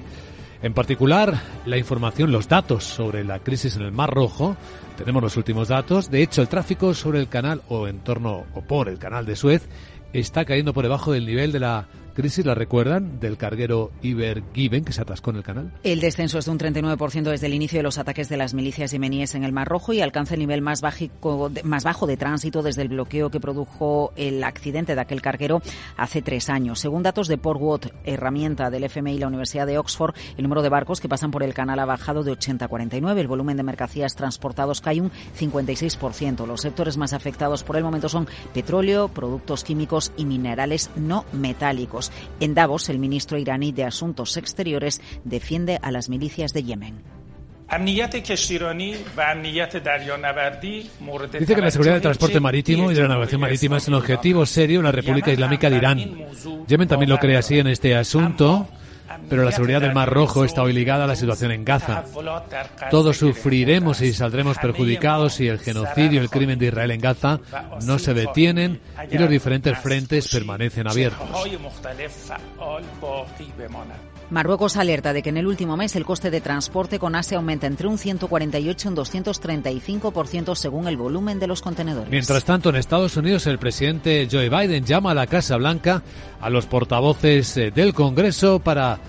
En 0.61 0.73
particular, 0.73 1.39
la 1.65 1.77
información, 1.77 2.31
los 2.31 2.47
datos 2.47 2.83
sobre 2.83 3.23
la 3.23 3.39
crisis 3.39 3.75
en 3.75 3.83
el 3.83 3.91
Mar 3.91 4.09
Rojo. 4.09 4.57
Tenemos 4.97 5.21
los 5.21 5.37
últimos 5.37 5.67
datos. 5.67 6.09
De 6.09 6.23
hecho, 6.23 6.41
el 6.41 6.47
tráfico 6.47 6.93
sobre 6.95 7.19
el 7.19 7.29
canal 7.29 7.61
o 7.69 7.87
en 7.87 7.99
torno 7.99 8.45
o 8.53 8.61
por 8.61 8.89
el 8.89 8.97
canal 8.97 9.25
de 9.25 9.35
Suez 9.35 9.67
está 10.13 10.45
cayendo 10.45 10.73
por 10.73 10.83
debajo 10.83 11.11
del 11.11 11.27
nivel 11.27 11.51
de 11.51 11.59
la 11.59 11.87
crisis, 12.17 12.43
¿la 12.47 12.55
recuerdan? 12.55 13.19
Del 13.19 13.37
carguero 13.37 13.91
Iber 14.01 14.41
Given 14.51 14.83
que 14.83 14.91
se 14.91 15.01
atascó 15.01 15.29
en 15.29 15.35
el 15.35 15.43
canal. 15.43 15.71
El 15.83 15.99
descenso 15.99 16.39
es 16.39 16.45
de 16.45 16.51
un 16.51 16.57
39% 16.57 17.29
desde 17.29 17.45
el 17.45 17.53
inicio 17.53 17.77
de 17.77 17.83
los 17.83 17.99
ataques 17.99 18.27
de 18.27 18.37
las 18.37 18.55
milicias 18.55 18.89
yemeníes 18.89 19.35
en 19.35 19.43
el 19.43 19.53
Mar 19.53 19.67
Rojo 19.67 19.93
y 19.93 20.01
alcanza 20.01 20.33
el 20.33 20.39
nivel 20.39 20.63
más, 20.63 20.81
más 21.63 21.83
bajo 21.83 22.07
de 22.07 22.17
tránsito 22.17 22.63
desde 22.63 22.81
el 22.81 22.87
bloqueo 22.87 23.29
que 23.29 23.39
produjo 23.39 24.13
el 24.15 24.43
accidente 24.43 24.95
de 24.95 25.01
aquel 25.01 25.21
carguero 25.21 25.61
hace 25.95 26.23
tres 26.23 26.49
años. 26.49 26.79
Según 26.79 27.03
datos 27.03 27.27
de 27.27 27.37
Portwood, 27.37 27.91
herramienta 28.03 28.71
del 28.71 28.85
FMI 28.85 29.13
y 29.13 29.19
la 29.19 29.27
Universidad 29.27 29.67
de 29.67 29.77
Oxford, 29.77 30.15
el 30.37 30.41
número 30.41 30.63
de 30.63 30.69
barcos 30.69 30.99
que 30.99 31.09
pasan 31.09 31.29
por 31.29 31.43
el 31.43 31.53
canal 31.53 31.77
ha 31.77 31.85
bajado 31.85 32.23
de 32.23 32.31
80 32.31 32.65
a 32.65 32.67
49. 32.67 33.21
El 33.21 33.27
volumen 33.27 33.57
de 33.57 33.63
mercancías 33.63 34.15
transportados 34.15 34.81
cae 34.81 35.01
un 35.01 35.11
56%. 35.39 36.47
Los 36.47 36.61
sectores 36.61 36.97
más 36.97 37.13
afectados 37.13 37.63
por 37.63 37.77
el 37.77 37.83
momento 37.83 38.09
son 38.09 38.27
petróleo, 38.55 39.07
productos 39.07 39.63
químicos 39.63 40.11
y 40.17 40.25
minerales 40.25 40.89
no 40.95 41.23
metálicos. 41.31 42.06
En 42.39 42.53
Davos, 42.53 42.89
el 42.89 42.99
ministro 42.99 43.37
iraní 43.37 43.71
de 43.71 43.83
Asuntos 43.83 44.37
Exteriores 44.37 45.01
defiende 45.23 45.79
a 45.81 45.91
las 45.91 46.09
milicias 46.09 46.53
de 46.53 46.63
Yemen. 46.63 47.03
Dice 51.39 51.55
que 51.55 51.61
la 51.61 51.71
seguridad 51.71 51.93
del 51.95 52.01
transporte 52.01 52.39
marítimo 52.39 52.91
y 52.91 52.95
de 52.95 53.01
la 53.01 53.07
navegación 53.09 53.41
marítima 53.41 53.77
es 53.77 53.87
un 53.89 53.95
objetivo 53.95 54.45
serio 54.45 54.79
en 54.79 54.85
la 54.85 54.91
República 54.93 55.33
Islámica 55.33 55.69
de 55.69 55.75
Irán. 55.75 56.25
Yemen 56.67 56.87
también 56.87 57.09
lo 57.09 57.17
cree 57.17 57.35
así 57.35 57.59
en 57.59 57.67
este 57.67 57.95
asunto 57.95 58.67
pero 59.29 59.43
la 59.43 59.51
seguridad 59.51 59.81
del 59.81 59.93
Mar 59.93 60.09
Rojo 60.09 60.43
está 60.43 60.63
hoy 60.63 60.73
ligada 60.73 61.05
a 61.05 61.07
la 61.07 61.15
situación 61.15 61.51
en 61.51 61.65
Gaza. 61.65 62.03
Todos 62.89 63.17
sufriremos 63.17 64.01
y 64.01 64.13
saldremos 64.13 64.57
perjudicados 64.57 65.33
si 65.33 65.47
el 65.47 65.59
genocidio 65.59 66.13
y 66.13 66.23
el 66.23 66.29
crimen 66.29 66.59
de 66.59 66.67
Israel 66.67 66.91
en 66.91 67.01
Gaza 67.01 67.39
no 67.85 67.99
se 67.99 68.13
detienen 68.13 68.79
y 69.09 69.17
los 69.17 69.29
diferentes 69.29 69.77
frentes 69.79 70.27
permanecen 70.29 70.87
abiertos. 70.87 71.27
Marruecos 74.29 74.75
alerta 74.75 75.13
de 75.13 75.23
que 75.23 75.29
en 75.29 75.37
el 75.37 75.47
último 75.47 75.77
mes 75.77 75.95
el 75.95 76.03
coste 76.03 76.29
de 76.29 76.41
transporte 76.41 76.99
con 76.99 77.15
Asia 77.15 77.37
aumenta 77.37 77.65
entre 77.65 77.87
un 77.87 77.97
148 77.97 78.87
y 78.87 78.89
un 78.89 78.95
235% 78.97 80.55
según 80.55 80.87
el 80.87 80.97
volumen 80.97 81.39
de 81.39 81.47
los 81.47 81.61
contenedores. 81.61 82.09
Mientras 82.09 82.43
tanto, 82.43 82.69
en 82.69 82.75
Estados 82.75 83.15
Unidos 83.15 83.47
el 83.47 83.57
presidente 83.57 84.27
Joe 84.29 84.49
Biden 84.49 84.83
llama 84.83 85.11
a 85.11 85.13
la 85.13 85.27
Casa 85.27 85.55
Blanca 85.55 86.03
a 86.41 86.49
los 86.49 86.65
portavoces 86.65 87.55
eh, 87.55 87.71
del 87.71 87.93
Congreso 87.93 88.59
para 88.59 88.99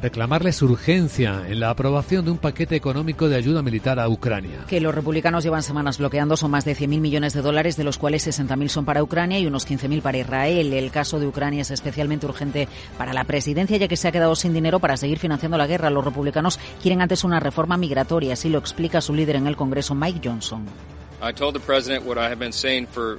reclamarles 0.00 0.62
urgencia 0.62 1.42
en 1.48 1.60
la 1.60 1.70
aprobación 1.70 2.24
de 2.24 2.30
un 2.30 2.38
paquete 2.38 2.76
económico 2.76 3.28
de 3.28 3.36
ayuda 3.36 3.62
militar 3.62 3.98
a 3.98 4.08
Ucrania. 4.08 4.64
Que 4.68 4.80
los 4.80 4.94
republicanos 4.94 5.44
llevan 5.44 5.62
semanas 5.62 5.98
bloqueando 5.98 6.36
son 6.36 6.50
más 6.50 6.64
de 6.64 6.76
100.000 6.76 7.00
millones 7.00 7.32
de 7.32 7.42
dólares, 7.42 7.76
de 7.76 7.84
los 7.84 7.98
cuales 7.98 8.26
60.000 8.26 8.68
son 8.68 8.84
para 8.84 9.02
Ucrania 9.02 9.38
y 9.38 9.46
unos 9.46 9.68
15.000 9.68 10.02
para 10.02 10.18
Israel. 10.18 10.72
El 10.72 10.90
caso 10.90 11.18
de 11.18 11.26
Ucrania 11.26 11.62
es 11.62 11.70
especialmente 11.70 12.26
urgente 12.26 12.68
para 12.96 13.12
la 13.12 13.24
presidencia, 13.24 13.76
ya 13.76 13.88
que 13.88 13.96
se 13.96 14.08
ha 14.08 14.12
quedado 14.12 14.36
sin 14.36 14.52
dinero 14.52 14.78
para 14.78 14.96
seguir 14.96 15.18
financiando 15.18 15.58
la 15.58 15.66
guerra. 15.66 15.90
Los 15.90 16.04
republicanos 16.04 16.58
quieren 16.82 17.02
antes 17.02 17.24
una 17.24 17.40
reforma 17.40 17.76
migratoria, 17.76 18.34
así 18.34 18.48
lo 18.48 18.58
explica 18.58 19.00
su 19.00 19.14
líder 19.14 19.36
en 19.36 19.46
el 19.46 19.56
Congreso, 19.56 19.94
Mike 19.94 20.20
Johnson. 20.24 20.66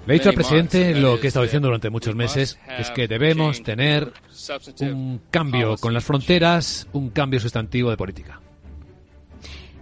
Le 0.06 0.14
he 0.14 0.18
dicho 0.18 0.30
al 0.30 0.36
presidente 0.36 0.96
lo 0.96 1.20
que 1.20 1.28
he 1.28 1.30
estado 1.30 1.44
diciendo 1.44 1.68
durante 1.68 1.90
muchos 1.90 2.16
meses, 2.16 2.58
es 2.78 2.90
que 2.92 3.08
debemos 3.08 3.62
tener 3.64 4.14
un 4.82 5.22
cambio 5.30 5.76
con 5.78 5.94
las 5.94 6.04
fronteras, 6.04 6.88
un 6.94 7.10
cambio 7.10 7.40
sustantivo 7.40 7.90
de 7.90 7.98
política. 7.98 8.40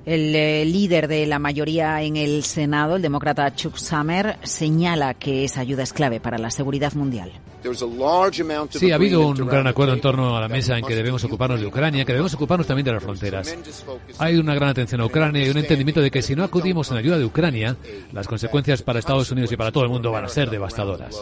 El 0.07 0.33
eh, 0.33 0.63
líder 0.63 1.09
de 1.09 1.25
la 1.25 1.37
mayoría 1.37 2.01
en 2.01 2.15
el 2.15 2.41
Senado, 2.43 2.95
el 2.95 3.01
demócrata 3.01 3.53
Chuck 3.53 3.75
Schumer, 3.75 4.37
señala 4.41 5.15
que 5.15 5.43
esa 5.43 5.59
ayuda 5.59 5.83
es 5.83 5.91
clave 5.91 6.21
para 6.21 6.37
la 6.37 6.49
seguridad 6.49 6.93
mundial. 6.93 7.33
Sí, 8.69 8.91
ha 8.91 8.95
habido 8.95 9.27
un 9.27 9.35
gran 9.35 9.67
acuerdo 9.67 9.95
en 9.95 9.99
torno 9.99 10.37
a 10.37 10.39
la 10.39 10.47
mesa 10.47 10.77
en 10.77 10.85
que 10.85 10.95
debemos 10.95 11.25
ocuparnos 11.25 11.59
de 11.59 11.65
Ucrania, 11.65 12.05
que 12.05 12.13
debemos 12.13 12.33
ocuparnos 12.35 12.65
también 12.65 12.85
de 12.85 12.93
las 12.93 13.03
fronteras. 13.03 13.53
Hay 14.17 14.37
una 14.37 14.55
gran 14.55 14.69
atención 14.69 15.01
a 15.01 15.05
Ucrania 15.07 15.45
y 15.45 15.49
un 15.49 15.57
entendimiento 15.57 15.99
de 15.99 16.09
que 16.09 16.21
si 16.21 16.37
no 16.37 16.45
acudimos 16.45 16.89
en 16.91 16.97
ayuda 16.99 17.17
de 17.17 17.25
Ucrania, 17.25 17.75
las 18.13 18.29
consecuencias 18.29 18.81
para 18.83 18.99
Estados 18.99 19.29
Unidos 19.31 19.51
y 19.51 19.57
para 19.57 19.73
todo 19.73 19.83
el 19.83 19.89
mundo 19.89 20.09
van 20.13 20.23
a 20.23 20.29
ser 20.29 20.49
devastadoras. 20.49 21.21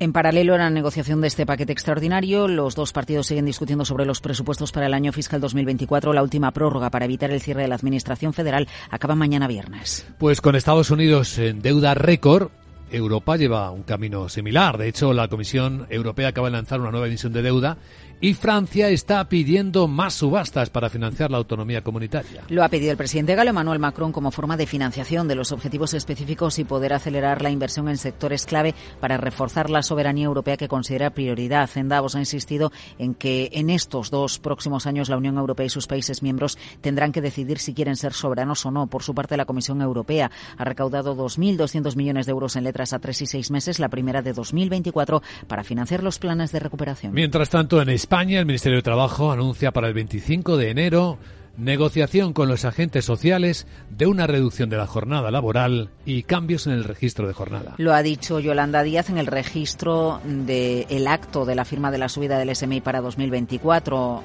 En 0.00 0.12
paralelo 0.12 0.54
a 0.54 0.58
la 0.58 0.70
negociación 0.70 1.20
de 1.20 1.26
este 1.26 1.44
paquete 1.44 1.72
extraordinario, 1.72 2.46
los 2.46 2.76
dos 2.76 2.92
partidos 2.92 3.26
siguen 3.26 3.46
discutiendo 3.46 3.84
sobre 3.84 4.04
los 4.06 4.20
presupuestos 4.20 4.70
para 4.70 4.86
el 4.86 4.94
año 4.94 5.12
fiscal 5.12 5.40
2024. 5.40 6.12
La 6.12 6.22
última 6.22 6.52
prórroga 6.52 6.88
para 6.88 7.06
evitar 7.06 7.32
el 7.32 7.40
cierre 7.40 7.62
de 7.62 7.68
la 7.68 7.74
Administración 7.74 8.32
Federal 8.32 8.68
acaba 8.90 9.16
mañana 9.16 9.48
viernes. 9.48 10.06
Pues 10.18 10.40
con 10.40 10.54
Estados 10.54 10.92
Unidos 10.92 11.36
en 11.38 11.62
deuda 11.62 11.94
récord, 11.94 12.50
Europa 12.92 13.36
lleva 13.36 13.72
un 13.72 13.82
camino 13.82 14.28
similar. 14.28 14.78
De 14.78 14.86
hecho, 14.86 15.12
la 15.12 15.26
Comisión 15.26 15.88
Europea 15.90 16.28
acaba 16.28 16.46
de 16.46 16.52
lanzar 16.52 16.80
una 16.80 16.92
nueva 16.92 17.08
emisión 17.08 17.32
de 17.32 17.42
deuda 17.42 17.76
y 18.20 18.34
Francia 18.34 18.88
está 18.88 19.28
pidiendo 19.28 19.88
más 19.88 20.14
subastas 20.14 20.70
para 20.70 20.90
financiar 20.90 21.30
la 21.30 21.38
autonomía 21.38 21.82
comunitaria. 21.82 22.42
Lo 22.48 22.64
ha 22.64 22.68
pedido 22.68 22.90
el 22.90 22.96
presidente 22.96 23.34
galo 23.34 23.50
Emmanuel 23.50 23.78
Macron 23.78 24.12
como 24.12 24.30
forma 24.30 24.56
de 24.56 24.66
financiación 24.66 25.28
de 25.28 25.34
los 25.34 25.52
objetivos 25.52 25.94
específicos 25.94 26.58
y 26.58 26.64
poder 26.64 26.92
acelerar 26.92 27.42
la 27.42 27.50
inversión 27.50 27.88
en 27.88 27.96
sectores 27.96 28.46
clave 28.46 28.74
para 29.00 29.16
reforzar 29.16 29.70
la 29.70 29.82
soberanía 29.82 30.26
europea 30.26 30.56
que 30.56 30.68
considera 30.68 31.10
prioridad. 31.10 31.70
En 31.76 31.88
Davos 31.88 32.16
ha 32.16 32.20
insistido 32.20 32.72
en 32.98 33.14
que 33.14 33.50
en 33.52 33.70
estos 33.70 34.10
dos 34.10 34.38
próximos 34.38 34.86
años 34.86 35.08
la 35.08 35.16
Unión 35.16 35.38
Europea 35.38 35.66
y 35.66 35.70
sus 35.70 35.86
países 35.86 36.22
miembros 36.22 36.58
tendrán 36.80 37.12
que 37.12 37.20
decidir 37.20 37.58
si 37.58 37.74
quieren 37.74 37.96
ser 37.96 38.12
soberanos 38.12 38.66
o 38.66 38.70
no. 38.70 38.86
Por 38.86 39.02
su 39.02 39.14
parte, 39.14 39.36
la 39.36 39.44
Comisión 39.44 39.80
Europea 39.80 40.30
ha 40.56 40.64
recaudado 40.64 41.16
2.200 41.16 41.96
millones 41.96 42.26
de 42.26 42.32
euros 42.32 42.56
en 42.56 42.64
letras 42.64 42.92
a 42.92 42.98
tres 42.98 43.22
y 43.22 43.26
seis 43.26 43.50
meses, 43.50 43.78
la 43.78 43.88
primera 43.88 44.22
de 44.22 44.32
2024, 44.32 45.22
para 45.46 45.64
financiar 45.64 46.02
los 46.02 46.18
planes 46.18 46.52
de 46.52 46.60
recuperación. 46.60 47.12
Mientras 47.12 47.50
tanto, 47.50 47.80
en 47.80 47.88
España, 47.88 48.07
el 48.10 48.46
Ministerio 48.46 48.78
de 48.78 48.82
Trabajo 48.82 49.32
anuncia 49.32 49.70
para 49.70 49.88
el 49.88 49.94
25 49.94 50.56
de 50.56 50.70
enero 50.70 51.18
negociación 51.58 52.32
con 52.32 52.48
los 52.48 52.64
agentes 52.64 53.04
sociales 53.04 53.66
de 53.90 54.06
una 54.06 54.26
reducción 54.26 54.70
de 54.70 54.76
la 54.76 54.86
jornada 54.86 55.30
laboral 55.30 55.90
y 56.06 56.22
cambios 56.22 56.66
en 56.66 56.72
el 56.72 56.84
registro 56.84 57.26
de 57.26 57.34
jornada. 57.34 57.74
Lo 57.78 57.92
ha 57.92 58.02
dicho 58.02 58.38
Yolanda 58.38 58.82
Díaz 58.82 59.10
en 59.10 59.18
el 59.18 59.26
registro 59.26 60.20
del 60.24 61.06
acto 61.08 61.44
de 61.44 61.56
la 61.56 61.64
firma 61.64 61.90
de 61.90 61.98
la 61.98 62.08
subida 62.08 62.38
del 62.38 62.54
SMI 62.54 62.80
para 62.80 63.00
2024. 63.00 64.22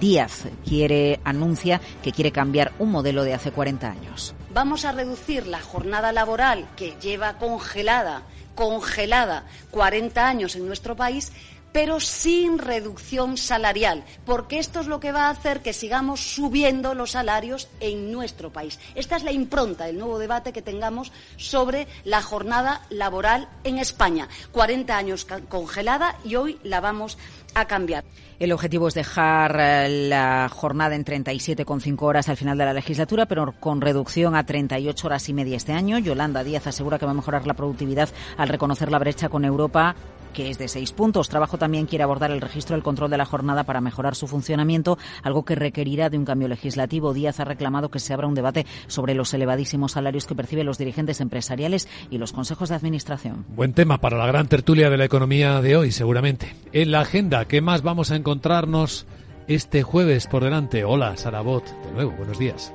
Díaz 0.00 0.46
quiere 0.64 1.20
anuncia 1.24 1.80
que 2.02 2.12
quiere 2.12 2.32
cambiar 2.32 2.72
un 2.78 2.90
modelo 2.90 3.24
de 3.24 3.34
hace 3.34 3.50
40 3.50 3.90
años. 3.90 4.34
Vamos 4.54 4.84
a 4.84 4.92
reducir 4.92 5.46
la 5.46 5.60
jornada 5.60 6.12
laboral 6.12 6.66
que 6.76 6.94
lleva 7.02 7.36
congelada 7.36 8.22
congelada 8.54 9.44
40 9.70 10.28
años 10.28 10.54
en 10.54 10.66
nuestro 10.66 10.94
país 10.94 11.32
pero 11.72 12.00
sin 12.00 12.58
reducción 12.58 13.36
salarial, 13.36 14.04
porque 14.24 14.58
esto 14.58 14.80
es 14.80 14.86
lo 14.86 15.00
que 15.00 15.12
va 15.12 15.26
a 15.26 15.30
hacer 15.30 15.60
que 15.60 15.72
sigamos 15.72 16.20
subiendo 16.20 16.94
los 16.94 17.12
salarios 17.12 17.68
en 17.80 18.12
nuestro 18.12 18.52
país. 18.52 18.78
Esta 18.94 19.16
es 19.16 19.22
la 19.22 19.32
impronta 19.32 19.84
del 19.84 19.98
nuevo 19.98 20.18
debate 20.18 20.52
que 20.52 20.62
tengamos 20.62 21.12
sobre 21.36 21.86
la 22.04 22.22
jornada 22.22 22.82
laboral 22.90 23.48
en 23.64 23.78
España. 23.78 24.28
40 24.52 24.96
años 24.96 25.26
congelada 25.48 26.16
y 26.24 26.36
hoy 26.36 26.58
la 26.62 26.80
vamos 26.80 27.18
a 27.54 27.66
cambiar. 27.66 28.04
El 28.38 28.52
objetivo 28.52 28.88
es 28.88 28.94
dejar 28.94 29.56
eh, 29.60 30.08
la 30.08 30.48
jornada 30.48 30.94
en 30.94 31.04
37,5 31.04 32.02
horas 32.02 32.28
al 32.28 32.36
final 32.36 32.56
de 32.56 32.64
la 32.64 32.72
legislatura, 32.72 33.26
pero 33.26 33.54
con 33.60 33.80
reducción 33.80 34.34
a 34.34 34.46
38 34.46 35.06
horas 35.06 35.28
y 35.28 35.34
media 35.34 35.56
este 35.56 35.72
año. 35.72 35.98
Yolanda 35.98 36.42
Díaz 36.42 36.66
asegura 36.66 36.98
que 36.98 37.04
va 37.04 37.12
a 37.12 37.14
mejorar 37.14 37.46
la 37.46 37.54
productividad 37.54 38.08
al 38.38 38.48
reconocer 38.48 38.90
la 38.90 38.98
brecha 38.98 39.28
con 39.28 39.44
Europa 39.44 39.94
que 40.32 40.50
es 40.50 40.58
de 40.58 40.68
seis 40.68 40.92
puntos. 40.92 41.28
Trabajo 41.28 41.58
también 41.58 41.86
quiere 41.86 42.04
abordar 42.04 42.30
el 42.30 42.40
registro 42.40 42.74
del 42.74 42.82
control 42.82 43.10
de 43.10 43.18
la 43.18 43.24
jornada 43.24 43.64
para 43.64 43.80
mejorar 43.80 44.14
su 44.14 44.26
funcionamiento, 44.26 44.98
algo 45.22 45.44
que 45.44 45.54
requerirá 45.54 46.10
de 46.10 46.18
un 46.18 46.24
cambio 46.24 46.48
legislativo. 46.48 47.14
Díaz 47.14 47.40
ha 47.40 47.44
reclamado 47.44 47.90
que 47.90 48.00
se 48.00 48.12
abra 48.12 48.26
un 48.26 48.34
debate 48.34 48.66
sobre 48.86 49.14
los 49.14 49.32
elevadísimos 49.34 49.92
salarios 49.92 50.26
que 50.26 50.34
perciben 50.34 50.66
los 50.66 50.78
dirigentes 50.78 51.20
empresariales 51.20 51.88
y 52.10 52.18
los 52.18 52.32
consejos 52.32 52.68
de 52.68 52.74
administración. 52.74 53.44
Buen 53.54 53.74
tema 53.74 53.98
para 53.98 54.16
la 54.16 54.26
gran 54.26 54.48
tertulia 54.48 54.90
de 54.90 54.96
la 54.96 55.04
economía 55.04 55.60
de 55.60 55.76
hoy, 55.76 55.92
seguramente. 55.92 56.54
En 56.72 56.90
la 56.90 57.00
agenda, 57.00 57.44
¿qué 57.44 57.60
más 57.60 57.82
vamos 57.82 58.10
a 58.10 58.16
encontrar? 58.16 58.30
encontrarnos 58.30 59.06
este 59.48 59.82
jueves 59.82 60.26
por 60.26 60.44
delante. 60.44 60.84
Hola, 60.84 61.16
Sarabot, 61.16 61.64
de 61.64 61.92
nuevo, 61.92 62.12
buenos 62.12 62.38
días. 62.38 62.72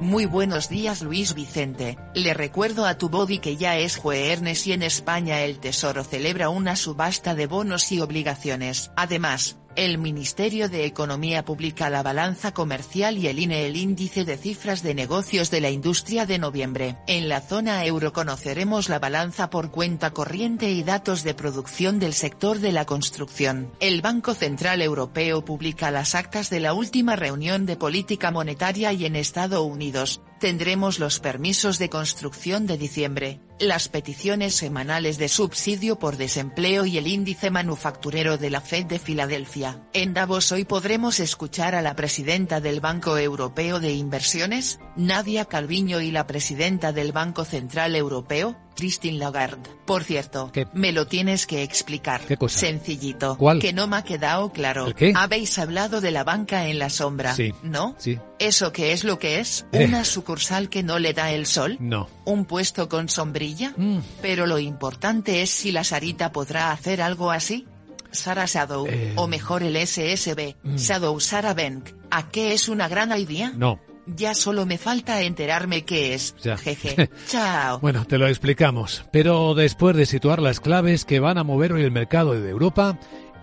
Muy 0.00 0.26
buenos 0.26 0.68
días 0.68 1.02
Luis 1.02 1.34
Vicente, 1.34 1.98
le 2.14 2.32
recuerdo 2.32 2.86
a 2.86 2.96
tu 2.96 3.08
body 3.08 3.40
que 3.40 3.56
ya 3.56 3.76
es 3.76 3.96
jueves 3.96 4.64
y 4.68 4.72
en 4.72 4.84
España 4.84 5.40
el 5.40 5.58
Tesoro 5.58 6.04
celebra 6.04 6.50
una 6.50 6.76
subasta 6.76 7.34
de 7.34 7.48
bonos 7.48 7.90
y 7.90 8.00
obligaciones. 8.00 8.92
Además, 8.94 9.56
el 9.78 9.96
Ministerio 9.98 10.68
de 10.68 10.86
Economía 10.86 11.44
publica 11.44 11.88
la 11.88 12.02
balanza 12.02 12.52
comercial 12.52 13.16
y 13.16 13.28
el 13.28 13.38
INE 13.38 13.64
el 13.64 13.76
índice 13.76 14.24
de 14.24 14.36
cifras 14.36 14.82
de 14.82 14.92
negocios 14.92 15.52
de 15.52 15.60
la 15.60 15.70
industria 15.70 16.26
de 16.26 16.40
noviembre. 16.40 16.96
En 17.06 17.28
la 17.28 17.40
zona 17.40 17.84
euro 17.84 18.12
conoceremos 18.12 18.88
la 18.88 18.98
balanza 18.98 19.50
por 19.50 19.70
cuenta 19.70 20.10
corriente 20.10 20.68
y 20.72 20.82
datos 20.82 21.22
de 21.22 21.34
producción 21.34 22.00
del 22.00 22.12
sector 22.12 22.58
de 22.58 22.72
la 22.72 22.86
construcción. 22.86 23.70
El 23.78 24.02
Banco 24.02 24.34
Central 24.34 24.82
Europeo 24.82 25.44
publica 25.44 25.92
las 25.92 26.16
actas 26.16 26.50
de 26.50 26.58
la 26.58 26.74
última 26.74 27.14
reunión 27.14 27.64
de 27.64 27.76
política 27.76 28.32
monetaria 28.32 28.92
y 28.92 29.06
en 29.06 29.14
Estados 29.14 29.64
Unidos, 29.64 30.20
tendremos 30.38 30.98
los 30.98 31.20
permisos 31.20 31.78
de 31.78 31.88
construcción 31.88 32.66
de 32.66 32.78
diciembre 32.78 33.40
las 33.60 33.88
peticiones 33.88 34.54
semanales 34.54 35.18
de 35.18 35.28
subsidio 35.28 35.98
por 35.98 36.16
desempleo 36.16 36.86
y 36.86 36.98
el 36.98 37.06
índice 37.06 37.50
manufacturero 37.50 38.38
de 38.38 38.50
la 38.50 38.60
Fed 38.60 38.86
de 38.86 38.98
Filadelfia. 38.98 39.82
En 39.92 40.14
Davos 40.14 40.52
hoy 40.52 40.64
podremos 40.64 41.18
escuchar 41.20 41.74
a 41.74 41.82
la 41.82 41.96
presidenta 41.96 42.60
del 42.60 42.80
Banco 42.80 43.18
Europeo 43.18 43.80
de 43.80 43.92
Inversiones, 43.92 44.78
Nadia 44.96 45.46
Calviño 45.46 46.00
y 46.00 46.10
la 46.10 46.26
presidenta 46.26 46.92
del 46.92 47.12
Banco 47.12 47.44
Central 47.44 47.96
Europeo, 47.96 48.56
Christine 48.78 49.18
Lagarde. 49.18 49.68
Por 49.84 50.04
cierto, 50.04 50.52
me 50.72 50.92
lo 50.92 51.06
tienes 51.08 51.46
que 51.46 51.62
explicar. 51.64 52.20
¿Qué 52.22 52.36
cosa? 52.36 52.58
Sencillito. 52.60 53.36
¿Cuál? 53.36 53.58
Que 53.58 53.72
no 53.72 53.86
me 53.88 53.96
ha 53.96 54.02
quedado 54.04 54.52
claro. 54.52 54.86
¿El 54.86 54.94
qué? 54.94 55.12
Habéis 55.16 55.58
hablado 55.58 56.00
de 56.00 56.10
la 56.12 56.22
banca 56.24 56.68
en 56.68 56.78
la 56.78 56.88
sombra. 56.90 57.34
Sí. 57.34 57.52
¿No? 57.62 57.96
Sí. 57.98 58.18
¿Eso 58.38 58.72
qué 58.72 58.92
es 58.92 59.02
lo 59.02 59.18
que 59.18 59.40
es? 59.40 59.66
Eh. 59.72 59.84
¿Una 59.84 60.04
sucursal 60.04 60.68
que 60.68 60.82
no 60.84 60.98
le 61.00 61.12
da 61.12 61.32
el 61.32 61.46
sol? 61.46 61.76
No. 61.80 62.08
¿Un 62.24 62.44
puesto 62.44 62.88
con 62.88 63.08
sombrilla? 63.08 63.72
Mm. 63.76 63.98
Pero 64.22 64.46
lo 64.46 64.58
importante 64.60 65.42
es 65.42 65.50
si 65.50 65.72
la 65.72 65.82
Sarita 65.84 66.30
podrá 66.30 66.70
hacer 66.70 67.02
algo 67.02 67.30
así. 67.32 67.66
Sara 68.10 68.46
Shadow, 68.46 68.86
Eh. 68.88 69.12
o 69.16 69.26
mejor 69.26 69.62
el 69.62 69.76
SSB, 69.76 70.54
Mm. 70.62 70.76
Shadow 70.76 71.20
Sarah 71.20 71.52
Bank, 71.52 71.90
¿a 72.10 72.28
qué 72.30 72.54
es 72.54 72.68
una 72.68 72.88
gran 72.88 73.12
idea? 73.18 73.52
No. 73.54 73.80
Ya 74.16 74.34
solo 74.34 74.64
me 74.64 74.78
falta 74.78 75.20
enterarme 75.22 75.84
qué 75.84 76.14
es. 76.14 76.34
Ya. 76.42 76.56
Jeje. 76.56 77.10
Chao. 77.26 77.78
Bueno, 77.80 78.06
te 78.06 78.18
lo 78.18 78.26
explicamos. 78.26 79.04
Pero 79.12 79.54
después 79.54 79.96
de 79.96 80.06
situar 80.06 80.40
las 80.40 80.60
claves 80.60 81.04
que 81.04 81.20
van 81.20 81.38
a 81.38 81.44
mover 81.44 81.72
hoy 81.72 81.82
el 81.82 81.90
mercado 81.90 82.32
de 82.40 82.50
Europa 82.50 82.98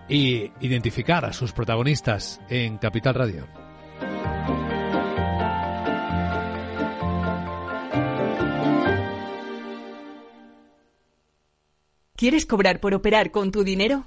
y 0.08 0.50
identificar 0.60 1.24
a 1.24 1.32
sus 1.32 1.52
protagonistas 1.52 2.40
en 2.48 2.78
Capital 2.78 3.14
Radio. 3.14 3.46
¿Quieres 12.16 12.46
cobrar 12.46 12.80
por 12.80 12.94
operar 12.94 13.30
con 13.30 13.52
tu 13.52 13.62
dinero? 13.62 14.06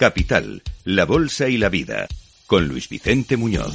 Capital, 0.00 0.62
la 0.84 1.04
Bolsa 1.04 1.50
y 1.50 1.58
la 1.58 1.68
Vida, 1.68 2.08
con 2.46 2.66
Luis 2.66 2.88
Vicente 2.88 3.36
Muñoz. 3.36 3.74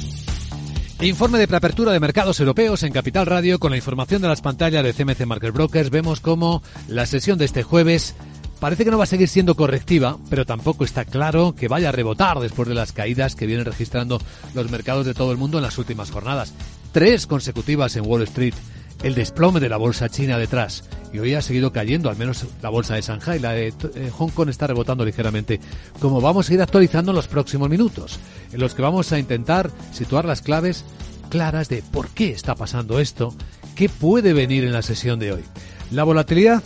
Informe 1.00 1.38
de 1.38 1.46
preapertura 1.46 1.92
de 1.92 2.00
mercados 2.00 2.40
europeos 2.40 2.82
en 2.82 2.92
Capital 2.92 3.26
Radio 3.26 3.60
con 3.60 3.70
la 3.70 3.76
información 3.76 4.22
de 4.22 4.26
las 4.26 4.42
pantallas 4.42 4.82
de 4.82 4.92
CMC 4.92 5.24
Market 5.24 5.54
Brokers. 5.54 5.90
Vemos 5.90 6.18
cómo 6.18 6.64
la 6.88 7.06
sesión 7.06 7.38
de 7.38 7.44
este 7.44 7.62
jueves 7.62 8.16
parece 8.58 8.84
que 8.84 8.90
no 8.90 8.98
va 8.98 9.04
a 9.04 9.06
seguir 9.06 9.28
siendo 9.28 9.54
correctiva, 9.54 10.18
pero 10.28 10.44
tampoco 10.44 10.82
está 10.82 11.04
claro 11.04 11.54
que 11.56 11.68
vaya 11.68 11.90
a 11.90 11.92
rebotar 11.92 12.40
después 12.40 12.68
de 12.68 12.74
las 12.74 12.90
caídas 12.90 13.36
que 13.36 13.46
vienen 13.46 13.64
registrando 13.64 14.20
los 14.52 14.68
mercados 14.68 15.06
de 15.06 15.14
todo 15.14 15.30
el 15.30 15.38
mundo 15.38 15.58
en 15.58 15.62
las 15.62 15.78
últimas 15.78 16.10
jornadas. 16.10 16.54
Tres 16.90 17.28
consecutivas 17.28 17.94
en 17.94 18.04
Wall 18.04 18.22
Street. 18.22 18.54
El 19.02 19.14
desplome 19.14 19.60
de 19.60 19.68
la 19.68 19.76
bolsa 19.76 20.08
china 20.08 20.38
detrás. 20.38 20.84
Y 21.12 21.18
hoy 21.18 21.34
ha 21.34 21.42
seguido 21.42 21.72
cayendo, 21.72 22.10
al 22.10 22.16
menos 22.16 22.44
la 22.62 22.68
bolsa 22.70 22.94
de 22.94 23.02
Shanghai. 23.02 23.38
La 23.38 23.52
de 23.52 23.68
eh, 23.68 24.10
Hong 24.16 24.30
Kong 24.30 24.48
está 24.48 24.66
rebotando 24.66 25.04
ligeramente. 25.04 25.60
Como 26.00 26.20
vamos 26.20 26.48
a 26.50 26.54
ir 26.54 26.60
actualizando 26.62 27.12
en 27.12 27.16
los 27.16 27.28
próximos 27.28 27.68
minutos, 27.70 28.18
en 28.52 28.60
los 28.60 28.74
que 28.74 28.82
vamos 28.82 29.12
a 29.12 29.18
intentar 29.18 29.70
situar 29.92 30.24
las 30.24 30.42
claves 30.42 30.84
claras 31.30 31.68
de 31.68 31.82
por 31.82 32.08
qué 32.10 32.30
está 32.30 32.54
pasando 32.54 32.98
esto, 33.00 33.34
qué 33.74 33.88
puede 33.88 34.32
venir 34.32 34.64
en 34.64 34.72
la 34.72 34.82
sesión 34.82 35.18
de 35.18 35.32
hoy. 35.32 35.44
La 35.90 36.04
volatilidad 36.04 36.62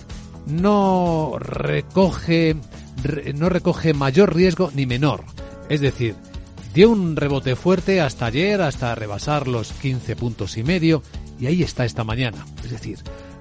no 0.46 1.34
recoge, 1.38 2.56
re- 3.02 3.32
no 3.34 3.48
recoge 3.48 3.94
mayor 3.94 4.34
riesgo 4.34 4.70
ni 4.74 4.86
menor. 4.86 5.24
Es 5.68 5.80
decir, 5.80 6.14
dio 6.74 6.90
un 6.90 7.16
rebote 7.16 7.56
fuerte 7.56 8.00
hasta 8.00 8.26
ayer, 8.26 8.60
hasta 8.62 8.94
rebasar 8.94 9.48
los 9.48 9.72
15 9.72 10.16
puntos 10.16 10.56
y 10.56 10.62
medio, 10.64 11.02
y 11.40 11.46
ahí 11.46 11.62
está 11.62 11.84
esta 11.84 12.04
mañana. 12.04 12.44
Es 12.62 12.70
decir, 12.70 12.98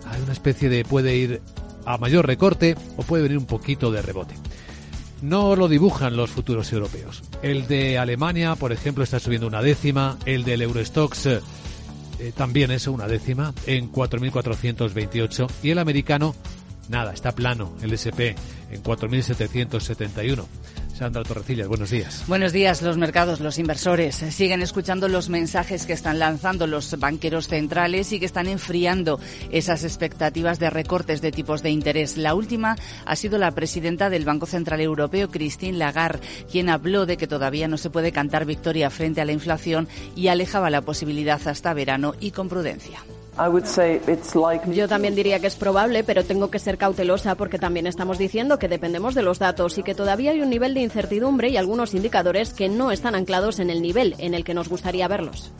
hay 0.07 0.21
una 0.21 0.33
especie 0.33 0.69
de 0.69 0.85
puede 0.85 1.15
ir 1.15 1.41
a 1.85 1.97
mayor 1.97 2.25
recorte 2.25 2.75
o 2.97 3.03
puede 3.03 3.23
venir 3.23 3.37
un 3.37 3.45
poquito 3.45 3.91
de 3.91 4.01
rebote. 4.01 4.35
No 5.21 5.55
lo 5.55 5.67
dibujan 5.67 6.15
los 6.15 6.29
futuros 6.29 6.71
europeos. 6.71 7.23
El 7.41 7.67
de 7.67 7.97
Alemania, 7.97 8.55
por 8.55 8.71
ejemplo, 8.71 9.03
está 9.03 9.19
subiendo 9.19 9.47
una 9.47 9.61
décima, 9.61 10.17
el 10.25 10.45
del 10.45 10.61
Eurostox 10.61 11.25
eh, 11.25 11.41
eh, 12.19 12.31
también 12.35 12.71
es 12.71 12.87
una 12.87 13.07
décima 13.07 13.53
en 13.65 13.91
4.428 13.91 15.49
y 15.63 15.71
el 15.71 15.79
americano, 15.79 16.35
nada, 16.87 17.13
está 17.13 17.33
plano, 17.33 17.73
el 17.81 17.91
SP 17.91 18.35
en 18.71 18.81
4.771. 18.81 20.45
Sandra 20.99 21.23
Torrecillas, 21.23 21.69
buenos 21.69 21.91
días. 21.91 22.25
Buenos 22.27 22.51
días, 22.51 22.81
los 22.81 22.97
mercados, 22.97 23.39
los 23.39 23.57
inversores 23.57 24.21
eh, 24.21 24.33
siguen 24.33 24.61
escuchando 24.61 25.07
los 25.07 25.29
mensajes 25.29 25.85
que 25.85 25.93
están 25.93 26.19
lanzando 26.19 26.67
los 26.67 26.99
banqueros 26.99 27.47
centrales 27.47 28.11
y 28.11 28.19
que 28.19 28.25
están 28.25 28.47
enfriando 28.47 29.17
esas 29.49 29.85
expectativas 29.85 30.59
de 30.59 30.69
recortes 30.69 31.21
de 31.21 31.31
tipos 31.31 31.63
de 31.63 31.69
interés. 31.69 32.17
La 32.17 32.35
última 32.35 32.75
ha 33.05 33.15
sido 33.15 33.37
la 33.37 33.51
presidenta 33.51 34.09
del 34.09 34.25
Banco 34.25 34.45
Central 34.45 34.81
Europeo, 34.81 35.31
Christine 35.31 35.77
Lagarde, 35.77 36.19
quien 36.51 36.67
habló 36.67 37.05
de 37.05 37.15
que 37.15 37.27
todavía 37.27 37.69
no 37.69 37.77
se 37.77 37.89
puede 37.89 38.11
cantar 38.11 38.43
victoria 38.43 38.89
frente 38.89 39.21
a 39.21 39.25
la 39.25 39.31
inflación 39.31 39.87
y 40.17 40.27
alejaba 40.27 40.69
la 40.69 40.81
posibilidad 40.81 41.39
hasta 41.47 41.73
verano 41.73 42.13
y 42.19 42.31
con 42.31 42.49
prudencia. 42.49 42.99
Yo 44.73 44.87
también 44.87 45.15
diría 45.15 45.39
que 45.39 45.47
es 45.47 45.55
probable, 45.55 46.03
pero 46.03 46.25
tengo 46.25 46.51
que 46.51 46.59
ser 46.59 46.77
cautelosa 46.77 47.35
porque 47.35 47.57
también 47.57 47.87
estamos 47.87 48.17
diciendo 48.17 48.59
que 48.59 48.67
dependemos 48.67 49.15
de 49.15 49.21
los 49.21 49.39
datos 49.39 49.77
y 49.77 49.83
que 49.83 49.95
todavía 49.95 50.31
hay 50.31 50.41
un 50.41 50.49
nivel 50.49 50.73
de 50.73 50.81
incertidumbre 50.81 51.49
y 51.49 51.57
algunos 51.57 51.93
indicadores 51.93 52.53
que 52.53 52.67
no 52.67 52.91
están 52.91 53.15
anclados 53.15 53.59
en 53.59 53.69
el 53.69 53.81
nivel 53.81 54.15
en 54.17 54.33
el 54.33 54.43
que 54.43 54.53
nos 54.53 54.67
gustaría 54.67 55.07
verlos. 55.07 55.51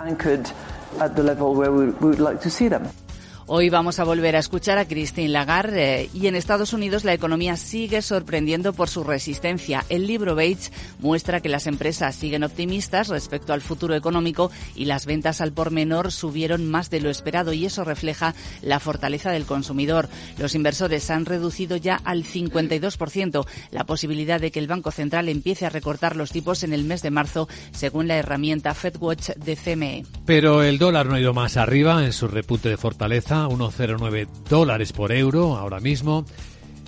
Hoy 3.52 3.72
vamos 3.72 3.98
a 3.98 4.04
volver 4.04 4.36
a 4.36 4.40
escuchar 4.40 4.78
a 4.78 4.88
Christine 4.88 5.30
Lagarde 5.30 6.04
eh, 6.04 6.10
y 6.14 6.28
en 6.28 6.36
Estados 6.36 6.72
Unidos 6.72 7.04
la 7.04 7.16
economía 7.16 7.58
sigue 7.58 8.04
sorprendiendo 8.04 8.74
por 8.74 8.90
su 8.90 9.04
resistencia. 9.04 9.84
El 9.90 10.06
libro 10.06 10.36
Bates 10.36 10.72
muestra 11.00 11.42
que 11.42 11.50
las 11.50 11.66
empresas 11.66 12.14
siguen 12.14 12.44
optimistas 12.44 13.08
respecto 13.08 13.52
al 13.52 13.62
futuro 13.62 13.96
económico 13.96 14.52
y 14.76 14.86
las 14.86 15.08
ventas 15.08 15.42
al 15.42 15.52
por 15.52 15.72
menor 15.72 16.12
subieron 16.12 16.70
más 16.70 16.92
de 16.92 17.02
lo 17.02 17.10
esperado 17.10 17.52
y 17.52 17.66
eso 17.66 17.84
refleja 17.84 18.36
la 18.62 18.80
fortaleza 18.80 19.32
del 19.32 19.48
consumidor. 19.48 20.10
Los 20.38 20.54
inversores 20.54 21.10
han 21.10 21.26
reducido 21.26 21.76
ya 21.76 21.96
al 22.04 22.26
52% 22.26 23.48
la 23.72 23.84
posibilidad 23.84 24.40
de 24.40 24.52
que 24.52 24.60
el 24.60 24.68
Banco 24.68 24.92
Central 24.92 25.28
empiece 25.28 25.66
a 25.66 25.72
recortar 25.72 26.16
los 26.16 26.32
tipos 26.32 26.62
en 26.62 26.72
el 26.72 26.84
mes 26.84 27.02
de 27.02 27.10
marzo, 27.10 27.50
según 27.72 28.08
la 28.08 28.18
herramienta 28.18 28.76
FedWatch 28.76 29.30
de 29.38 29.56
CME. 29.56 30.06
Pero 30.28 30.62
el 30.62 30.78
dólar 30.78 31.08
no 31.08 31.16
ha 31.16 31.20
ido 31.20 31.34
más 31.34 31.58
arriba 31.58 32.06
en 32.06 32.14
su 32.14 32.28
repunte 32.28 32.70
de 32.70 32.78
fortaleza, 32.78 33.39
1,09 33.48 34.28
dólares 34.50 34.92
por 34.92 35.12
euro 35.12 35.56
ahora 35.56 35.80
mismo. 35.80 36.26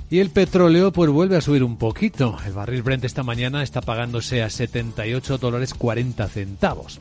Y 0.10 0.20
el 0.20 0.30
petróleo 0.30 0.92
pues 0.92 1.10
vuelve 1.10 1.38
a 1.38 1.42
subir 1.42 1.64
un 1.64 1.78
poquito. 1.78 2.38
El 2.46 2.52
barril 2.52 2.82
Brent 2.82 3.06
esta 3.06 3.24
mañana 3.24 3.64
está 3.64 3.82
pagándose 3.82 4.44
a 4.44 4.50
78 4.50 5.38
dólares 5.38 5.74
40 5.74 6.28
centavos. 6.28 7.00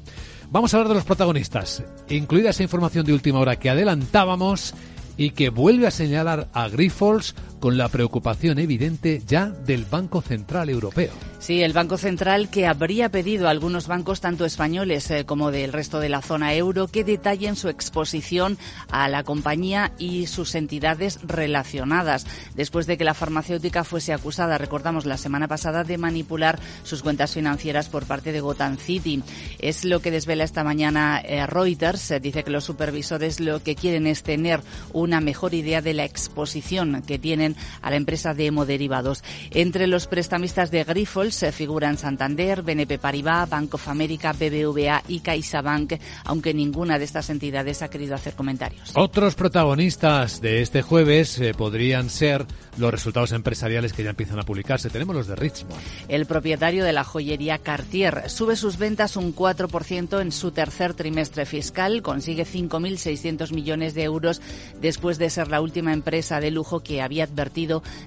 Vamos 0.53 0.73
a 0.73 0.77
hablar 0.77 0.89
de 0.89 0.95
los 0.95 1.05
protagonistas, 1.05 1.83
incluida 2.09 2.51
esa 2.51 2.63
información 2.63 3.05
de 3.05 3.13
última 3.13 3.39
hora 3.39 3.57
que 3.57 3.71
adelantábamos 3.71 4.75
y 5.17 5.31
que 5.31 5.49
vuelve 5.49 5.87
a 5.87 5.91
señalar 5.91 6.49
a 6.53 6.69
Grifols 6.69 7.35
con 7.61 7.77
la 7.77 7.89
preocupación 7.89 8.59
evidente 8.59 9.23
ya 9.27 9.47
del 9.47 9.85
Banco 9.85 10.23
Central 10.23 10.71
Europeo. 10.71 11.13
Sí, 11.39 11.63
el 11.63 11.73
Banco 11.73 11.97
Central 11.97 12.51
que 12.51 12.67
habría 12.67 13.09
pedido 13.09 13.47
a 13.47 13.51
algunos 13.51 13.87
bancos, 13.87 14.21
tanto 14.21 14.45
españoles 14.45 15.11
eh, 15.11 15.25
como 15.25 15.51
del 15.51 15.73
resto 15.73 16.01
de 16.01 16.09
la 16.09 16.21
zona 16.21 16.55
euro, 16.55 16.89
que 16.89 17.05
detallen 17.05 17.57
su 17.57 17.69
exposición 17.69 18.59
a 18.91 19.09
la 19.09 19.25
compañía 19.25 19.93
y 19.99 20.27
sus 20.27 20.55
entidades 20.55 21.19
relacionadas, 21.23 22.27
después 22.55 22.87
de 22.87 22.99
que 22.99 23.05
la 23.05 23.15
farmacéutica 23.15 23.85
fuese 23.85 24.13
acusada, 24.13 24.59
recordamos 24.59 25.07
la 25.07 25.17
semana 25.17 25.49
pasada, 25.49 25.85
de 25.85 25.99
manipular 25.99 26.59
sus 26.83 27.03
cuentas 27.03 27.33
financieras 27.33 27.89
por 27.89 28.05
parte 28.05 28.33
de 28.33 28.41
Gotham 28.41 28.77
City. 28.77 29.23
Es 29.59 29.85
lo 29.85 30.01
que 30.01 30.11
desvela 30.11 30.45
esta 30.45 30.65
mañana 30.65 31.21
eh, 31.25 31.47
Reuters. 31.47 32.13
dice 32.21 32.43
que 32.43 32.51
los 32.51 32.65
supervisores 32.65 33.41
lo 33.41 33.63
que 33.63 33.77
quieren 33.77 34.07
es 34.07 34.23
tener 34.23 34.61
una 34.93 35.21
mejor 35.21 35.55
idea 35.55 35.81
de 35.81 35.95
la 35.95 36.05
exposición 36.05 37.03
que 37.07 37.19
tienen 37.19 37.50
a 37.83 37.91
la 37.91 37.97
empresa 37.97 38.35
de 38.35 38.47
hemoderivados. 38.47 39.23
Entre 39.51 39.87
los 39.87 40.07
prestamistas 40.07 40.71
de 40.71 40.85
Grifols, 40.85 41.35
se 41.35 41.53
figuran 41.53 41.99
Santander, 41.99 42.63
BNP 42.63 42.99
Paribas, 42.99 43.49
Bank 43.49 43.75
of 43.75 43.89
America, 43.89 44.33
BBVA 44.33 45.03
y 45.09 45.21
CaixaBank, 45.21 45.95
aunque 46.25 46.55
ninguna 46.55 46.99
de 46.99 47.05
estas 47.05 47.31
entidades 47.31 47.83
ha 47.83 47.89
querido 47.89 48.15
hacer 48.15 48.35
comentarios. 48.35 48.93
Otros 48.95 49.35
protagonistas 49.35 50.41
de 50.41 50.63
este 50.63 50.83
jueves 50.83 51.39
eh, 51.41 51.55
podrían 51.55 52.11
ser 52.11 52.47
los 52.79 52.91
resultados 52.91 53.33
empresariales 53.33 53.93
que 53.93 54.05
ya 54.05 54.11
empiezan 54.11 54.39
a 54.39 54.45
publicarse. 54.45 54.91
Tenemos 54.91 55.15
los 55.15 55.27
de 55.27 55.37
Richmond. 55.37 55.81
El 56.09 56.27
propietario 56.27 56.85
de 56.85 56.93
la 56.93 57.05
joyería 57.05 57.59
Cartier 57.59 58.31
sube 58.31 58.57
sus 58.57 58.79
ventas 58.79 59.17
un 59.17 59.35
4% 59.35 60.21
en 60.21 60.33
su 60.33 60.53
tercer 60.53 60.95
trimestre 60.95 61.47
fiscal, 61.47 62.03
consigue 62.03 62.45
5.600 62.45 63.53
millones 63.53 63.95
de 63.95 64.05
euros 64.05 64.41
después 64.81 65.19
de 65.19 65.31
ser 65.31 65.49
la 65.49 65.61
última 65.61 65.93
empresa 65.93 66.41
de 66.41 66.51
lujo 66.51 66.81
que 66.81 67.03
había 67.03 67.25
advertido 67.25 67.40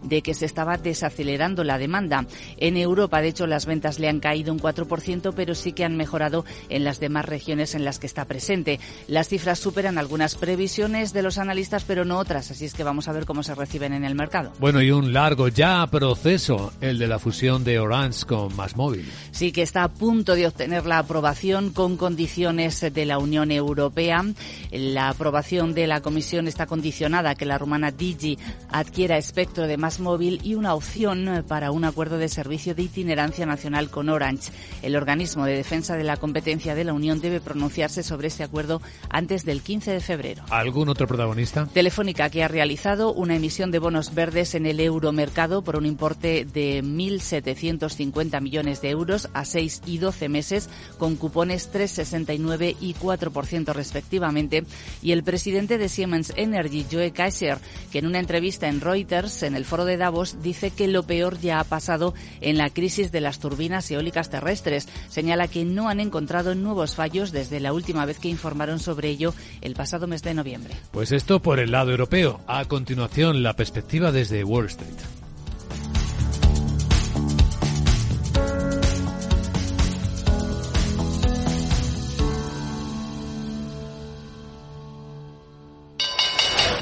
de 0.03 0.21
que 0.21 0.33
se 0.33 0.45
estaba 0.45 0.77
desacelerando 0.77 1.63
la 1.63 1.77
demanda. 1.77 2.25
En 2.57 2.77
Europa, 2.77 3.21
de 3.21 3.29
hecho, 3.29 3.47
las 3.47 3.65
ventas 3.65 3.99
le 3.99 4.09
han 4.09 4.19
caído 4.19 4.53
un 4.53 4.59
4%, 4.59 5.33
pero 5.35 5.55
sí 5.55 5.73
que 5.73 5.85
han 5.85 5.97
mejorado 5.97 6.45
en 6.69 6.83
las 6.83 6.99
demás 6.99 7.25
regiones 7.25 7.75
en 7.75 7.85
las 7.85 7.99
que 7.99 8.07
está 8.07 8.25
presente. 8.25 8.79
Las 9.07 9.29
cifras 9.29 9.59
superan 9.59 9.97
algunas 9.97 10.35
previsiones 10.35 11.13
de 11.13 11.21
los 11.21 11.37
analistas, 11.37 11.83
pero 11.85 12.05
no 12.05 12.17
otras, 12.17 12.51
así 12.51 12.65
es 12.65 12.73
que 12.73 12.83
vamos 12.83 13.07
a 13.07 13.11
ver 13.11 13.25
cómo 13.25 13.43
se 13.43 13.55
reciben 13.55 13.93
en 13.93 14.05
el 14.05 14.15
mercado. 14.15 14.51
Bueno, 14.59 14.81
y 14.81 14.91
un 14.91 15.13
largo 15.13 15.47
ya 15.47 15.85
proceso, 15.87 16.73
el 16.81 16.99
de 16.99 17.07
la 17.07 17.19
fusión 17.19 17.63
de 17.63 17.79
Orange 17.79 18.25
con 18.25 18.53
Móvil. 18.75 19.09
Sí, 19.31 19.51
que 19.51 19.61
está 19.61 19.83
a 19.83 19.89
punto 19.89 20.35
de 20.35 20.47
obtener 20.47 20.85
la 20.85 20.99
aprobación 20.99 21.71
con 21.71 21.97
condiciones 21.97 22.81
de 22.81 23.05
la 23.05 23.17
Unión 23.17 23.51
Europea. 23.51 24.23
La 24.71 25.09
aprobación 25.09 25.73
de 25.73 25.87
la 25.87 26.01
Comisión 26.01 26.47
está 26.47 26.65
condicionada 26.65 27.31
a 27.31 27.35
que 27.35 27.45
la 27.45 27.57
rumana 27.57 27.91
Digi 27.91 28.37
adquiera 28.69 29.17
espectro 29.23 29.67
de 29.67 29.77
Móvil 29.99 30.41
y 30.43 30.55
una 30.55 30.75
opción 30.75 31.45
para 31.47 31.71
un 31.71 31.85
acuerdo 31.85 32.17
de 32.17 32.27
servicio 32.27 32.75
de 32.75 32.83
itinerancia 32.83 33.45
nacional 33.45 33.89
con 33.89 34.09
Orange. 34.09 34.51
El 34.81 34.97
organismo 34.97 35.45
de 35.45 35.55
defensa 35.55 35.95
de 35.95 36.03
la 36.03 36.17
competencia 36.17 36.75
de 36.75 36.83
la 36.83 36.93
Unión 36.93 37.21
debe 37.21 37.39
pronunciarse 37.39 38.03
sobre 38.03 38.27
este 38.27 38.43
acuerdo 38.43 38.81
antes 39.09 39.45
del 39.45 39.61
15 39.61 39.91
de 39.91 39.99
febrero. 40.01 40.43
¿Algún 40.49 40.89
otro 40.89 41.07
protagonista? 41.07 41.67
Telefónica, 41.67 42.29
que 42.29 42.43
ha 42.43 42.49
realizado 42.49 43.13
una 43.13 43.35
emisión 43.35 43.71
de 43.71 43.79
bonos 43.79 44.13
verdes 44.13 44.55
en 44.55 44.65
el 44.65 44.79
euromercado 44.81 45.61
por 45.61 45.77
un 45.77 45.85
importe 45.85 46.45
de 46.45 46.83
1.750 46.83 48.41
millones 48.41 48.81
de 48.81 48.89
euros 48.89 49.29
a 49.33 49.45
6 49.45 49.83
y 49.85 49.99
12 49.99 50.27
meses, 50.27 50.69
con 50.97 51.15
cupones 51.15 51.71
3,69 51.71 52.75
y 52.81 52.93
4% 52.93 53.73
respectivamente. 53.73 54.65
Y 55.01 55.13
el 55.13 55.23
presidente 55.23 55.77
de 55.77 55.87
Siemens 55.87 56.33
Energy, 56.35 56.85
Joe 56.91 57.11
Kaiser, 57.11 57.57
que 57.91 57.99
en 57.99 58.07
una 58.07 58.19
entrevista 58.19 58.67
en 58.67 58.81
Reuters, 58.81 59.12
en 59.13 59.55
el 59.55 59.63
foro 59.63 59.85
de 59.85 59.97
Davos, 59.97 60.41
dice 60.41 60.71
que 60.71 60.87
lo 60.87 61.03
peor 61.03 61.39
ya 61.39 61.59
ha 61.59 61.63
pasado 61.63 62.15
en 62.41 62.57
la 62.57 62.71
crisis 62.71 63.11
de 63.11 63.21
las 63.21 63.37
turbinas 63.37 63.89
eólicas 63.91 64.31
terrestres. 64.31 64.87
Señala 65.07 65.47
que 65.47 65.65
no 65.65 65.87
han 65.87 65.99
encontrado 65.99 66.55
nuevos 66.55 66.95
fallos 66.95 67.31
desde 67.31 67.59
la 67.59 67.73
última 67.73 68.05
vez 68.05 68.17
que 68.17 68.29
informaron 68.29 68.79
sobre 68.79 69.09
ello 69.09 69.35
el 69.61 69.75
pasado 69.75 70.07
mes 70.07 70.23
de 70.23 70.33
noviembre. 70.33 70.73
Pues 70.91 71.11
esto 71.11 71.41
por 71.41 71.59
el 71.59 71.71
lado 71.71 71.91
europeo. 71.91 72.41
A 72.47 72.65
continuación, 72.65 73.43
la 73.43 73.55
perspectiva 73.55 74.11
desde 74.11 74.37
de 74.37 74.43
Wall 74.43 74.65
Street. 74.65 75.22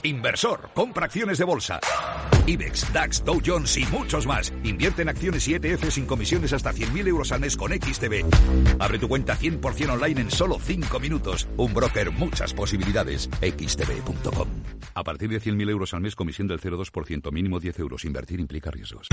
Inversor, 0.04 0.70
compra 0.74 1.06
acciones 1.06 1.38
de 1.38 1.44
bolsa. 1.44 1.80
IBEX, 2.48 2.92
DAX, 2.92 3.24
Dow 3.24 3.42
Jones 3.46 3.78
y 3.78 3.86
muchos 3.86 4.26
más. 4.26 4.52
Invierte 4.64 5.04
en 5.04 5.10
acciones 5.10 5.48
y 5.48 5.54
ETF 5.54 5.90
sin 5.90 6.06
comisiones 6.06 6.54
hasta 6.54 6.74
100.000 6.74 7.08
euros 7.08 7.32
al 7.32 7.42
mes 7.42 7.56
con 7.56 7.72
XTB. 7.72 8.26
Abre 8.80 9.00
tu 9.00 9.08
cuenta 9.08 9.38
100% 9.38 9.92
online 9.92 10.22
en 10.22 10.32
solo 10.32 10.58
5 10.60 11.00
minutos. 11.00 11.48
Un 11.58 11.74
broker, 11.74 12.12
muchas 12.12 12.54
posibilidades. 12.54 13.30
XTB.com. 13.42 14.48
A 14.94 15.04
partir 15.04 15.30
de 15.30 15.40
100.000 15.40 15.70
euros 15.70 15.94
al 15.94 16.02
mes, 16.02 16.16
comisión 16.16 16.48
del 16.48 16.60
0,2%, 16.60 17.32
mínimo 17.32 17.60
10 17.60 17.80
euros. 17.80 18.04
Invertir 18.06 18.40
implica 18.40 18.72
riesgos. 18.72 19.08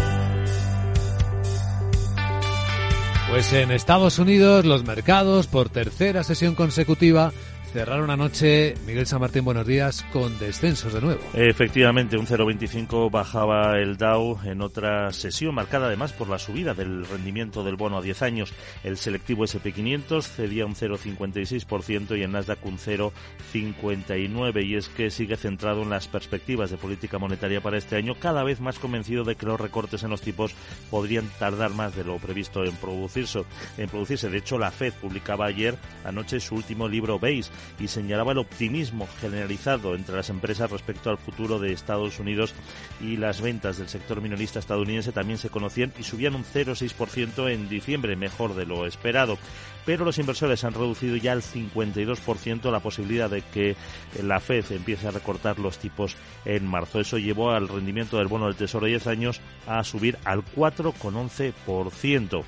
Pues 3.31 3.53
en 3.53 3.71
Estados 3.73 4.19
Unidos 4.19 4.65
los 4.65 4.85
mercados 4.85 5.49
por 5.49 5.69
tercera 5.69 6.25
sesión 6.25 6.55
consecutiva 6.55 7.31
Cerraron 7.73 8.09
anoche, 8.09 8.75
Miguel 8.87 9.07
San 9.07 9.21
Martín, 9.21 9.45
buenos 9.45 9.67
días, 9.67 10.03
con 10.11 10.39
descensos 10.39 10.95
de 10.95 11.03
nuevo. 11.03 11.21
Efectivamente, 11.35 12.17
un 12.17 12.27
0,25 12.27 13.11
bajaba 13.11 13.79
el 13.79 13.99
Dow 13.99 14.39
en 14.45 14.63
otra 14.63 15.13
sesión, 15.13 15.55
marcada 15.55 15.89
además 15.89 16.15
por 16.15 16.31
la 16.31 16.39
subida 16.39 16.73
del 16.73 17.05
rendimiento 17.05 17.63
del 17.65 17.77
bono 17.77 17.99
a 17.99 18.03
10 18.03 18.23
años. 18.23 18.55
El 18.85 18.97
selectivo 18.97 19.45
SP500 19.45 20.23
cedía 20.23 20.65
un 20.65 20.75
0,56% 20.75 22.19
y 22.19 22.23
el 22.23 22.33
Nasdaq 22.33 22.65
un 22.65 22.79
0,59%. 22.79 24.65
Y 24.65 24.77
es 24.77 24.89
que 24.89 25.11
sigue 25.11 25.37
centrado 25.37 25.83
en 25.83 25.91
las 25.91 26.09
perspectivas 26.09 26.71
de 26.71 26.79
política 26.79 27.19
monetaria 27.19 27.61
para 27.61 27.77
este 27.77 27.97
año, 27.97 28.15
cada 28.19 28.45
vez 28.45 28.61
más 28.61 28.79
convencido 28.79 29.25
de 29.25 29.37
que 29.37 29.45
los 29.45 29.61
recortes 29.61 30.03
en 30.05 30.11
los 30.11 30.23
tipos 30.23 30.55
podrían 30.91 31.29
tardar 31.39 31.75
más 31.75 31.95
de 31.95 32.05
lo 32.05 32.17
previsto 32.17 32.65
en 32.65 32.75
producirse. 32.77 33.45
En 33.77 33.91
producirse. 33.91 34.31
De 34.31 34.39
hecho, 34.39 34.59
la 34.59 34.71
Fed 34.71 34.95
publicaba 34.95 35.45
ayer 35.45 35.77
anoche 36.07 36.41
su 36.41 36.55
último 36.55 36.89
libro 36.89 37.19
Base 37.19 37.51
y 37.79 37.89
señalaba 37.89 38.33
el 38.33 38.39
optimismo 38.39 39.09
generalizado 39.21 39.95
entre 39.95 40.17
las 40.17 40.31
empresas 40.31 40.71
respecto 40.71 41.11
al 41.11 41.19
futuro 41.19 41.59
de 41.59 41.73
Estados 41.73 42.19
Unidos 42.19 42.55
y 43.01 43.17
las 43.17 43.41
ventas 43.41 43.79
del 43.79 43.89
sector 43.89 44.21
minorista 44.21 44.59
estadounidense 44.59 45.13
también 45.13 45.39
se 45.39 45.51
conocían 45.51 45.93
y 45.99 46.03
subían 46.03 46.35
un 46.35 46.45
0,6% 46.45 47.53
en 47.53 47.69
diciembre, 47.69 48.17
mejor 48.17 48.55
de 48.55 48.67
lo 48.67 48.87
esperado. 48.87 49.39
Pero 49.85 50.05
los 50.05 50.19
inversores 50.19 50.65
han 50.65 50.75
reducido 50.75 51.17
ya 51.17 51.33
al 51.33 51.43
52% 51.43 52.71
la 52.71 52.81
posibilidad 52.81 53.31
de 53.31 53.41
que 53.41 53.75
la 54.23 54.39
Fed 54.39 54.71
empiece 54.71 55.09
a 55.09 55.13
recortar 55.13 55.59
los 55.59 55.79
tipos 55.79 56.15
en 56.45 56.67
marzo. 56.67 57.01
Eso 57.01 57.17
llevó 57.17 57.53
al 57.53 57.69
rendimiento 57.69 58.19
del 58.19 58.29
bono 58.29 58.47
del 58.47 58.57
Tesoro 58.57 58.85
de 58.85 58.93
10 58.93 59.07
años 59.07 59.41
a 59.67 59.83
subir 59.85 60.19
al 60.25 60.45
4,11%. 60.45 62.45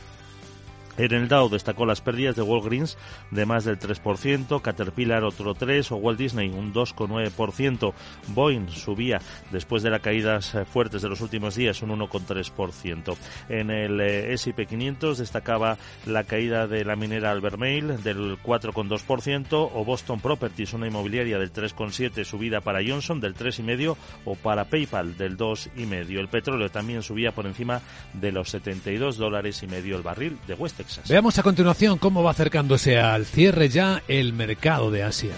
En 1.00 1.14
el 1.14 1.28
Dow 1.28 1.48
destacó 1.48 1.86
las 1.86 2.02
pérdidas 2.02 2.36
de 2.36 2.42
Walgreens 2.42 2.98
de 3.30 3.46
más 3.46 3.64
del 3.64 3.78
3%, 3.78 4.60
Caterpillar 4.60 5.24
otro 5.24 5.54
3% 5.54 5.92
o 5.92 5.96
Walt 5.96 6.18
Disney 6.18 6.50
un 6.50 6.74
2,9%. 6.74 7.94
Boeing 8.28 8.68
subía 8.68 9.22
después 9.50 9.82
de 9.82 9.88
las 9.88 10.02
caídas 10.02 10.54
fuertes 10.70 11.00
de 11.00 11.08
los 11.08 11.22
últimos 11.22 11.54
días 11.54 11.80
un 11.80 11.98
1,3%. 11.98 13.16
En 13.48 13.70
el 13.70 13.98
eh, 13.98 14.34
S&P 14.34 14.66
500 14.66 15.16
destacaba 15.16 15.78
la 16.04 16.24
caída 16.24 16.66
de 16.66 16.84
la 16.84 16.96
minera 16.96 17.30
Albermail 17.30 18.02
del 18.02 18.36
4,2% 18.42 19.70
o 19.72 19.84
Boston 19.86 20.20
Properties, 20.20 20.74
una 20.74 20.86
inmobiliaria 20.86 21.38
del 21.38 21.50
3,7% 21.50 22.24
subida 22.24 22.60
para 22.60 22.84
Johnson 22.86 23.20
del 23.20 23.34
3,5% 23.34 23.96
o 24.26 24.34
para 24.34 24.66
PayPal 24.66 25.16
del 25.16 25.38
2,5%. 25.38 26.18
El 26.18 26.28
petróleo 26.28 26.70
también 26.70 27.02
subía 27.02 27.32
por 27.32 27.46
encima 27.46 27.80
de 28.12 28.32
los 28.32 28.50
72 28.50 29.16
dólares 29.16 29.62
y 29.62 29.66
medio 29.66 29.96
el 29.96 30.02
barril 30.02 30.36
de 30.46 30.56
Veamos 31.08 31.38
a 31.38 31.42
continuación 31.42 31.98
cómo 31.98 32.22
va 32.22 32.30
acercándose 32.32 32.98
al 32.98 33.26
cierre 33.26 33.68
ya 33.68 34.02
el 34.08 34.32
mercado 34.32 34.90
de 34.90 35.02
Asia. 35.02 35.34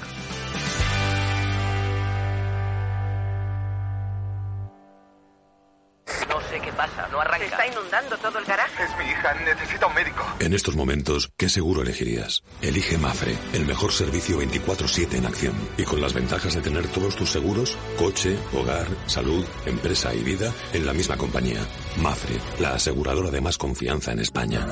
No 6.29 6.41
sé 6.49 6.61
qué 6.61 6.73
pasa, 6.73 7.09
no 7.11 7.21
arranca. 7.21 7.39
Se 7.39 7.45
está 7.47 7.67
inundando 7.67 8.17
todo 8.19 8.39
el 8.39 8.45
garaje. 8.45 8.83
Es 8.85 8.91
mi 8.99 9.11
hija, 9.11 9.35
necesita 9.45 9.87
un 9.87 9.95
médico. 9.95 10.25
En 10.39 10.55
estos 10.55 10.77
momentos, 10.77 11.31
¿qué 11.37 11.49
seguro 11.49 11.83
elegirías? 11.83 12.43
Elige 12.61 12.99
Mafre, 12.99 13.37
el 13.53 13.67
mejor 13.67 13.93
servicio 13.93 14.39
24/7 14.39 15.19
en 15.19 15.27
acción. 15.27 15.55
Y 15.77 15.85
con 15.85 16.01
las 16.01 16.15
ventajas 16.15 16.55
de 16.55 16.63
tener 16.63 16.87
todos 16.89 17.17
tus 17.17 17.31
seguros, 17.31 17.77
coche, 17.99 18.39
hogar, 18.53 18.87
salud, 19.07 19.45
empresa 19.67 20.15
y 20.15 20.23
vida, 20.23 20.53
en 20.73 20.87
la 20.87 20.93
misma 20.93 21.17
compañía. 21.17 21.61
Mafre, 21.99 22.37
la 22.61 22.75
aseguradora 22.75 23.31
de 23.31 23.41
más 23.41 23.59
confianza 23.59 24.13
en 24.13 24.21
España. 24.21 24.67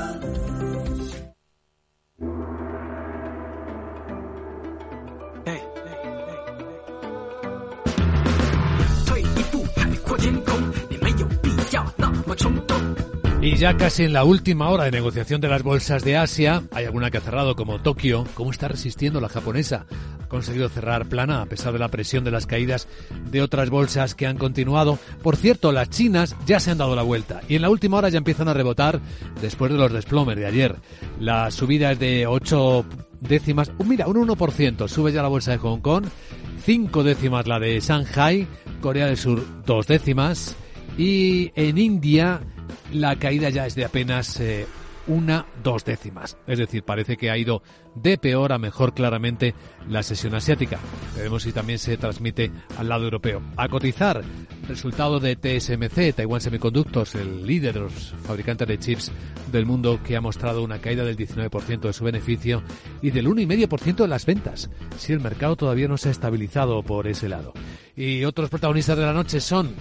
Ya 13.60 13.76
casi 13.76 14.04
en 14.04 14.14
la 14.14 14.24
última 14.24 14.70
hora 14.70 14.84
de 14.84 14.90
negociación 14.90 15.38
de 15.42 15.48
las 15.48 15.62
bolsas 15.62 16.02
de 16.02 16.16
Asia, 16.16 16.62
hay 16.72 16.86
alguna 16.86 17.10
que 17.10 17.18
ha 17.18 17.20
cerrado 17.20 17.54
como 17.54 17.78
Tokio. 17.78 18.24
¿Cómo 18.32 18.52
está 18.52 18.68
resistiendo 18.68 19.20
la 19.20 19.28
japonesa? 19.28 19.84
Ha 20.18 20.28
conseguido 20.28 20.70
cerrar 20.70 21.10
plana 21.10 21.42
a 21.42 21.44
pesar 21.44 21.74
de 21.74 21.78
la 21.78 21.88
presión 21.88 22.24
de 22.24 22.30
las 22.30 22.46
caídas 22.46 22.88
de 23.30 23.42
otras 23.42 23.68
bolsas 23.68 24.14
que 24.14 24.26
han 24.26 24.38
continuado. 24.38 24.98
Por 25.22 25.36
cierto, 25.36 25.72
las 25.72 25.90
chinas 25.90 26.34
ya 26.46 26.58
se 26.58 26.70
han 26.70 26.78
dado 26.78 26.96
la 26.96 27.02
vuelta 27.02 27.42
y 27.50 27.56
en 27.56 27.60
la 27.60 27.68
última 27.68 27.98
hora 27.98 28.08
ya 28.08 28.16
empiezan 28.16 28.48
a 28.48 28.54
rebotar 28.54 28.98
después 29.42 29.70
de 29.70 29.76
los 29.76 29.92
desplomes 29.92 30.36
de 30.36 30.46
ayer. 30.46 30.76
La 31.20 31.50
subida 31.50 31.92
es 31.92 31.98
de 31.98 32.26
8 32.26 32.86
décimas, 33.20 33.72
mira, 33.84 34.06
un 34.06 34.26
1%. 34.26 34.88
Sube 34.88 35.12
ya 35.12 35.20
la 35.20 35.28
bolsa 35.28 35.50
de 35.50 35.58
Hong 35.58 35.80
Kong, 35.80 36.06
5 36.64 37.02
décimas 37.02 37.46
la 37.46 37.60
de 37.60 37.78
Shanghai, 37.78 38.48
Corea 38.80 39.04
del 39.04 39.18
Sur 39.18 39.44
2 39.66 39.86
décimas 39.86 40.56
y 40.96 41.52
en 41.56 41.76
India 41.76 42.40
la 42.92 43.16
caída 43.16 43.50
ya 43.50 43.66
es 43.66 43.74
de 43.74 43.84
apenas 43.84 44.40
eh, 44.40 44.66
una 45.06 45.46
dos 45.62 45.84
décimas. 45.84 46.36
Es 46.46 46.58
decir, 46.58 46.82
parece 46.82 47.16
que 47.16 47.30
ha 47.30 47.38
ido 47.38 47.62
de 47.94 48.18
peor 48.18 48.52
a 48.52 48.58
mejor 48.58 48.94
claramente 48.94 49.54
la 49.88 50.02
sesión 50.02 50.34
asiática. 50.34 50.78
Veremos 51.16 51.42
si 51.42 51.52
también 51.52 51.78
se 51.78 51.96
transmite 51.96 52.50
al 52.78 52.88
lado 52.88 53.04
europeo. 53.04 53.42
A 53.56 53.68
cotizar, 53.68 54.22
resultado 54.68 55.20
de 55.20 55.36
TSMC, 55.36 56.14
Taiwan 56.14 56.40
Semiconductors, 56.40 57.14
el 57.14 57.46
líder 57.46 57.74
de 57.74 57.80
los 57.80 58.14
fabricantes 58.22 58.68
de 58.68 58.78
chips 58.78 59.12
del 59.50 59.66
mundo 59.66 60.00
que 60.04 60.16
ha 60.16 60.20
mostrado 60.20 60.62
una 60.62 60.80
caída 60.80 61.04
del 61.04 61.16
19% 61.16 61.80
de 61.80 61.92
su 61.92 62.04
beneficio 62.04 62.62
y 63.02 63.10
del 63.10 63.26
1,5% 63.26 63.96
de 63.96 64.08
las 64.08 64.26
ventas, 64.26 64.70
si 64.96 65.12
el 65.12 65.20
mercado 65.20 65.56
todavía 65.56 65.88
no 65.88 65.96
se 65.96 66.08
ha 66.08 66.12
estabilizado 66.12 66.82
por 66.82 67.08
ese 67.08 67.28
lado. 67.28 67.52
Y 67.96 68.24
otros 68.24 68.48
protagonistas 68.48 68.96
de 68.96 69.04
la 69.04 69.12
noche 69.12 69.40
son, 69.40 69.74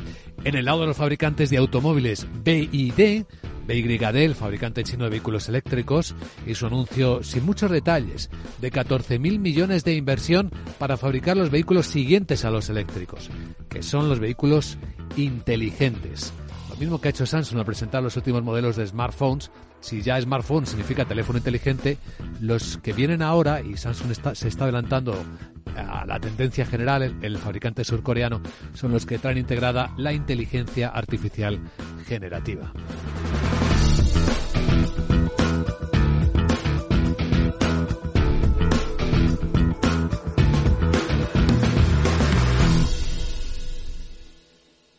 en 0.43 0.55
el 0.55 0.65
lado 0.65 0.81
de 0.81 0.87
los 0.87 0.97
fabricantes 0.97 1.49
de 1.49 1.57
automóviles, 1.57 2.27
BYD, 2.43 3.25
BYD, 3.69 4.15
el 4.15 4.35
fabricante 4.35 4.83
chino 4.83 5.03
de 5.03 5.11
vehículos 5.11 5.47
eléctricos, 5.47 6.15
y 6.47 6.55
su 6.55 6.65
anuncio 6.65 7.21
sin 7.23 7.45
muchos 7.45 7.69
detalles 7.69 8.29
de 8.59 8.71
14.000 8.71 9.39
millones 9.39 9.83
de 9.83 9.93
inversión 9.93 10.51
para 10.79 10.97
fabricar 10.97 11.37
los 11.37 11.51
vehículos 11.51 11.85
siguientes 11.85 12.45
a 12.45 12.49
los 12.49 12.69
eléctricos, 12.69 13.29
que 13.69 13.83
son 13.83 14.09
los 14.09 14.19
vehículos 14.19 14.77
inteligentes. 15.17 16.33
Lo 16.69 16.75
mismo 16.77 16.99
que 16.99 17.09
ha 17.09 17.11
hecho 17.11 17.25
Samsung 17.25 17.59
al 17.59 17.65
presentar 17.65 18.01
los 18.01 18.17
últimos 18.17 18.43
modelos 18.43 18.75
de 18.75 18.87
smartphones, 18.87 19.51
si 19.81 20.01
ya 20.01 20.19
smartphone 20.21 20.65
significa 20.65 21.05
teléfono 21.05 21.37
inteligente, 21.37 21.97
los 22.39 22.77
que 22.77 22.93
vienen 22.93 23.21
ahora, 23.21 23.61
y 23.61 23.77
Samsung 23.77 24.13
se 24.33 24.47
está 24.47 24.63
adelantando 24.65 25.15
a 25.75 26.05
la 26.05 26.19
tendencia 26.19 26.65
general, 26.65 27.17
el, 27.21 27.37
fabricante 27.37 27.83
surcoreano, 27.83 28.41
son 28.73 28.91
los 28.91 29.05
que 29.05 29.19
traen 29.19 29.37
integrada 29.37 29.93
la 29.97 30.13
inteligencia 30.13 30.89
artificial 30.89 31.59
generativa. 32.05 32.71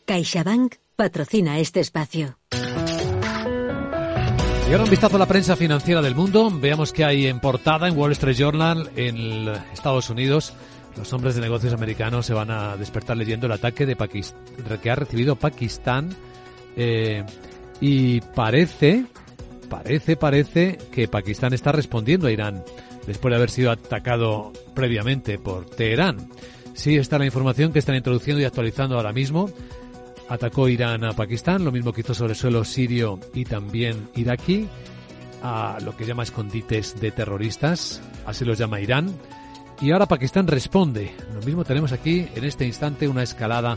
CaixaBank 0.05 0.75
patrocina 0.97 1.59
este 1.59 1.79
espacio. 1.79 2.40
Y 4.71 4.73
un 4.73 4.89
vistazo 4.89 5.17
a 5.17 5.19
la 5.19 5.25
prensa 5.25 5.57
financiera 5.57 6.01
del 6.01 6.15
mundo. 6.15 6.49
Veamos 6.49 6.93
qué 6.93 7.03
hay 7.03 7.27
en 7.27 7.41
portada 7.41 7.89
en 7.89 7.97
Wall 7.97 8.13
Street 8.13 8.37
Journal 8.37 8.89
en 8.95 9.49
Estados 9.73 10.09
Unidos. 10.09 10.53
Los 10.95 11.11
hombres 11.11 11.35
de 11.35 11.41
negocios 11.41 11.73
americanos 11.73 12.25
se 12.25 12.33
van 12.33 12.51
a 12.51 12.77
despertar 12.77 13.17
leyendo 13.17 13.47
el 13.47 13.51
ataque 13.51 13.85
de 13.85 13.97
que 14.81 14.89
ha 14.89 14.95
recibido 14.95 15.35
Pakistán 15.35 16.15
eh, 16.77 17.25
y 17.81 18.21
parece, 18.21 19.07
parece, 19.69 20.15
parece 20.15 20.77
que 20.89 21.09
Pakistán 21.09 21.51
está 21.53 21.73
respondiendo 21.73 22.27
a 22.27 22.31
Irán 22.31 22.63
después 23.05 23.29
de 23.29 23.35
haber 23.35 23.49
sido 23.49 23.71
atacado 23.71 24.53
previamente 24.73 25.37
por 25.37 25.65
Teherán. 25.65 26.29
Sí, 26.75 26.95
está 26.95 27.19
la 27.19 27.25
información 27.25 27.73
que 27.73 27.79
están 27.79 27.95
introduciendo 27.95 28.41
y 28.41 28.45
actualizando 28.45 28.95
ahora 28.95 29.11
mismo. 29.11 29.49
Atacó 30.29 30.69
Irán 30.69 31.03
a 31.03 31.13
Pakistán, 31.13 31.65
lo 31.65 31.71
mismo 31.71 31.91
que 31.91 32.01
hizo 32.01 32.13
sobre 32.13 32.35
suelo 32.35 32.63
sirio 32.63 33.19
y 33.33 33.45
también 33.45 34.09
iraquí, 34.15 34.67
a 35.43 35.77
lo 35.83 35.95
que 35.95 36.05
llama 36.05 36.23
escondites 36.23 36.99
de 36.99 37.11
terroristas, 37.11 38.01
así 38.25 38.45
los 38.45 38.57
llama 38.57 38.79
Irán. 38.79 39.13
Y 39.81 39.91
ahora 39.91 40.05
Pakistán 40.05 40.47
responde. 40.47 41.11
Lo 41.33 41.41
mismo 41.41 41.65
tenemos 41.65 41.91
aquí 41.91 42.27
en 42.35 42.43
este 42.43 42.65
instante 42.65 43.07
una 43.07 43.23
escalada 43.23 43.75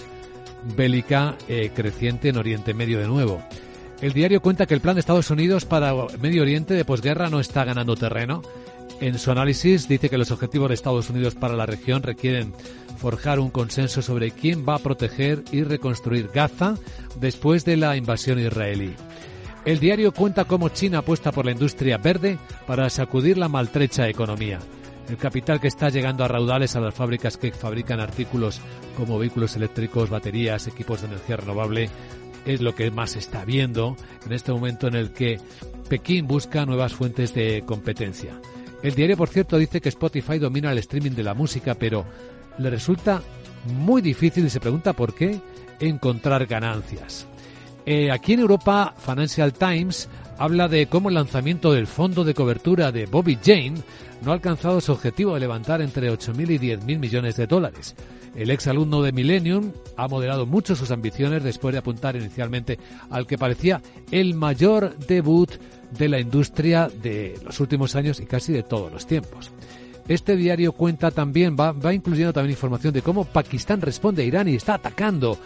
bélica 0.77 1.37
eh, 1.49 1.71
creciente 1.75 2.29
en 2.29 2.37
Oriente 2.37 2.75
Medio 2.75 2.99
de 2.99 3.09
nuevo. 3.09 3.43
El 4.01 4.13
diario 4.13 4.43
cuenta 4.43 4.67
que 4.67 4.75
el 4.75 4.81
plan 4.81 4.97
de 4.97 5.01
Estados 5.01 5.31
Unidos 5.31 5.65
para 5.65 5.95
Medio 6.21 6.43
Oriente 6.43 6.75
de 6.75 6.85
posguerra 6.85 7.31
no 7.31 7.41
está 7.41 7.65
ganando 7.65 7.97
terreno. 7.97 8.43
En 9.01 9.19
su 9.19 9.31
análisis 9.31 9.89
dice 9.89 10.11
que 10.11 10.19
los 10.19 10.31
objetivos 10.31 10.69
de 10.69 10.75
Estados 10.75 11.09
Unidos 11.11 11.35
para 11.35 11.57
la 11.57 11.67
región 11.67 12.03
requieren 12.03 12.53
forjar 13.05 13.39
un 13.39 13.51
consenso 13.51 14.01
sobre 14.01 14.31
quién 14.31 14.65
va 14.67 14.77
a 14.77 14.79
proteger 14.79 15.45
y 15.53 15.63
reconstruir 15.63 16.31
Gaza 16.33 16.77
después 17.21 17.67
de 17.67 17.77
la 17.77 17.99
invasión 17.99 18.39
israelí. 18.39 18.95
El 19.67 19.79
diario 19.79 20.11
cuenta 20.13 20.47
cómo 20.47 20.71
China 20.71 21.01
apuesta 21.01 21.31
por 21.31 21.45
la 21.45 21.53
industria 21.53 21.99
verde 21.99 22.39
para 22.67 22.89
sacudir 22.89 23.37
la 23.37 23.51
maltrecha 23.51 24.09
economía. 24.09 24.59
El 25.11 25.19
capital 25.19 25.61
que 25.61 25.69
está 25.69 25.91
llegando 25.91 26.25
a 26.25 26.29
raudales 26.29 26.77
a 26.77 26.81
las 26.81 26.95
fábricas 26.95 27.37
que 27.37 27.53
fabrican 27.53 28.01
artículos 28.01 28.63
como 28.97 29.19
vehículos 29.19 29.55
eléctricos, 29.55 30.09
baterías, 30.09 30.67
equipos 30.67 31.03
de 31.03 31.09
energía 31.09 31.37
renovable, 31.37 31.91
es 32.47 32.63
lo 32.63 32.75
que 32.75 32.91
más 32.91 33.17
está 33.17 33.45
viendo 33.45 33.99
en 34.25 34.33
este 34.33 34.51
momento 34.51 34.89
en 34.89 34.95
el 34.95 35.13
que 35.13 35.39
Pekín 35.91 36.27
busca 36.27 36.65
nuevas 36.65 36.95
fuentes 36.95 37.35
de 37.35 37.65
competencia. 37.67 38.41
El 38.83 38.95
diario, 38.95 39.19
por 39.19 39.29
cierto, 39.29 39.57
dice 39.57 39.81
que 39.81 39.89
Spotify 39.89 40.39
domina 40.39 40.71
el 40.71 40.77
streaming 40.77 41.13
de 41.13 41.23
la 41.23 41.33
música, 41.33 41.75
pero 41.75 42.05
le 42.59 42.71
resulta 42.71 43.23
muy 43.67 44.03
difícil 44.03 44.47
y 44.47 44.51
se 44.51 44.61
pregunta 44.61 44.93
por 44.93 45.15
qué 45.15 45.41
encontrar 45.81 46.47
ganancias. 46.47 47.27
Eh, 47.87 48.11
aquí 48.11 48.33
en 48.33 48.41
Europa, 48.41 48.95
Financial 48.97 49.53
Times 49.53 50.09
habla 50.39 50.69
de 50.69 50.87
cómo 50.87 51.09
el 51.09 51.15
lanzamiento 51.15 51.73
del 51.73 51.87
fondo 51.87 52.25
de 52.25 52.35
cobertura 52.35 52.91
de 52.93 53.07
Bobby 53.07 53.39
Jane 53.43 53.75
no 54.23 54.31
ha 54.31 54.35
alcanzado 54.35 54.81
su 54.81 54.93
objetivo 54.93 55.35
de 55.35 55.41
levantar 55.41 55.83
entre 55.83 56.11
8.000 56.11 56.51
y 56.51 56.59
10.000 56.59 56.99
millones 56.99 57.37
de 57.37 57.47
dólares. 57.47 57.95
El 58.35 58.51
ex 58.51 58.67
alumno 58.67 59.03
de 59.03 59.13
Millennium 59.13 59.73
ha 59.97 60.09
moderado 60.09 60.45
mucho 60.45 60.75
sus 60.75 60.91
ambiciones 60.91 61.45
después 61.45 61.73
de 61.73 61.79
apuntar 61.79 62.17
inicialmente 62.17 62.79
al 63.11 63.27
que 63.27 63.39
parecía 63.39 63.81
el 64.11 64.35
mayor 64.35 64.97
debut 64.99 65.51
de 65.97 66.09
la 66.09 66.19
industria 66.19 66.89
de 66.89 67.39
los 67.45 67.61
últimos 67.61 67.95
años 67.95 68.19
y 68.19 68.27
casi 68.27 68.53
de 68.53 68.65
todos 68.65 68.93
los 68.93 69.07
tiempos. 69.07 69.53
Este 70.07 70.37
diario 70.37 70.73
cuenta 70.73 71.11
también, 71.11 71.57
va, 71.59 71.95
incluyendo 71.95 72.33
también 72.33 72.53
información 72.53 72.93
de 72.93 73.01
cómo 73.01 73.25
Pakistán 73.25 73.81
responde 73.81 74.23
a 74.23 74.27
Irán 74.27 74.49
y 74.49 74.57
está 74.57 74.75
atacando 74.75 75.39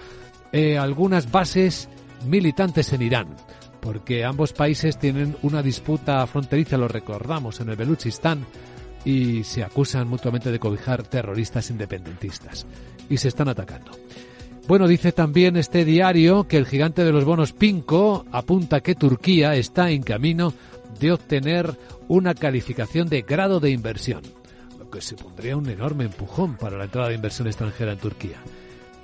eh, 0.51 0.77
algunas 0.77 1.31
bases 1.31 1.89
militantes 2.27 2.93
en 2.93 3.03
Irán, 3.03 3.37
porque 3.81 4.25
ambos 4.25 4.53
países 4.53 4.99
tienen 4.99 5.37
una 5.43 5.63
disputa 5.63 6.27
fronteriza, 6.27 6.77
lo 6.77 6.89
recordamos, 6.89 7.61
en 7.61 7.69
el 7.69 7.77
Beluchistán, 7.77 8.45
y 9.05 9.45
se 9.45 9.63
acusan 9.63 10.09
mutuamente 10.09 10.51
de 10.51 10.59
cobijar 10.59 11.05
terroristas 11.05 11.71
independentistas, 11.71 12.67
y 13.09 13.17
se 13.19 13.29
están 13.29 13.49
atacando. 13.49 13.93
Bueno, 14.67 14.89
dice 14.89 15.13
también 15.13 15.57
este 15.57 15.85
diario 15.85 16.49
que 16.49 16.57
el 16.57 16.67
gigante 16.67 17.05
de 17.05 17.13
los 17.13 17.25
bonos 17.25 17.53
Pinco 17.53 18.27
apunta 18.33 18.81
que 18.81 18.97
Turquía 18.97 19.55
está 19.55 19.91
en 19.91 20.03
camino 20.03 20.53
de 20.99 21.13
obtener 21.13 21.79
una 22.09 22.35
calificación 22.35 23.09
de 23.09 23.23
grado 23.23 23.61
de 23.61 23.71
inversión 23.71 24.23
que 24.91 25.01
se 25.01 25.17
pondría 25.17 25.57
un 25.57 25.69
enorme 25.69 26.05
empujón 26.05 26.57
para 26.57 26.77
la 26.77 26.85
entrada 26.85 27.09
de 27.09 27.15
inversión 27.15 27.47
extranjera 27.47 27.93
en 27.93 27.99
Turquía. 27.99 28.37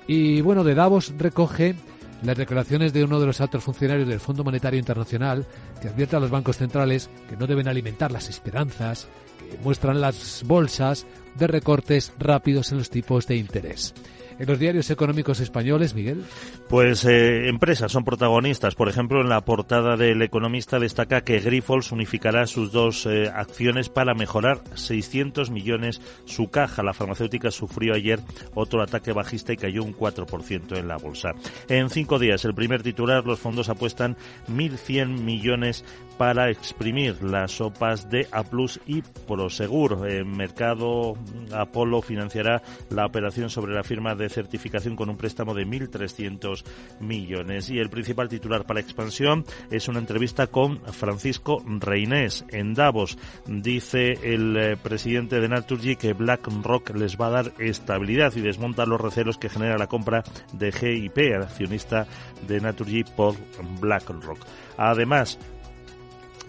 Y 0.07 0.41
bueno, 0.41 0.63
de 0.63 0.75
Davos 0.75 1.13
recoge 1.17 1.75
las 2.23 2.37
declaraciones 2.37 2.93
de 2.93 3.03
uno 3.03 3.19
de 3.19 3.27
los 3.27 3.41
altos 3.41 3.63
funcionarios 3.63 4.07
del 4.07 4.19
Fondo 4.19 4.43
Monetario 4.43 4.79
Internacional 4.79 5.45
que 5.81 5.89
advierte 5.89 6.15
a 6.15 6.19
los 6.19 6.31
bancos 6.31 6.57
centrales 6.57 7.09
que 7.29 7.37
no 7.37 7.47
deben 7.47 7.67
alimentar 7.67 8.11
las 8.11 8.29
esperanzas 8.29 9.07
que 9.49 9.57
muestran 9.59 10.01
las 10.01 10.43
bolsas 10.45 11.05
de 11.35 11.47
recortes 11.47 12.13
rápidos 12.17 12.71
en 12.71 12.79
los 12.79 12.89
tipos 12.89 13.27
de 13.27 13.35
interés 13.35 13.93
en 14.39 14.47
los 14.47 14.59
diarios 14.59 14.89
económicos 14.89 15.39
españoles, 15.39 15.95
Miguel? 15.95 16.23
Pues 16.67 17.05
eh, 17.05 17.47
empresas 17.47 17.91
son 17.91 18.03
protagonistas. 18.03 18.75
Por 18.75 18.89
ejemplo, 18.89 19.21
en 19.21 19.29
la 19.29 19.41
portada 19.41 19.97
del 19.97 20.21
Economista 20.21 20.79
destaca 20.79 21.21
que 21.21 21.39
Grifols 21.39 21.91
unificará 21.91 22.47
sus 22.47 22.71
dos 22.71 23.05
eh, 23.05 23.31
acciones 23.33 23.89
para 23.89 24.13
mejorar 24.13 24.61
600 24.73 25.51
millones 25.51 26.01
su 26.25 26.49
caja. 26.49 26.83
La 26.83 26.93
farmacéutica 26.93 27.51
sufrió 27.51 27.93
ayer 27.93 28.19
otro 28.53 28.81
ataque 28.81 29.13
bajista 29.13 29.53
y 29.53 29.57
cayó 29.57 29.83
un 29.83 29.95
4% 29.95 30.77
en 30.77 30.87
la 30.87 30.97
bolsa. 30.97 31.31
En 31.69 31.89
cinco 31.89 32.19
días, 32.19 32.45
el 32.45 32.53
primer 32.53 32.83
titular, 32.83 33.25
los 33.25 33.39
fondos 33.39 33.69
apuestan 33.69 34.17
1.100 34.49 35.19
millones 35.19 35.85
para 36.17 36.49
exprimir 36.49 37.23
las 37.23 37.51
sopas 37.51 38.09
de 38.09 38.27
A 38.31 38.43
y 38.85 39.01
Prosegur. 39.01 40.07
En 40.09 40.35
mercado, 40.35 41.13
Apolo 41.53 42.01
financiará 42.01 42.61
la 42.89 43.05
operación 43.05 43.49
sobre 43.49 43.73
la 43.73 43.83
firma 43.83 44.13
de 44.15 44.25
de 44.25 44.29
certificación 44.29 44.95
con 44.95 45.09
un 45.09 45.17
préstamo 45.17 45.53
de 45.53 45.65
1.300 45.65 46.63
millones. 46.99 47.69
Y 47.69 47.79
el 47.79 47.89
principal 47.89 48.27
titular 48.27 48.65
para 48.65 48.79
expansión 48.79 49.45
es 49.69 49.87
una 49.87 49.99
entrevista 49.99 50.47
con 50.47 50.79
Francisco 50.79 51.63
Reinés 51.65 52.43
en 52.49 52.73
Davos. 52.73 53.17
Dice 53.45 54.13
el 54.23 54.57
eh, 54.57 54.77
presidente 54.77 55.39
de 55.39 55.47
Naturgy 55.47 55.95
que 55.95 56.13
BlackRock 56.13 56.95
les 56.95 57.17
va 57.17 57.27
a 57.27 57.41
dar 57.41 57.53
estabilidad 57.59 58.33
y 58.35 58.41
desmonta 58.41 58.85
los 58.85 58.99
recelos 58.99 59.37
que 59.37 59.49
genera 59.49 59.77
la 59.77 59.87
compra 59.87 60.23
de 60.53 60.71
GIP, 60.71 61.35
accionista 61.35 62.07
de 62.47 62.59
Naturgy 62.59 63.03
por 63.03 63.35
BlackRock. 63.79 64.39
Además, 64.77 65.39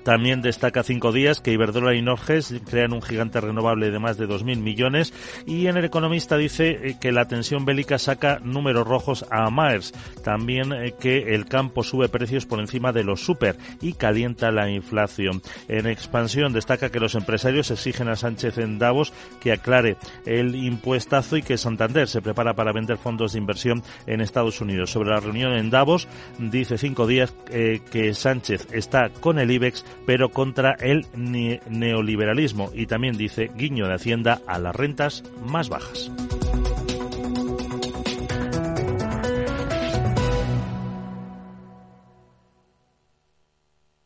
también 0.07 0.41
destaca 0.41 0.85
cinco 0.85 1.11
días 1.11 1.41
que 1.41 1.51
Iberdrola 1.51 1.97
y 1.97 2.01
Norges 2.01 2.55
crean 2.71 2.93
un 2.93 3.03
gigante 3.03 3.41
renovable 3.41 3.91
de 3.91 3.99
más 3.99 4.17
de 4.17 4.29
2.000 4.29 4.59
millones 4.59 5.13
y 5.47 5.67
en 5.67 5.77
el 5.77 5.85
economista 5.85 6.37
dice 6.37 6.69
eh, 6.69 6.97
que 7.01 7.11
la 7.11 7.27
tensión 7.27 7.65
bélica 7.65 7.99
saca 7.99 8.39
números 8.39 8.87
rojos 8.87 9.27
a 9.33 9.51
Maers. 9.51 9.93
También 10.23 10.73
eh, 10.73 10.95
que 10.97 11.35
el 11.35 11.47
campo 11.47 11.83
sube 11.83 12.09
precios 12.09 12.47
por 12.47 12.61
encima 12.61 12.93
de 12.93 13.03
los 13.03 13.21
super 13.21 13.57
y 13.81 13.95
calienta 13.95 14.53
la 14.53 14.71
inflación. 14.71 15.43
En 15.67 15.89
expansión 15.89 16.53
destaca 16.53 16.91
que 16.91 17.01
los 17.01 17.17
empresarios 17.17 17.73
exigen 17.73 18.09
a 18.09 18.15
Sánchez 18.15 18.59
en 18.59 18.79
Davos 18.79 19.13
que 19.41 19.51
aclare 19.51 19.97
el 20.25 20.55
impuestazo 20.55 21.37
y 21.37 21.43
que 21.43 21.59
Santander 21.59 22.07
se 22.07 22.23
prepara 22.23 22.55
para 22.55 22.71
vender 22.71 22.99
fondos 22.99 23.33
de 23.33 23.41
inversión 23.41 23.83
en 24.07 24.21
Estados 24.21 24.61
Unidos. 24.61 24.93
Sobre 24.93 25.11
la 25.11 25.19
reunión 25.19 25.53
en 25.55 25.69
Davos 25.69 26.07
dice 26.39 26.79
cinco 26.79 27.09
días 27.09 27.35
eh, 27.51 27.81
que 27.91 28.15
Sánchez 28.15 28.69
está 28.71 29.09
con 29.09 29.41
el 29.41 29.51
IBEX 29.51 29.85
pero 30.05 30.31
contra 30.31 30.73
el 30.73 31.07
neoliberalismo 31.15 32.71
y 32.75 32.87
también 32.87 33.17
dice 33.17 33.51
guiño 33.55 33.87
de 33.87 33.95
Hacienda 33.95 34.41
a 34.47 34.59
las 34.59 34.75
rentas 34.75 35.25
más 35.45 35.69
bajas. 35.69 36.11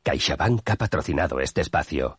CaixaBank 0.02 0.68
ha 0.70 0.76
patrocinado 0.76 1.40
este 1.40 1.60
espacio. 1.60 2.18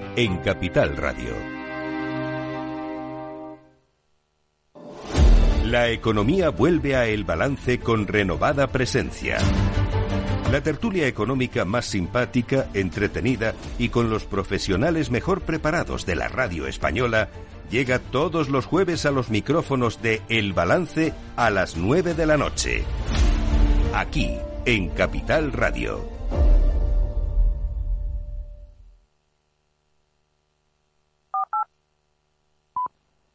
en 0.15 0.37
Capital 0.39 0.97
Radio. 0.97 1.33
La 5.63 5.89
economía 5.89 6.49
vuelve 6.49 6.97
a 6.97 7.05
El 7.05 7.23
Balance 7.23 7.79
con 7.79 8.07
renovada 8.07 8.67
presencia. 8.67 9.37
La 10.51 10.61
tertulia 10.61 11.07
económica 11.07 11.63
más 11.63 11.85
simpática, 11.85 12.67
entretenida 12.73 13.53
y 13.79 13.87
con 13.87 14.09
los 14.09 14.25
profesionales 14.25 15.11
mejor 15.11 15.41
preparados 15.41 16.05
de 16.05 16.15
la 16.15 16.27
radio 16.27 16.67
española 16.67 17.29
llega 17.69 17.99
todos 17.99 18.49
los 18.49 18.65
jueves 18.65 19.05
a 19.05 19.11
los 19.11 19.29
micrófonos 19.29 20.01
de 20.01 20.21
El 20.27 20.51
Balance 20.51 21.13
a 21.37 21.49
las 21.49 21.77
9 21.77 22.15
de 22.15 22.25
la 22.25 22.35
noche. 22.35 22.83
Aquí, 23.93 24.35
en 24.65 24.89
Capital 24.89 25.53
Radio. 25.53 26.20